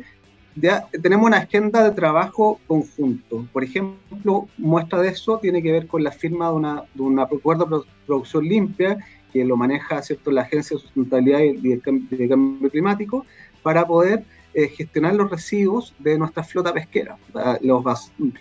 ya 0.60 0.88
tenemos 1.02 1.28
una 1.28 1.38
agenda 1.38 1.84
de 1.84 1.92
trabajo 1.92 2.60
conjunto. 2.68 3.48
Por 3.54 3.64
ejemplo, 3.64 4.48
muestra 4.58 5.02
de 5.02 5.10
eso 5.10 5.38
tiene 5.40 5.62
que 5.62 5.72
ver 5.72 5.88
con 5.88 6.04
la 6.04 6.12
firma 6.12 6.48
de, 6.50 6.54
una, 6.54 7.26
de 7.26 7.36
acuerdo 7.36 7.66
de 7.66 7.86
producción 8.06 8.46
limpia 8.46 8.98
que 9.32 9.46
lo 9.46 9.58
maneja 9.58 10.02
¿cierto? 10.02 10.32
la 10.32 10.42
Agencia 10.42 10.76
de 10.76 10.84
Sustentabilidad 10.84 11.42
y 11.42 11.76
de 11.76 12.30
Cambio 12.30 12.70
Climático 12.70 13.26
para 13.62 13.86
poder 13.86 14.24
eh, 14.54 14.70
gestionar 14.70 15.14
los 15.14 15.30
residuos 15.30 15.94
de 16.00 16.18
nuestra 16.18 16.44
flota 16.44 16.74
pesquera, 16.74 17.18
los 17.62 17.84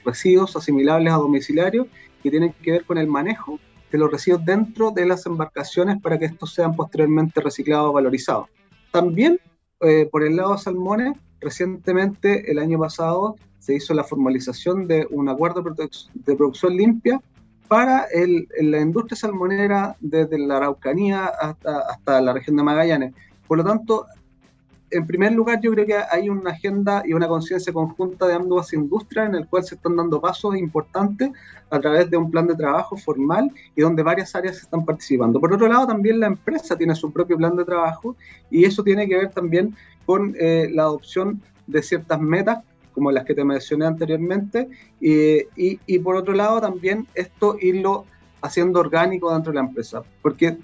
residuos 0.05 0.57
asimilables 0.57 1.13
a 1.13 1.17
domiciliarios 1.17 1.89
que 2.23 2.31
tienen 2.31 2.55
que 2.63 2.73
ver 2.73 2.85
con 2.85 2.97
el 2.97 3.07
manejo 3.07 3.59
de 3.91 3.99
los 3.99 4.11
residuos 4.11 4.45
dentro 4.45 4.91
de 4.91 5.05
las 5.05 5.27
embarcaciones 5.27 6.01
para 6.01 6.19
que 6.19 6.25
estos 6.27 6.55
sean 6.55 6.75
posteriormente 6.75 7.41
reciclados 7.41 7.91
o 7.91 7.93
valorizados. 7.93 8.47
También, 8.91 9.39
eh, 9.81 10.09
por 10.11 10.25
el 10.25 10.37
lado 10.37 10.53
de 10.53 10.59
salmones, 10.59 11.13
Recientemente, 11.41 12.51
el 12.51 12.59
año 12.59 12.79
pasado, 12.79 13.37
se 13.59 13.75
hizo 13.75 13.95
la 13.95 14.05
formalización 14.05 14.87
de 14.87 15.07
un 15.11 15.29
acuerdo 15.29 15.63
de 15.63 16.37
producción 16.37 16.77
limpia 16.77 17.21
para 17.69 18.05
el, 18.05 18.49
la 18.61 18.81
industria 18.81 19.17
salmonera 19.17 19.97
desde 20.01 20.39
la 20.39 20.59
Araucanía 20.59 21.27
hasta, 21.27 21.81
hasta 21.81 22.21
la 22.21 22.33
región 22.33 22.57
de 22.57 22.63
Magallanes. 22.63 23.15
Por 23.47 23.59
lo 23.59 23.65
tanto, 23.65 24.07
en 24.91 25.07
primer 25.07 25.33
lugar, 25.33 25.61
yo 25.61 25.73
creo 25.73 25.87
que 25.87 25.97
hay 26.11 26.29
una 26.29 26.51
agenda 26.51 27.03
y 27.05 27.13
una 27.13 27.27
conciencia 27.27 27.73
conjunta 27.73 28.27
de 28.27 28.35
ambas 28.35 28.73
industrias 28.73 29.29
en 29.29 29.35
el 29.35 29.49
cual 29.49 29.65
se 29.65 29.75
están 29.75 29.97
dando 29.97 30.21
pasos 30.21 30.57
importantes 30.57 31.31
a 31.71 31.81
través 31.81 32.09
de 32.11 32.17
un 32.17 32.31
plan 32.31 32.47
de 32.47 32.55
trabajo 32.55 32.97
formal 32.97 33.51
y 33.75 33.81
donde 33.81 34.03
varias 34.03 34.35
áreas 34.35 34.59
están 34.59 34.85
participando. 34.85 35.41
Por 35.41 35.53
otro 35.53 35.67
lado, 35.67 35.87
también 35.87 36.21
la 36.21 36.29
empresa 36.29 36.77
tiene 36.77 36.95
su 36.95 37.13
propio 37.13 37.37
plan 37.37 37.57
de 37.57 37.65
trabajo 37.65 38.17
y 38.51 38.65
eso 38.65 38.83
tiene 38.85 39.09
que 39.09 39.17
ver 39.17 39.31
también 39.31 39.75
con 40.05 40.35
eh, 40.39 40.69
la 40.73 40.85
adopción 40.85 41.43
de 41.67 41.83
ciertas 41.83 42.21
metas 42.21 42.59
como 42.97 43.13
las 43.13 43.27
que 43.27 43.35
te 43.35 43.45
mencioné 43.45 43.85
anteriormente, 43.85 44.71
y, 45.03 45.45
y, 45.55 45.99
por 45.99 46.17
otro 46.17 46.33
lado 46.33 46.63
también 46.63 47.07
esto 47.15 47.59
irlo 47.61 48.07
haciendo 48.41 48.81
orgánico 48.81 49.31
dentro 49.31 49.53
de 49.53 49.57
la 49.57 49.67
empresa, 49.67 50.03
porque 50.23 50.57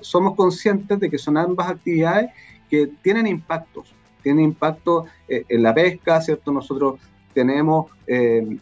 somos 0.00 0.34
conscientes 0.34 0.98
de 0.98 1.08
que 1.08 1.16
son 1.16 1.36
ambas 1.36 1.70
actividades 1.70 2.30
que 2.68 2.88
tienen 3.02 3.26
impactos, 3.26 3.94
tienen 4.22 4.44
impacto 4.44 5.06
eh, 5.28 5.44
en 5.48 5.62
la 5.62 5.72
pesca, 5.72 6.20
¿cierto? 6.20 6.50
Nosotros 6.50 6.98
tenemos 7.32 7.92
eh, 8.06 8.58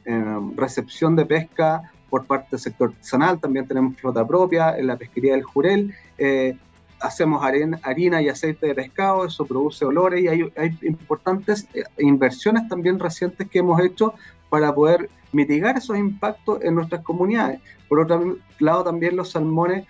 recepción 0.56 1.16
de 1.16 1.24
pesca 1.24 1.90
por 2.10 2.26
parte 2.26 2.48
del 2.52 2.60
sector 2.60 2.90
artesanal, 2.90 3.40
también 3.40 3.66
tenemos 3.66 3.96
flota 3.96 4.26
propia 4.26 4.76
en 4.76 4.88
la 4.88 4.96
pesquería 4.96 5.32
del 5.32 5.42
Jurel, 5.42 5.94
eh, 6.18 6.56
hacemos 7.00 7.42
harina 7.42 8.22
y 8.22 8.28
aceite 8.28 8.66
de 8.66 8.74
pescado, 8.74 9.24
eso 9.24 9.46
produce 9.46 9.84
olores 9.84 10.22
y 10.22 10.28
hay, 10.28 10.52
hay 10.56 10.78
importantes 10.82 11.66
inversiones 11.98 12.68
también 12.68 12.98
recientes 12.98 13.48
que 13.48 13.58
hemos 13.60 13.80
hecho 13.80 14.14
para 14.48 14.74
poder 14.74 15.08
mitigar 15.32 15.76
esos 15.76 15.96
impactos 15.98 16.62
en 16.62 16.74
nuestras 16.74 17.02
comunidades. 17.02 17.60
Por 17.88 18.00
otro 18.00 18.36
lado, 18.58 18.84
también 18.84 19.16
los 19.16 19.30
salmones, 19.30 19.86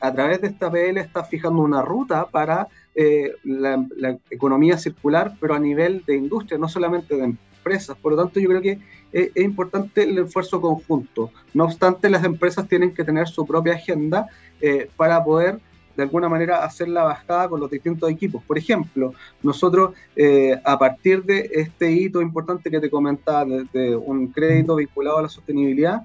a 0.00 0.12
través 0.12 0.40
de 0.40 0.48
esta 0.48 0.70
PL, 0.70 0.98
está 0.98 1.24
fijando 1.24 1.62
una 1.62 1.82
ruta 1.82 2.26
para 2.26 2.68
eh, 2.96 3.32
la, 3.42 3.84
economía 4.30 4.78
circular, 4.78 5.36
pero 5.40 5.54
a 5.54 5.58
nivel 5.58 6.04
de 6.06 6.14
industria, 6.14 6.58
no 6.58 6.68
solamente 6.68 7.16
de 7.16 7.24
empresas. 7.24 7.96
Por 7.96 8.12
lo 8.12 8.22
tanto, 8.22 8.38
yo 8.38 8.48
creo 8.48 8.62
que 8.62 8.78
es, 9.12 9.30
importante 9.36 10.04
el 10.04 10.18
esfuerzo 10.18 10.60
conjunto. 10.60 11.30
No 11.54 11.64
obstante, 11.64 12.08
las 12.08 12.22
empresas 12.24 12.68
tienen 12.68 12.94
que 12.94 13.02
tener 13.02 13.26
su 13.26 13.44
propia 13.46 13.74
agenda 13.74 14.28
eh, 14.60 14.88
para 14.96 15.24
poder 15.24 15.58
de 15.96 16.02
alguna 16.04 16.28
manera 16.28 16.64
hacer 16.64 16.88
la 16.88 17.04
bajada 17.04 17.48
con 17.48 17.60
los 17.60 17.70
distintos 17.70 18.08
equipos. 18.10 18.42
Por 18.44 18.58
ejemplo, 18.58 19.12
nosotros 19.42 19.94
eh, 20.14 20.60
a 20.64 20.78
partir 20.78 21.24
de 21.24 21.50
este 21.52 21.90
hito 21.90 22.20
importante 22.20 22.70
que 22.70 22.80
te 22.80 22.90
comentaba, 22.90 23.44
de, 23.72 23.96
un 23.96 24.28
crédito 24.28 24.76
vinculado 24.76 25.18
a 25.18 25.22
la 25.22 25.28
sostenibilidad, 25.28 26.02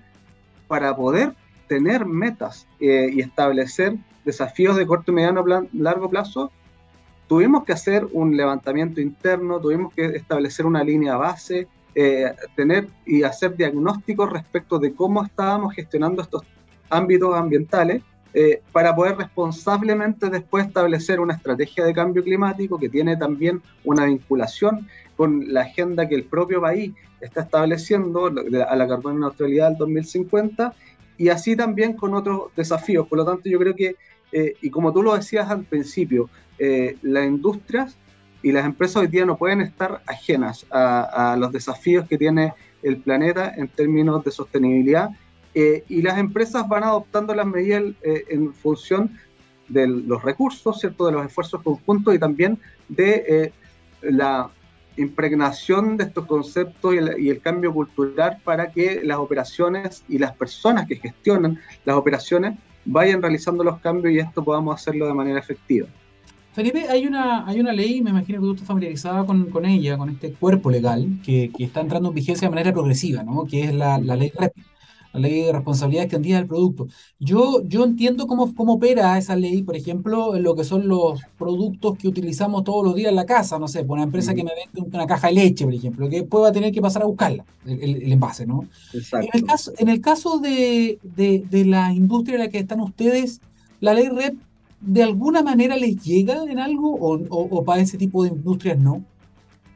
para 0.68 0.96
poder 0.96 1.34
tener 1.68 2.06
metas 2.06 2.68
y 2.80 3.20
establecer 3.20 3.96
desafíos 4.24 4.76
de 4.76 4.86
corto, 4.86 5.12
mediano, 5.12 5.44
plan, 5.44 5.68
largo 5.74 6.10
plazo, 6.10 6.52
tuvimos 7.30 7.64
que 7.64 7.74
hacer 7.74 8.08
un 8.12 8.36
levantamiento 8.36 9.00
interno, 9.00 9.62
tuvimos 9.62 9.94
que 9.94 10.04
establecer 10.08 10.66
una 10.66 10.84
línea 10.84 11.16
base, 11.16 11.68
eh, 11.94 12.34
tener 12.56 12.88
y 13.06 13.22
hacer 13.22 13.56
diagnósticos 13.56 14.32
respecto 14.32 14.80
de 14.80 14.94
cómo 14.94 15.24
estábamos 15.24 15.76
gestionando 15.76 16.24
estos 16.24 16.42
ámbitos 16.90 17.36
ambientales 17.36 18.02
eh, 18.34 18.62
para 18.72 18.96
poder 18.96 19.18
responsablemente 19.18 20.30
después 20.30 20.66
establecer 20.66 21.20
una 21.20 21.36
estrategia 21.36 21.86
de 21.86 21.94
cambio 21.94 22.24
climático 22.24 22.80
que 22.80 22.90
tiene 22.90 23.16
también 23.16 23.62
una 23.84 24.06
vinculación 24.06 24.88
con 25.16 25.54
la 25.54 25.62
agenda 25.62 26.08
que 26.08 26.16
el 26.16 26.24
propio 26.24 26.62
país 26.62 26.94
está 27.22 27.42
estableciendo 27.42 28.26
a 28.28 28.76
la 28.76 28.88
carbono 28.88 29.20
neutralidad 29.20 29.70
del 29.70 29.78
2050 29.78 30.74
y 31.18 31.30
así 31.30 31.56
también 31.56 31.94
con 31.94 32.16
otros 32.16 32.50
desafíos. 32.56 33.08
Por 33.08 33.20
lo 33.20 33.26
tanto, 33.26 33.50
yo 33.50 33.60
creo 33.60 33.76
que, 33.76 33.98
eh, 34.32 34.54
y 34.62 34.70
como 34.72 34.92
tú 34.94 35.04
lo 35.04 35.16
decías 35.16 35.50
al 35.50 35.64
principio, 35.64 36.30
eh, 36.60 36.98
las 37.02 37.26
industrias 37.26 37.98
y 38.42 38.52
las 38.52 38.66
empresas 38.66 38.98
hoy 38.98 39.08
día 39.08 39.26
no 39.26 39.38
pueden 39.38 39.62
estar 39.62 40.02
ajenas 40.06 40.66
a 40.72 41.36
los 41.38 41.52
desafíos 41.52 42.08
que 42.08 42.18
tiene 42.18 42.54
el 42.84 42.98
planeta 42.98 43.54
en 43.56 43.68
términos 43.68 44.24
de 44.24 44.32
sostenibilidad 44.32 45.10
eh, 45.56 45.84
y 45.90 46.02
las 46.02 46.18
empresas 46.18 46.68
van 46.68 46.84
adoptando 46.84 47.34
las 47.34 47.46
medidas 47.46 47.84
eh, 48.04 48.26
en 48.30 48.54
función 48.54 49.18
de 49.68 49.88
los 49.88 50.24
recursos, 50.24 50.80
¿cierto? 50.80 51.08
de 51.08 51.12
los 51.12 51.26
esfuerzos 51.26 51.62
conjuntos 51.62 52.14
y 52.14 52.20
también 52.20 52.60
de 52.88 53.26
eh, 53.28 53.54
la 54.02 54.50
impregnación 54.98 55.98
de 55.98 56.06
estos 56.06 56.26
conceptos 56.26 56.94
y 56.94 57.30
el, 57.30 57.42
cambio 57.42 57.74
cultural 57.74 58.40
para 58.44 58.72
que 58.72 59.02
las 59.04 59.18
operaciones 59.18 60.04
y 60.08 60.18
las 60.18 60.34
personas 60.34 60.88
que 60.88 60.98
gestionan 60.98 61.60
las 61.86 61.96
operaciones 61.96 62.58
vayan 62.86 63.22
realizando 63.22 63.64
los 63.64 63.80
cambios 63.80 64.14
y 64.14 64.20
esto 64.20 64.44
podamos 64.44 64.76
hacerlo 64.76 65.08
de 65.08 65.14
manera 65.14 65.40
efectiva. 65.40 65.88
Felipe, 66.54 66.88
hay 66.90 67.06
una, 67.06 67.48
hay 67.48 67.60
una 67.60 67.72
ley, 67.72 68.02
me 68.02 68.10
imagino 68.10 68.40
que 68.40 68.46
tú 68.46 68.54
estás 68.54 68.68
familiarizada 68.68 69.26
con, 69.26 69.50
con 69.50 69.66
ella, 69.66 69.98
con 69.98 70.10
este 70.10 70.34
cuerpo 70.34 70.70
legal, 70.70 71.20
que, 71.24 71.52
que, 71.56 71.64
está 71.64 71.82
entrando 71.82 72.10
en 72.10 72.16
vigencia 72.16 72.48
de 72.48 72.50
manera 72.50 72.74
progresiva, 72.74 73.24
¿no? 73.24 73.46
que 73.46 73.64
es 73.66 73.74
la, 73.74 74.00
la 74.00 74.16
ley 74.16 74.32
REP 74.36 74.54
la 75.14 75.20
ley 75.20 75.42
de 75.42 75.52
responsabilidad 75.52 76.04
extendida 76.04 76.38
del 76.38 76.48
producto. 76.48 76.88
Yo, 77.20 77.62
yo 77.64 77.84
entiendo 77.84 78.28
cómo, 78.28 78.54
cómo 78.54 78.74
opera 78.74 79.18
esa 79.18 79.36
ley, 79.36 79.64
por 79.64 79.76
ejemplo, 79.76 80.36
en 80.36 80.44
lo 80.44 80.56
que 80.56 80.64
son 80.64 80.88
los 80.88 81.22
productos 81.38 81.98
que 81.98 82.08
utilizamos 82.08 82.64
todos 82.64 82.86
los 82.86 82.96
días 82.96 83.10
en 83.10 83.16
la 83.16 83.26
casa, 83.26 83.60
no 83.60 83.68
sé, 83.68 83.84
por 83.84 83.98
una 83.98 84.04
empresa 84.04 84.34
que 84.34 84.44
me 84.44 84.52
vende 84.54 84.96
una 84.96 85.08
caja 85.08 85.28
de 85.28 85.34
leche, 85.34 85.66
por 85.66 85.74
ejemplo, 85.74 86.10
que 86.10 86.24
pueda 86.24 86.52
tener 86.52 86.72
que 86.72 86.82
pasar 86.82 87.04
a 87.04 87.06
buscarla, 87.06 87.46
el, 87.66 88.12
envase, 88.12 88.46
¿no? 88.46 88.68
En 88.94 89.30
el 89.34 89.46
caso, 89.46 89.74
en 89.78 89.90
el 89.90 90.02
caso 90.02 90.40
de, 90.40 91.00
de, 91.04 91.66
la 91.66 91.94
industria 91.94 92.36
en 92.36 92.42
la 92.42 92.50
que 92.50 92.60
están 92.60 92.82
ustedes, 92.82 93.42
la 93.80 93.94
ley 93.94 94.10
REP, 94.10 94.36
¿de 94.82 95.04
alguna 95.04 95.42
manera 95.44 95.76
les 95.76 96.02
llega 96.04 96.44
en 96.44 96.60
algo 96.60 96.96
o, 96.96 97.20
o 97.30 97.66
para 97.66 97.82
ese 97.82 97.98
tipo 97.98 98.24
de 98.24 98.30
industrias 98.30 98.80
no? 98.80 99.04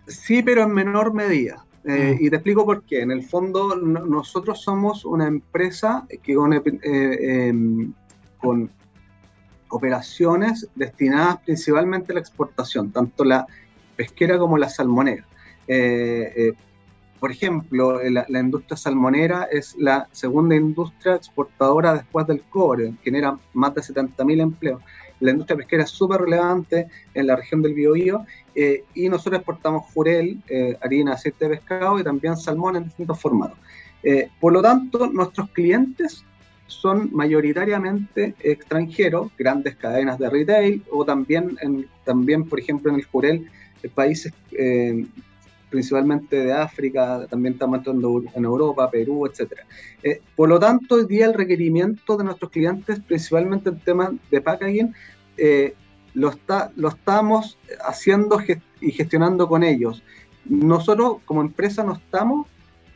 Sí, 0.08 0.44
pero 0.44 0.64
en 0.64 0.74
menor 0.74 1.14
medida. 1.14 1.66
Eh, 1.86 2.18
y 2.20 2.30
te 2.30 2.38
explico 2.38 2.66
por 2.66 2.84
qué. 2.84 3.02
En 3.02 3.12
el 3.12 3.24
fondo, 3.24 3.76
nosotros 3.76 4.62
somos 4.62 5.04
una 5.06 5.28
empresa 5.28 6.06
que 6.22 6.36
con, 6.36 6.54
eh, 6.54 6.62
em, 6.84 7.94
con, 8.40 8.70
operaciones 9.70 10.70
destinadas 10.76 11.40
principalmente 11.44 12.12
a 12.12 12.16
la 12.16 12.22
exportación, 12.22 12.92
tanto 12.92 13.24
la 13.24 13.48
pesquera 13.96 14.38
como 14.38 14.56
la 14.58 14.70
salmonera. 14.70 15.26
Eh, 17.24 17.26
por 17.26 17.32
ejemplo, 17.32 18.02
la, 18.04 18.40
industria 18.40 18.76
salmonera 18.76 19.48
es 19.50 19.76
la 19.78 20.08
segunda 20.12 20.56
industria 20.56 21.16
exportadora 21.16 21.94
después 21.94 22.28
del 22.28 22.42
cobre, 22.42 22.94
genera 23.02 23.38
más 23.54 23.74
de 23.76 23.82
70.000 23.82 24.42
empleos 24.42 24.82
la 25.22 25.32
industria 25.32 25.56
pesquera 25.56 25.84
es 25.84 25.90
súper 25.90 26.20
relevante 26.20 26.88
en 27.14 27.28
la 27.28 27.38
región 27.38 27.62
del 27.62 27.74
Biobío 27.74 28.26
eh, 28.56 28.84
y 28.94 29.08
nosotros 29.08 29.38
exportamos 29.38 29.86
jurel, 29.94 30.42
eh, 30.50 30.78
harina, 30.82 31.14
aceite 31.14 31.48
de 31.48 31.56
pescado 31.56 31.98
y 31.98 32.04
también 32.04 32.36
salmón 32.36 32.76
en 32.76 32.84
distintos 32.84 33.22
formatos. 33.22 33.58
Eh, 34.04 34.30
por 34.42 34.52
lo 34.52 34.62
tanto, 34.62 35.08
nuestros 35.08 35.50
clientes 35.52 36.26
son 36.68 37.10
mayoritariamente 37.14 38.36
extranjeros, 38.42 39.32
grandes 39.38 39.78
cadenas 39.78 40.20
de 40.20 40.30
retail 40.30 40.84
o 40.92 41.06
también, 41.06 41.58
también 42.04 42.44
por 42.44 42.60
ejemplo, 42.60 42.92
en 42.92 42.98
el 42.98 43.06
jurel, 43.06 43.48
países 43.96 44.34
principalmente 45.74 46.36
de 46.36 46.54
África, 46.54 47.26
también 47.28 47.54
estamos 47.54 47.80
entrando 47.80 48.22
en 48.36 48.46
Europa, 48.46 48.92
Perú, 48.92 49.26
etc. 49.26 49.54
por 50.36 50.48
lo 50.48 50.60
tanto, 50.60 50.96
hoy 50.96 51.08
día 51.08 51.26
el 51.26 51.34
requerimiento 51.34 52.16
de 52.16 52.26
nuestros 52.26 52.52
clientes, 52.52 53.00
principalmente 53.00 53.70
en 53.70 53.80
temas 53.80 54.12
de 54.30 54.40
packaging, 54.40 54.94
eh, 55.36 55.74
lo, 56.14 56.30
está, 56.30 56.72
lo 56.76 56.90
estamos 56.90 57.58
haciendo 57.84 58.38
y 58.80 58.92
gestionando 58.92 59.48
con 59.48 59.64
ellos. 59.64 60.04
Nosotros 60.46 61.18
como 61.26 61.42
empresa 61.42 61.84
no 61.84 61.94
estamos 61.94 62.46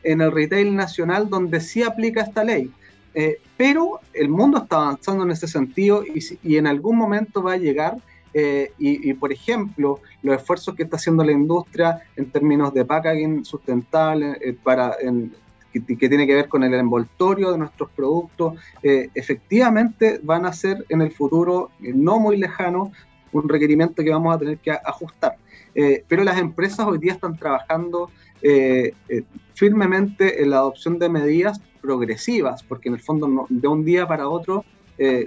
en 0.04 0.20
el 0.20 0.30
retail 0.30 0.76
nacional 0.76 1.28
donde 1.28 1.60
sí 1.60 1.82
aplica 1.82 2.22
esta 2.22 2.44
ley, 2.44 2.70
eh, 3.14 3.40
pero 3.56 3.98
el 4.12 4.28
mundo 4.28 4.58
está 4.58 4.76
avanzando 4.76 5.24
en 5.24 5.32
ese 5.32 5.48
sentido 5.48 6.04
y, 6.04 6.56
en 6.56 6.68
algún 6.68 6.96
momento 6.96 7.42
va 7.42 7.54
a 7.54 7.56
llegar 7.56 7.96
eh, 8.34 8.72
y, 8.78 9.12
por 9.14 9.32
ejemplo, 9.32 10.00
los 10.22 10.36
esfuerzos 10.36 10.74
que 10.74 10.84
está 10.84 10.96
haciendo 10.96 11.24
la 11.24 11.32
industria 11.32 12.02
en 12.16 12.30
términos 12.30 12.72
de 12.74 12.84
packaging 12.84 13.44
sustentable 13.44 14.36
para 14.62 14.96
en, 15.00 15.32
que, 15.72 16.08
tiene 16.08 16.26
que 16.26 16.34
ver 16.34 16.48
con 16.48 16.64
el 16.64 16.74
envoltorio 16.74 17.52
de 17.52 17.58
nuestros 17.58 17.90
productos, 17.90 18.54
eh, 18.82 19.10
efectivamente 19.14 20.20
van 20.22 20.46
a 20.46 20.52
ser 20.52 20.84
en 20.88 21.02
el 21.02 21.12
futuro 21.12 21.70
eh, 21.82 21.92
no 21.94 22.18
muy 22.18 22.36
lejano 22.36 22.92
un 23.32 23.48
requerimiento 23.48 24.02
que 24.02 24.10
vamos 24.10 24.34
a 24.34 24.38
tener 24.38 24.58
que 24.58 24.70
ajustar. 24.70 25.36
Eh, 25.74 26.04
pero 26.08 26.24
las 26.24 26.38
empresas 26.38 26.86
hoy 26.86 26.98
día 26.98 27.12
están 27.12 27.36
trabajando 27.36 28.10
firmemente 29.54 30.40
en 30.40 30.50
la 30.50 30.58
adopción 30.58 31.00
de 31.00 31.08
medidas 31.08 31.60
progresivas, 31.82 32.62
porque 32.62 32.88
en 32.88 32.94
el 32.94 33.00
fondo 33.00 33.46
de 33.48 33.66
un 33.66 33.84
día 33.84 34.06
para 34.06 34.28
otro 34.28 34.64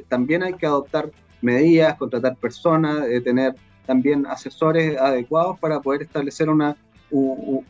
también 0.07 0.43
hay 0.43 0.53
que 0.53 0.65
adoptar 0.65 1.11
medidas, 1.41 1.95
contratar 1.97 2.35
personas, 2.35 3.05
tener 3.23 3.55
también 3.85 4.25
asesores 4.25 4.97
adecuados 4.97 5.59
para 5.59 5.79
poder 5.79 6.03
establecer 6.03 6.49
una, 6.49 6.75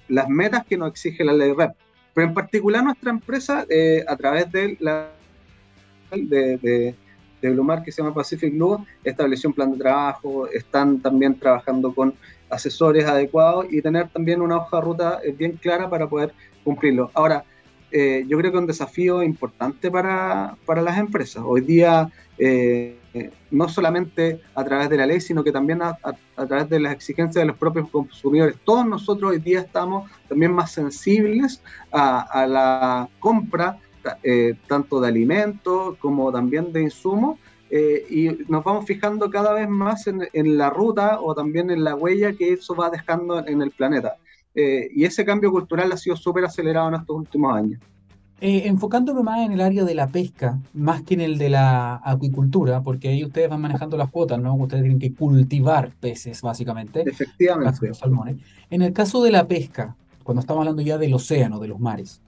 las 0.08 0.30
metas 0.30 0.66
que 0.66 0.78
nos 0.78 0.90
exige 0.90 1.24
la 1.24 1.34
ley 1.34 1.54
REP. 1.54 1.72
Pero 2.14 2.28
en 2.28 2.34
particular 2.34 2.84
nuestra 2.84 3.10
empresa, 3.10 3.66
eh, 3.70 4.04
a 4.08 4.16
través 4.16 4.52
de 4.52 4.78
la 4.80 5.10
de, 6.12 6.58
de, 6.58 6.96
de 7.42 7.84
que 7.84 7.92
se 7.92 8.02
llama 8.02 8.14
Pacific 8.14 8.54
Blue, 8.54 8.86
estableció 9.04 9.50
un 9.50 9.56
plan 9.56 9.72
de 9.72 9.78
trabajo, 9.78 10.48
están 10.48 11.00
también 11.00 11.40
trabajando 11.40 11.94
con 11.94 12.14
asesores 12.50 13.06
adecuados 13.06 13.66
y 13.70 13.82
tener 13.82 14.10
también 14.10 14.42
una 14.42 14.58
hoja 14.58 14.78
de 14.78 14.84
ruta 14.84 15.20
eh, 15.24 15.32
bien 15.32 15.54
clara 15.54 15.90
para 15.90 16.08
poder 16.08 16.34
cumplirlo. 16.64 17.10
Ahora, 17.14 17.46
eh, 17.92 18.26
yo 18.28 18.38
creo 18.38 18.52
que 18.52 18.58
es 18.58 18.62
un 18.62 18.68
desafío 18.68 19.24
importante 19.24 19.90
para, 19.90 20.58
para 20.66 20.82
las 20.82 20.98
empresas. 20.98 21.44
Hoy 21.46 21.62
día 21.62 22.10
eh, 22.38 22.98
no 23.50 23.68
solamente 23.68 24.42
a 24.56 24.64
través 24.64 24.90
de 24.90 24.98
la 24.98 25.06
ley, 25.06 25.20
sino 25.20 25.44
que 25.44 25.52
también 25.52 25.82
a, 25.82 25.98
través 26.48 26.70
de 26.70 26.80
las 26.80 26.94
exigencias 26.94 27.42
de 27.42 27.46
los 27.46 27.58
propios 27.58 27.90
consumidores. 27.90 28.56
Todos 28.64 28.86
nosotros 28.86 29.32
hoy 29.32 29.40
día 29.40 29.60
estamos 29.60 30.10
también 30.30 30.54
más 30.54 30.72
sensibles 30.72 31.62
a, 31.92 32.46
la 32.48 33.10
compra 33.20 33.78
eh, 34.24 34.56
tanto 34.68 35.00
de 35.00 35.10
alimentos 35.10 35.98
como 36.00 36.32
también 36.32 36.72
de 36.74 36.84
insumos 36.84 37.38
eh, 37.70 38.06
y 38.10 38.52
nos 38.52 38.64
vamos 38.64 38.86
fijando 38.86 39.30
cada 39.30 39.54
vez 39.54 39.70
más 39.70 40.08
en, 40.08 40.58
la 40.58 40.70
ruta 40.70 41.20
o 41.22 41.36
también 41.36 41.70
en 41.70 41.84
la 41.84 41.96
huella 41.96 42.34
que 42.34 42.54
eso 42.54 42.76
va 42.76 42.90
dejando 42.90 43.46
en 43.46 43.62
el 43.62 43.72
planeta. 43.72 44.16
y 44.54 45.06
ese 45.06 45.24
cambio 45.24 45.52
cultural 45.52 45.92
ha 45.92 45.98
sido 45.98 46.16
súper 46.16 46.46
acelerado 46.46 46.90
en 46.90 46.96
estos 46.96 47.16
últimos 47.16 47.56
años. 47.56 47.80
Eh, 48.44 48.64
enfocándome 48.66 49.22
más 49.22 49.46
en 49.46 49.52
el 49.52 49.62
área 49.62 49.84
de 49.84 49.94
la 49.94 50.08
pesca, 50.08 50.60
más 50.74 51.04
que 51.04 51.14
en 51.14 51.22
el 51.22 51.38
de 51.38 51.52
la 51.52 52.02
acuicultura, 52.04 52.82
porque 52.82 53.10
ahí 53.10 53.24
ustedes 53.24 53.48
van 53.48 53.62
manejando 53.62 53.98
las 53.98 54.10
cuotas, 54.10 54.40
¿no? 54.40 54.56
Ustedes 54.56 54.82
tienen 54.82 54.98
que 54.98 55.14
cultivar 55.14 55.92
peces, 56.00 56.42
básicamente. 56.42 57.08
Efectivamente. 57.08 57.88
Los 57.88 58.00
salmones. 58.00 58.38
En 58.72 58.82
el 58.82 58.94
caso 58.94 59.22
de 59.22 59.30
la 59.30 59.48
pesca, 59.48 59.96
cuando 60.24 60.40
estamos 60.40 60.62
hablando 60.62 60.82
ya 60.82 60.98
del 60.98 61.14
océano, 61.14 61.60
de 61.60 61.68
los 61.68 61.80
mares, 61.80 62.20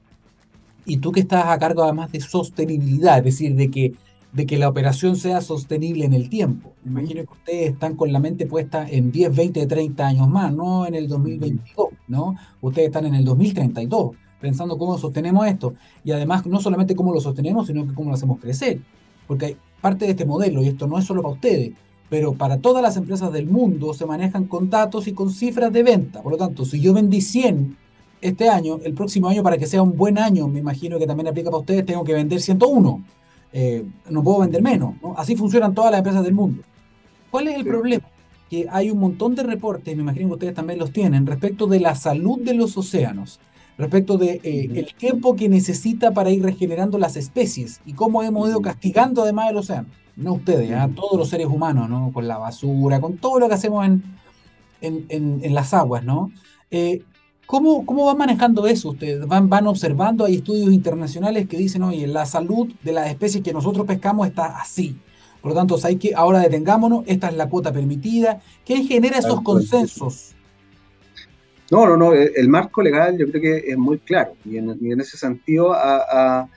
y 0.86 0.98
tú 0.98 1.12
que 1.12 1.22
estás 1.22 1.48
a 1.48 1.58
cargo 1.58 1.82
además 1.82 2.12
de 2.12 2.22
sostenibilidad, 2.22 3.18
es 3.18 3.24
decir, 3.24 3.56
de 3.56 3.72
que, 3.72 3.96
de 4.34 4.46
que 4.46 4.60
la 4.60 4.70
operación 4.70 5.16
sea 5.16 5.42
sostenible 5.42 6.06
en 6.06 6.14
el 6.14 6.30
tiempo. 6.30 6.74
Me 6.84 7.02
imagino 7.02 7.24
que 7.24 7.34
ustedes 7.34 7.72
están 7.72 7.96
con 7.96 8.14
la 8.14 8.20
mente 8.20 8.46
puesta 8.46 8.88
en 8.88 9.12
10, 9.12 9.36
20, 9.36 9.66
30 9.66 10.06
años 10.06 10.30
más, 10.30 10.54
no 10.54 10.86
en 10.86 10.94
el 10.94 11.08
2022, 11.08 11.88
¿no? 12.08 12.36
Ustedes 12.62 12.90
están 12.90 13.08
en 13.08 13.16
el 13.16 13.26
2032 13.26 14.12
pensando 14.44 14.78
cómo 14.78 14.98
sostenemos 14.98 15.48
esto. 15.48 15.74
Y 16.04 16.12
además, 16.12 16.46
no 16.46 16.60
solamente 16.60 16.96
cómo 16.96 17.14
lo 17.14 17.22
sostenemos, 17.22 17.66
sino 17.66 17.88
que 17.88 17.94
cómo 17.94 18.10
lo 18.10 18.16
hacemos 18.16 18.42
crecer. 18.42 18.82
Porque 19.26 19.46
hay 19.46 19.58
parte 19.80 20.04
de 20.04 20.12
este 20.12 20.26
modelo, 20.26 20.62
y 20.62 20.68
esto 20.68 20.86
no 20.86 21.00
es 21.00 21.06
solo 21.06 21.22
para 21.22 21.36
ustedes, 21.36 21.72
pero 22.10 22.34
para 22.34 22.58
todas 22.58 22.84
las 22.84 22.98
empresas 22.98 23.32
del 23.32 23.48
mundo 23.48 23.94
se 23.94 24.06
manejan 24.06 24.46
con 24.48 24.70
datos 24.70 25.08
y 25.08 25.14
con 25.14 25.32
cifras 25.32 25.72
de 25.72 25.82
venta. 25.82 26.22
Por 26.22 26.34
lo 26.34 26.38
tanto, 26.38 26.66
si 26.66 26.82
yo 26.82 26.94
vendí 26.94 27.22
100 27.22 27.78
este 28.20 28.50
año, 28.50 28.82
el 28.84 28.94
próximo 28.94 29.30
año, 29.30 29.44
para 29.44 29.58
que 29.58 29.66
sea 29.66 29.82
un 29.82 29.96
buen 29.96 30.18
año, 30.18 30.50
me 30.50 30.60
imagino 30.60 31.00
que 31.00 31.08
también 31.08 31.30
aplica 31.30 31.50
para 31.50 31.62
ustedes, 31.62 31.86
tengo 31.86 32.04
que 32.04 32.14
vender 32.14 32.42
101. 32.42 33.02
Eh, 33.54 33.86
no 34.10 34.24
puedo 34.24 34.40
vender 34.40 34.62
menos. 34.62 34.96
Así 35.16 35.38
funcionan 35.38 35.74
todas 35.74 35.90
las 35.90 36.00
empresas 36.00 36.24
del 36.26 36.34
mundo. 36.34 36.64
¿Cuál 37.32 37.48
es 37.48 37.56
el 37.56 37.64
problema? 37.64 38.04
que 38.50 38.68
hay 38.70 38.92
un 38.92 39.00
montón 39.00 39.34
de 39.34 39.42
reportes, 39.42 39.96
me 39.96 40.04
imagino 40.04 40.28
que 40.28 40.34
ustedes 40.34 40.54
también 40.54 40.78
los 40.78 40.92
tienen, 40.92 41.26
respecto 41.26 41.66
de 41.66 41.80
la 41.80 41.96
salud 41.96 42.40
de 42.40 42.54
los 42.54 42.78
océanos, 42.78 43.40
respecto 43.78 44.18
de 44.18 44.40
eh, 44.44 44.70
el 44.74 44.94
tiempo 44.96 45.36
que 45.36 45.50
necesita 45.50 46.12
para 46.12 46.30
ir 46.30 46.44
regenerando 46.44 46.98
las 46.98 47.16
especies 47.16 47.82
y 47.86 47.94
cómo 47.94 48.24
hemos 48.24 48.50
ido 48.50 48.62
castigando 48.62 49.24
además 49.24 49.50
el 49.50 49.58
océano. 49.58 49.88
No 50.16 50.34
ustedes, 50.34 50.72
a 50.72 50.84
¿ah? 50.84 50.90
todos 50.94 51.18
los 51.18 51.30
seres 51.30 51.48
humanos, 51.48 51.90
¿no? 51.90 52.12
Con 52.14 52.28
la 52.28 52.38
basura, 52.38 53.02
con 53.02 53.18
todo 53.18 53.40
lo 53.40 53.48
que 53.48 53.56
hacemos 53.56 53.84
en, 53.84 54.04
en, 54.82 55.54
las 55.56 55.74
aguas, 55.74 56.04
¿no? 56.04 56.32
Eh, 56.70 57.02
¿Cómo, 57.48 57.86
¿Cómo, 57.86 58.06
van 58.06 58.18
manejando 58.18 58.68
eso 58.68 58.90
ustedes? 58.90 59.28
¿Van, 59.28 59.50
¿Van 59.50 59.66
observando? 59.66 60.26
Hay 60.26 60.36
estudios 60.36 60.72
internacionales 60.72 61.48
que 61.48 61.58
dicen, 61.58 61.84
oye, 61.84 62.06
la 62.06 62.26
salud 62.26 62.72
de 62.84 62.92
las 62.92 63.10
especies 63.10 63.44
que 63.44 63.54
nosotros 63.54 63.88
pescamos 63.88 64.28
está 64.28 64.60
así. 64.60 64.96
Por 65.42 65.52
lo 65.52 65.58
tanto, 65.58 65.78
hay 65.84 65.98
que 65.98 66.14
ahora 66.16 66.40
detengámonos, 66.40 67.04
esta 67.06 67.28
es 67.28 67.36
la 67.36 67.50
cuota 67.50 67.74
permitida. 67.74 68.40
¿Qué 68.64 68.84
genera 68.84 69.18
esos 69.18 69.42
consensos? 69.42 70.33
No, 71.74 71.88
no, 71.88 71.98
no, 71.98 72.14
el 72.14 72.50
marco 72.50 72.84
legal 72.84 73.18
yo 73.18 73.28
creo 73.30 73.42
que 73.42 73.72
es 73.72 73.78
muy 73.78 73.98
claro 73.98 74.36
y 74.46 74.58
en, 74.58 75.02
ese 75.02 75.18
sentido 75.18 75.74
ha, 75.74 76.48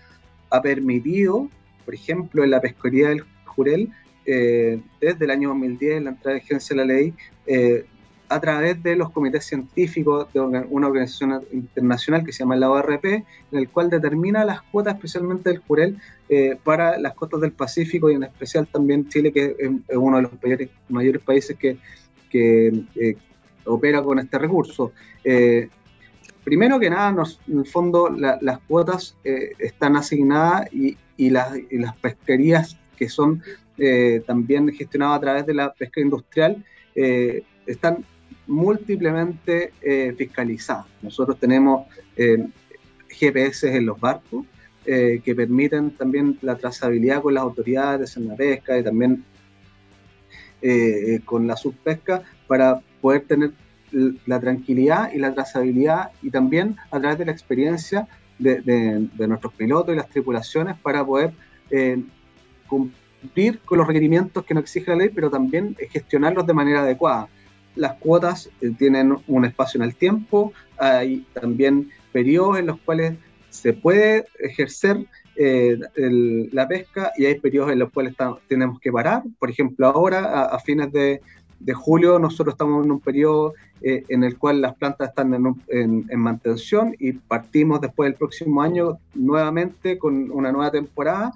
permitido, 0.63 1.49
por 1.85 1.95
ejemplo, 1.95 2.45
en 2.45 2.51
la 2.51 2.61
pesquería 2.61 3.09
del 3.09 3.25
Jurel, 3.45 3.91
eh, 4.27 4.81
desde 5.01 5.25
el 5.25 5.31
año 5.31 5.49
2010, 5.51 6.03
la 6.03 6.11
entrada 6.11 6.35
de 6.35 6.43
agencia 6.43 6.75
de 6.75 6.85
la 6.85 6.95
ley, 6.95 7.15
eh, 7.47 7.87
a 8.29 8.41
través 8.41 8.83
de 8.83 8.97
los 8.97 9.11
comités 9.11 9.45
científicos 9.45 10.33
de 10.33 10.41
una 10.41 10.87
organización 10.87 11.43
internacional 11.53 12.25
que 12.25 12.33
se 12.33 12.41
llama 12.41 12.57
la 12.57 12.71
ORP, 12.71 13.05
en 13.05 13.25
el 13.53 13.69
cual 13.69 13.89
determina 13.89 14.45
las 14.45 14.63
cuotas 14.63 14.97
especialmente 14.97 15.51
del 15.51 15.61
Jurel 15.61 15.97
eh, 16.29 16.59
para 16.63 16.99
las 16.99 17.15
costas 17.15 17.41
del 17.41 17.53
Pacífico 17.53 18.11
y 18.11 18.15
en 18.15 18.25
especial 18.25 18.67
también 18.67 19.09
Chile, 19.09 19.33
que 19.33 19.57
es, 19.59 19.97
uno 19.97 20.17
de 20.17 20.23
los 20.25 20.33
mayores, 20.89 21.23
países 21.23 21.57
que, 21.57 21.79
eh, 22.33 23.17
opera 23.67 24.03
con 24.03 24.19
este 24.19 24.39
recurso. 24.39 24.93
Eh, 25.25 25.69
primero 26.45 26.79
que 26.79 26.91
nada, 26.91 27.25
en 27.49 27.59
el 27.59 27.67
fondo 27.67 28.09
las 28.11 28.59
cuotas 28.61 29.17
están 29.25 29.97
asignadas 29.97 30.69
y, 30.73 30.97
las, 31.31 31.53
pesquerías 32.01 32.79
que 32.97 33.09
son 33.09 33.43
también 34.27 34.73
gestionadas 34.73 35.19
a 35.19 35.21
través 35.21 35.47
de 35.47 35.55
la 35.55 35.73
pesca 35.73 36.01
industrial 36.01 36.65
están 37.67 38.05
múltiplemente 38.47 39.73
eh, 39.83 40.15
fiscalizadas. 40.17 40.87
Nosotros 41.03 41.39
tenemos 41.39 41.87
eh, 42.17 42.47
GPS 43.09 43.75
en 43.75 43.87
los 43.87 43.99
barcos 43.99 44.45
eh, 44.85 45.21
que 45.25 45.35
permiten 45.35 45.91
también 45.91 46.39
la 46.43 46.57
trazabilidad 46.57 47.23
con 47.23 47.35
las 47.35 47.43
autoridades 47.43 48.17
en 48.17 48.29
la 48.29 48.37
pesca 48.37 48.79
y 48.79 48.83
también 48.83 49.25
con 51.25 51.47
la 51.47 51.57
subpesca 51.57 52.23
para 52.49 52.81
poder 53.01 53.23
tener 53.23 53.53
la 53.93 54.41
tranquilidad 54.41 55.13
y 55.13 55.19
la 55.19 55.33
trazabilidad 55.33 56.11
y 56.23 56.31
también 56.31 56.77
a 56.91 56.99
través 56.99 57.19
de 57.19 57.27
la 57.27 57.33
experiencia 57.33 58.09
de, 58.39 59.09
nuestros 59.27 59.53
pilotos 59.55 59.95
y 59.95 59.97
las 59.97 60.09
tripulaciones 60.09 60.77
para 60.77 61.05
poder 61.05 61.33
cumplir 62.67 63.61
con 63.61 63.79
los 63.79 63.87
requerimientos 63.87 64.45
que 64.45 64.55
nos 64.55 64.65
exige 64.65 64.91
la 64.91 64.97
ley, 64.97 65.11
pero 65.15 65.31
también 65.31 65.77
gestionarlos 65.91 66.47
de 66.47 66.53
manera 66.53 66.81
adecuada 66.81 67.29
las 67.77 67.95
cuotas 67.95 68.51
eh, 68.61 68.73
tienen 68.77 69.17
un 69.29 69.45
espacio 69.45 69.79
en 69.79 69.85
el 69.85 69.95
tiempo, 69.95 70.53
hay 70.79 71.27
también 71.35 71.91
periodos 72.13 72.59
en 72.59 72.67
los 72.67 72.81
cuales 72.81 73.15
se 73.51 73.73
puede 73.73 74.27
ejercer 74.41 75.07
eh, 75.37 75.79
la 76.53 76.67
pesca 76.67 77.13
y 77.17 77.27
hay 77.27 77.39
periodos 77.39 77.71
en 77.73 77.79
los 77.79 77.93
cuales 77.93 78.15
tenemos 78.49 78.81
que 78.81 78.91
parar. 78.91 79.23
Por 79.39 79.51
ejemplo, 79.51 79.87
ahora, 79.87 80.47
a, 80.47 80.59
fines 80.59 80.91
de, 80.93 81.21
julio, 81.75 82.19
nosotros 82.19 82.55
estamos 82.55 82.85
en 82.85 82.93
un 82.93 83.01
periodo 83.01 83.55
eh, 83.83 84.05
en 84.09 84.25
el 84.25 84.39
cual 84.39 84.61
las 84.61 84.75
plantas 84.75 85.09
están 85.09 85.35
en, 85.35 85.55
en, 86.09 86.21
mantención 86.21 86.95
y 86.99 87.13
partimos 87.13 87.81
después 87.81 88.09
del 88.11 88.19
próximo 88.19 88.63
año 88.63 88.99
nuevamente 89.15 89.99
con 89.99 90.31
una 90.31 90.53
nueva 90.53 90.71
temporada. 90.71 91.33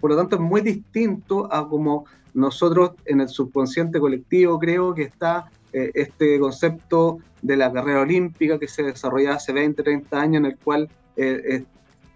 por 0.00 0.10
lo 0.10 0.16
tanto, 0.16 0.36
es 0.36 0.42
muy 0.42 0.60
distinto 0.60 1.52
a 1.52 1.68
como 1.68 2.06
nosotros 2.36 2.92
en 3.06 3.22
el 3.22 3.28
subconsciente 3.28 3.98
colectivo 3.98 4.58
creo 4.58 4.94
que 4.94 5.04
está 5.04 5.50
eh, 5.72 5.90
este 5.94 6.38
concepto 6.38 7.18
de 7.42 7.56
la 7.56 7.72
carrera 7.72 8.00
olímpica 8.00 8.58
que 8.58 8.68
se 8.68 8.82
desarrolló 8.82 9.32
hace 9.32 9.52
20, 9.52 9.82
30 9.82 10.20
años, 10.20 10.36
en 10.40 10.46
el 10.46 10.56
cual 10.56 10.88
eh, 11.16 11.64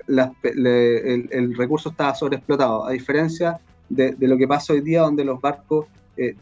eh, 0.09 1.29
el, 1.31 1.57
recurso 1.57 1.91
estaba 1.91 2.15
sobreexplotado, 2.15 2.87
a 2.87 2.93
diferencia 2.93 3.61
de, 3.89 4.15
lo 4.21 4.39
que 4.39 4.47
pasa 4.47 4.73
hoy 4.73 4.81
día, 4.81 5.03
donde 5.03 5.25
los 5.25 5.41
barcos 5.41 5.87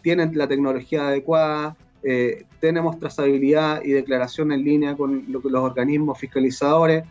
tienen 0.02 0.36
la 0.36 0.48
tecnología 0.48 1.08
adecuada, 1.08 1.76
tenemos 2.60 2.98
trazabilidad 2.98 3.82
y 3.84 3.90
declaración 3.90 4.52
en 4.52 4.64
línea 4.64 4.96
con 4.96 5.24
los 5.28 5.44
organismos 5.44 6.18
fiscalizadores, 6.18 7.04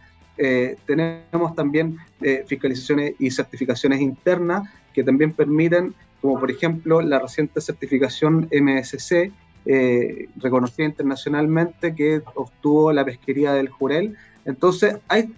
tenemos 0.86 1.56
también 1.56 1.98
fiscalizaciones 2.46 3.16
y 3.20 3.32
certificaciones 3.32 4.02
internas 4.02 4.70
que 4.94 5.04
también 5.04 5.34
permiten, 5.34 5.94
como 6.22 6.40
por 6.40 6.50
ejemplo 6.50 7.02
la 7.02 7.20
reciente 7.20 7.62
certificación 7.62 8.50
MSC, 8.52 9.32
eh, 9.70 10.30
reconocida 10.38 10.86
internacionalmente 10.86 11.94
que 11.94 12.22
obtuvo 12.36 12.94
la 12.94 13.04
pesquería 13.04 13.52
del 13.52 13.68
Jurel. 13.68 14.16
Entonces, 14.46 14.96
hay 15.10 15.30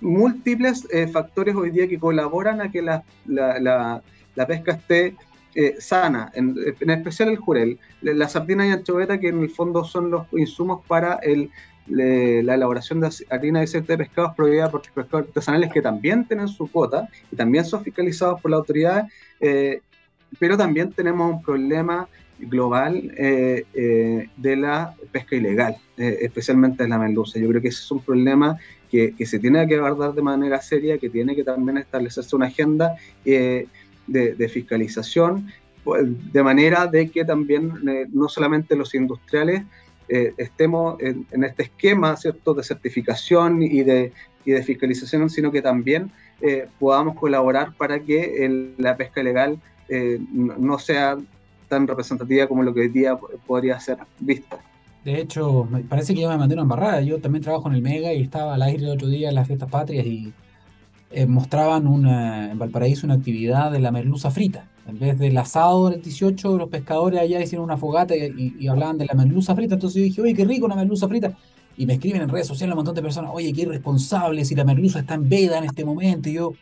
múltiples 0.00 0.88
eh, 0.92 1.06
factores 1.06 1.54
hoy 1.54 1.70
día 1.70 1.86
que 1.86 1.96
colaboran 1.96 2.60
a 2.60 2.72
que 2.72 2.82
la, 2.82 4.02
pesca 4.48 4.72
esté 4.72 5.14
eh, 5.56 5.76
sana, 5.78 6.30
en, 6.34 6.54
especial 6.88 7.30
el 7.30 7.38
Jurel. 7.38 7.78
La 8.02 8.28
sardina 8.28 8.66
y 8.66 8.70
anchoveta, 8.70 9.18
que 9.18 9.28
en 9.28 9.40
el 9.42 9.50
fondo 9.50 9.84
son 9.84 10.10
los 10.10 10.26
insumos 10.32 10.84
para 10.86 11.14
el, 11.16 11.50
la 11.88 12.54
elaboración 12.54 13.00
de 13.00 13.10
harina 13.30 13.60
de 13.60 13.64
aceite 13.64 13.94
de 13.94 13.98
pescados 13.98 14.34
prohibida 14.36 14.70
por 14.70 14.82
pescadores 14.82 15.28
artesanales 15.28 15.72
que 15.72 15.82
también 15.82 16.26
tienen 16.26 16.48
su 16.48 16.70
cuota 16.70 17.08
y 17.30 17.36
también 17.36 17.64
son 17.64 17.82
fiscalizados 17.82 18.40
por 18.40 18.50
la 18.50 18.58
autoridad, 18.58 19.06
pero 20.38 20.56
también 20.56 20.92
tenemos 20.92 21.32
un 21.32 21.42
problema 21.42 22.08
global 22.38 23.12
eh, 23.16 23.64
eh, 23.74 24.28
de 24.36 24.56
la 24.56 24.94
pesca 25.12 25.36
ilegal, 25.36 25.76
eh, 25.96 26.18
especialmente 26.22 26.82
de 26.82 26.88
la 26.88 26.98
merluza. 26.98 27.38
Yo 27.38 27.48
creo 27.48 27.62
que 27.62 27.68
ese 27.68 27.82
es 27.82 27.90
un 27.90 28.00
problema 28.00 28.58
que, 28.90 29.14
que, 29.14 29.26
se 29.26 29.38
tiene 29.38 29.66
que 29.66 29.76
abordar 29.76 30.12
de 30.12 30.22
manera 30.22 30.60
seria, 30.60 30.98
que 30.98 31.08
tiene 31.08 31.34
que 31.34 31.44
también 31.44 31.78
establecerse 31.78 32.36
una 32.36 32.46
agenda 32.46 32.96
de, 34.06 34.34
de, 34.34 34.48
fiscalización, 34.48 35.48
pues, 35.84 36.04
de 36.32 36.42
manera 36.42 36.86
de 36.86 37.10
que 37.10 37.24
también 37.24 37.72
no 38.12 38.28
solamente 38.28 38.76
los 38.76 38.94
industriales 38.94 39.62
estemos 40.08 41.00
en, 41.00 41.26
este 41.42 41.64
esquema 41.64 42.16
¿cierto? 42.16 42.54
de 42.54 42.62
certificación 42.62 43.62
y 43.62 43.82
de, 43.82 44.12
y 44.44 44.52
de 44.52 44.62
fiscalización, 44.62 45.28
sino 45.30 45.50
que 45.50 45.62
también 45.62 46.12
podamos 46.78 47.16
colaborar 47.16 47.74
para 47.76 47.98
que 47.98 48.74
la 48.78 48.96
pesca 48.96 49.20
ilegal 49.20 49.58
no 50.30 50.78
sea 50.78 51.18
tan 51.68 51.86
representativa 51.86 52.46
como 52.46 52.62
lo 52.62 52.72
que 52.72 52.80
hoy 52.80 52.88
día 52.88 53.16
podría 53.46 53.78
ser 53.80 53.98
vista. 54.20 54.58
De 55.04 55.20
hecho, 55.20 55.68
me 55.70 55.80
parece 55.80 56.14
que 56.14 56.22
yo 56.22 56.28
me 56.28 56.36
mandé 56.36 56.54
una 56.54 56.62
embarrada. 56.62 57.00
Yo 57.00 57.20
también 57.20 57.42
trabajo 57.42 57.68
en 57.68 57.76
el 57.76 57.82
Mega 57.82 58.12
y 58.12 58.22
estaba 58.22 58.54
al 58.54 58.62
aire 58.62 58.82
el 58.82 58.90
otro 58.90 59.06
día 59.06 59.28
en 59.28 59.36
las 59.36 59.46
fiestas 59.46 59.70
patrias 59.70 60.04
y 60.04 60.32
eh, 61.10 61.26
mostraban 61.26 61.86
una, 61.86 62.50
en 62.50 62.58
Valparaíso 62.58 63.06
una 63.06 63.14
actividad 63.14 63.70
de 63.70 63.78
la 63.78 63.92
merluza 63.92 64.30
frita. 64.30 64.68
En 64.88 64.98
vez 64.98 65.18
del 65.18 65.36
asado 65.38 65.90
del 65.90 66.02
18, 66.02 66.58
los 66.58 66.68
pescadores 66.68 67.20
allá 67.20 67.40
hicieron 67.40 67.64
una 67.64 67.76
fogata 67.76 68.14
y, 68.14 68.66
hablaban 68.68 68.98
de 68.98 69.06
la 69.06 69.14
merluza 69.14 69.54
frita. 69.54 69.74
Entonces 69.74 69.98
yo 69.98 70.04
dije, 70.04 70.22
oye, 70.22 70.34
qué 70.34 70.44
rico 70.44 70.66
una 70.66 70.76
merluza 70.76 71.08
frita. 71.08 71.36
Y 71.76 71.86
me 71.86 71.94
escriben 71.94 72.22
en 72.22 72.28
redes 72.28 72.46
sociales 72.46 72.72
un 72.72 72.78
montón 72.78 72.94
de 72.94 73.02
personas, 73.02 73.30
oye, 73.34 73.52
qué 73.52 73.62
irresponsable 73.62 74.44
si 74.44 74.54
la 74.54 74.64
merluza 74.64 75.00
está 75.00 75.14
en 75.14 75.28
veda 75.28 75.58
en 75.58 75.64
este 75.64 75.84
momento. 75.84 76.28
Y 76.28 76.34
yo, 76.34 76.52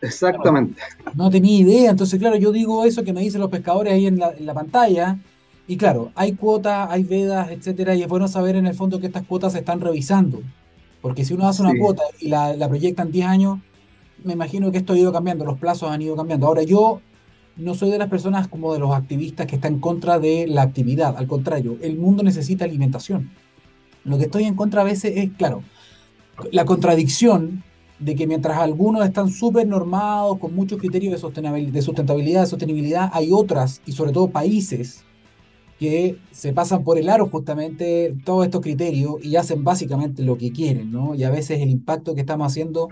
Exactamente. 0.00 0.80
no 1.14 1.30
tenía 1.30 1.58
idea, 1.58 1.90
entonces 1.90 2.18
claro, 2.18 2.36
yo 2.36 2.52
digo 2.52 2.84
eso 2.84 3.02
que 3.02 3.12
me 3.12 3.20
dicen 3.20 3.40
los 3.40 3.50
pescadores 3.50 3.92
ahí 3.92 4.06
en 4.06 4.18
la, 4.18 4.54
pantalla, 4.54 5.18
y 5.66 5.76
claro, 5.76 6.12
hay 6.14 6.32
cuotas, 6.32 6.88
hay 6.90 7.02
vedas, 7.02 7.50
etcétera, 7.50 7.94
y 7.94 8.02
es 8.02 8.08
bueno 8.08 8.28
saber 8.28 8.56
en 8.56 8.66
el 8.66 8.74
fondo 8.74 9.00
que 9.00 9.06
estas 9.06 9.24
cuotas 9.24 9.52
se 9.52 9.58
están 9.58 9.80
revisando, 9.80 10.40
porque 11.02 11.24
si 11.24 11.34
uno 11.34 11.48
hace 11.48 11.62
una 11.62 11.72
cuota 11.78 12.02
y 12.20 12.28
la, 12.28 12.54
la 12.54 12.68
proyectan 12.68 13.10
10 13.10 13.26
años, 13.26 13.58
me 14.24 14.32
imagino 14.32 14.70
que 14.70 14.78
esto 14.78 14.92
ha 14.92 14.98
ido 14.98 15.12
cambiando, 15.12 15.44
los 15.44 15.58
plazos 15.58 15.90
han 15.90 16.02
ido 16.02 16.16
cambiando. 16.16 16.46
Ahora 16.46 16.62
yo 16.62 17.00
no 17.56 17.74
soy 17.74 17.90
de 17.90 17.98
las 17.98 18.08
personas 18.08 18.48
como 18.48 18.72
de 18.72 18.78
los 18.78 18.92
activistas 18.92 19.46
que 19.46 19.56
están 19.56 19.74
en 19.74 19.80
contra 19.80 20.18
de 20.18 20.46
la 20.46 20.62
actividad, 20.62 21.16
al 21.16 21.26
contrario, 21.26 21.76
el 21.82 21.96
mundo 21.96 22.22
necesita 22.22 22.64
alimentación. 22.64 23.30
Lo 24.04 24.16
que 24.16 24.24
estoy 24.24 24.44
en 24.44 24.54
contra 24.54 24.82
a 24.82 24.84
veces 24.84 25.16
es, 25.16 25.30
claro, 25.36 25.62
la 26.52 26.64
contradicción 26.64 27.64
de 27.98 28.14
que 28.14 28.28
mientras 28.28 28.58
algunos 28.58 29.04
están 29.04 29.28
súper 29.28 29.66
normados, 29.66 30.38
con 30.38 30.54
muchos 30.54 30.78
criterios 30.78 31.12
de 31.12 31.18
sustentabilidad, 31.18 31.72
de 31.72 31.82
sustentabilidad, 31.82 32.40
de 32.42 32.46
sostenibilidad, 32.46 33.10
hay 33.12 33.30
otras, 33.32 33.82
y 33.86 33.92
sobre 33.92 34.12
todo 34.12 34.30
países, 34.30 35.04
que 35.78 36.16
se 36.32 36.52
pasan 36.52 36.82
por 36.82 36.98
el 36.98 37.08
aro 37.08 37.28
justamente 37.28 38.14
todos 38.24 38.44
estos 38.44 38.60
criterios 38.60 39.16
y 39.22 39.36
hacen 39.36 39.62
básicamente 39.62 40.22
lo 40.22 40.36
que 40.36 40.52
quieren, 40.52 40.90
¿no? 40.90 41.14
Y 41.14 41.22
a 41.22 41.30
veces 41.30 41.60
el 41.60 41.70
impacto 41.70 42.14
que 42.14 42.20
estamos 42.20 42.48
haciendo 42.48 42.88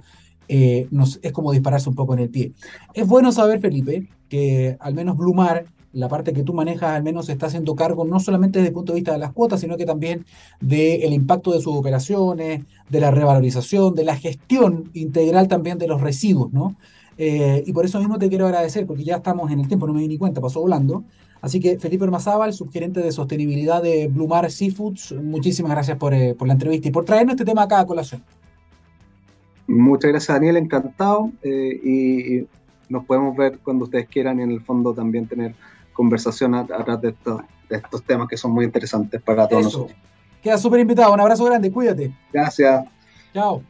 eh, 0.48 0.88
es 1.22 1.32
como 1.32 1.52
dispararse 1.52 1.88
un 1.88 1.94
poco 1.94 2.14
en 2.14 2.20
el 2.20 2.28
pie. 2.28 2.52
Es 2.94 3.06
bueno 3.06 3.32
saber, 3.32 3.60
Felipe, 3.60 4.08
que 4.28 4.76
al 4.80 4.94
menos 4.94 5.16
Blumar 5.16 5.64
la 5.96 6.08
parte 6.08 6.34
que 6.34 6.42
tú 6.42 6.52
manejas 6.52 6.90
al 6.90 7.02
menos 7.02 7.30
está 7.30 7.46
haciendo 7.46 7.74
cargo 7.74 8.04
no 8.04 8.20
solamente 8.20 8.58
desde 8.58 8.68
el 8.68 8.74
punto 8.74 8.92
de 8.92 8.96
vista 8.96 9.12
de 9.12 9.18
las 9.18 9.32
cuotas, 9.32 9.60
sino 9.60 9.78
que 9.78 9.86
también 9.86 10.26
del 10.60 11.12
impacto 11.14 11.52
de 11.52 11.60
sus 11.60 11.74
operaciones, 11.74 12.64
de 12.90 13.00
la 13.00 13.10
revalorización, 13.10 13.94
de 13.94 14.04
la 14.04 14.14
gestión 14.14 14.90
integral 14.92 15.48
también 15.48 15.78
de 15.78 15.88
los 15.88 16.02
residuos, 16.02 16.52
¿no? 16.52 16.76
Eh, 17.16 17.64
y 17.66 17.72
por 17.72 17.86
eso 17.86 17.98
mismo 17.98 18.18
te 18.18 18.28
quiero 18.28 18.44
agradecer, 18.44 18.86
porque 18.86 19.04
ya 19.04 19.16
estamos 19.16 19.50
en 19.50 19.60
el 19.60 19.68
tiempo, 19.68 19.86
no 19.86 19.94
me 19.94 20.02
di 20.02 20.08
ni 20.08 20.18
cuenta, 20.18 20.42
pasó 20.42 20.60
volando. 20.60 21.02
Así 21.40 21.60
que 21.60 21.78
Felipe 21.78 22.04
Ormazábal, 22.04 22.52
subgerente 22.52 23.00
de 23.00 23.10
sostenibilidad 23.10 23.82
de 23.82 24.08
Blumar 24.08 24.50
Seafoods, 24.50 25.14
muchísimas 25.22 25.72
gracias 25.72 25.96
por, 25.96 26.12
eh, 26.12 26.34
por, 26.34 26.46
la 26.46 26.54
entrevista 26.54 26.88
y 26.88 26.90
por 26.90 27.06
traernos 27.06 27.34
este 27.34 27.46
tema 27.46 27.62
acá 27.62 27.80
a 27.80 27.86
colación. 27.86 28.22
Muchas 29.66 30.10
gracias 30.10 30.36
Daniel, 30.36 30.56
encantado. 30.56 31.30
Eh, 31.42 31.80
y 31.82 32.46
nos 32.88 33.04
podemos 33.04 33.36
ver 33.36 33.58
cuando 33.58 33.84
ustedes 33.84 34.06
quieran 34.08 34.40
y 34.40 34.42
en 34.42 34.50
el 34.50 34.60
fondo 34.60 34.94
también 34.94 35.26
tener 35.26 35.54
conversación 35.92 36.54
a, 36.54 36.66
través 36.66 37.00
de 37.00 37.08
estos, 37.08 37.40
de 37.68 37.76
estos 37.76 38.02
temas 38.02 38.28
que 38.28 38.36
son 38.36 38.52
muy 38.52 38.64
interesantes 38.64 39.20
para 39.22 39.48
todos 39.48 39.64
nosotros. 39.64 39.96
Queda 40.42 40.58
súper 40.58 40.80
invitado, 40.80 41.12
un 41.12 41.20
abrazo 41.20 41.44
grande, 41.44 41.72
cuídate. 41.72 42.14
Gracias. 42.32 42.84
Chao. 43.32 43.62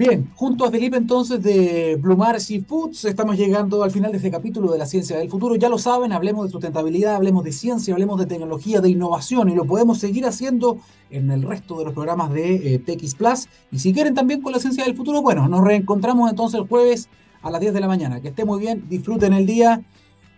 Bien, 0.00 0.30
junto 0.34 0.64
a 0.64 0.70
Felipe 0.70 0.96
entonces 0.96 1.42
de 1.42 1.98
Blumar 2.00 2.40
Foods 2.40 3.04
estamos 3.04 3.36
llegando 3.36 3.82
al 3.82 3.90
final 3.90 4.10
de 4.10 4.16
este 4.16 4.30
capítulo 4.30 4.72
de 4.72 4.78
la 4.78 4.86
ciencia 4.86 5.18
del 5.18 5.28
futuro. 5.28 5.56
Ya 5.56 5.68
lo 5.68 5.76
saben, 5.76 6.10
hablemos 6.12 6.46
de 6.46 6.52
sustentabilidad, 6.52 7.16
hablemos 7.16 7.44
de 7.44 7.52
ciencia, 7.52 7.92
hablemos 7.92 8.18
de 8.18 8.24
tecnología, 8.24 8.80
de 8.80 8.88
innovación 8.88 9.50
y 9.50 9.54
lo 9.54 9.66
podemos 9.66 9.98
seguir 9.98 10.24
haciendo 10.24 10.78
en 11.10 11.30
el 11.30 11.42
resto 11.42 11.78
de 11.78 11.84
los 11.84 11.92
programas 11.92 12.32
de 12.32 12.76
eh, 12.76 12.78
TX 12.78 13.14
Plus. 13.14 13.48
Y 13.70 13.78
si 13.80 13.92
quieren 13.92 14.14
también 14.14 14.40
con 14.40 14.52
la 14.52 14.58
ciencia 14.58 14.84
del 14.84 14.96
futuro, 14.96 15.20
bueno, 15.20 15.46
nos 15.48 15.62
reencontramos 15.62 16.30
entonces 16.30 16.58
el 16.58 16.66
jueves 16.66 17.10
a 17.42 17.50
las 17.50 17.60
10 17.60 17.74
de 17.74 17.80
la 17.80 17.86
mañana. 17.86 18.22
Que 18.22 18.28
esté 18.28 18.46
muy 18.46 18.58
bien, 18.58 18.86
disfruten 18.88 19.34
el 19.34 19.44
día. 19.44 19.82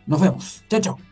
Nos 0.09 0.21
vemos. 0.21 0.65
Chao, 0.69 0.81
chao. 0.81 1.12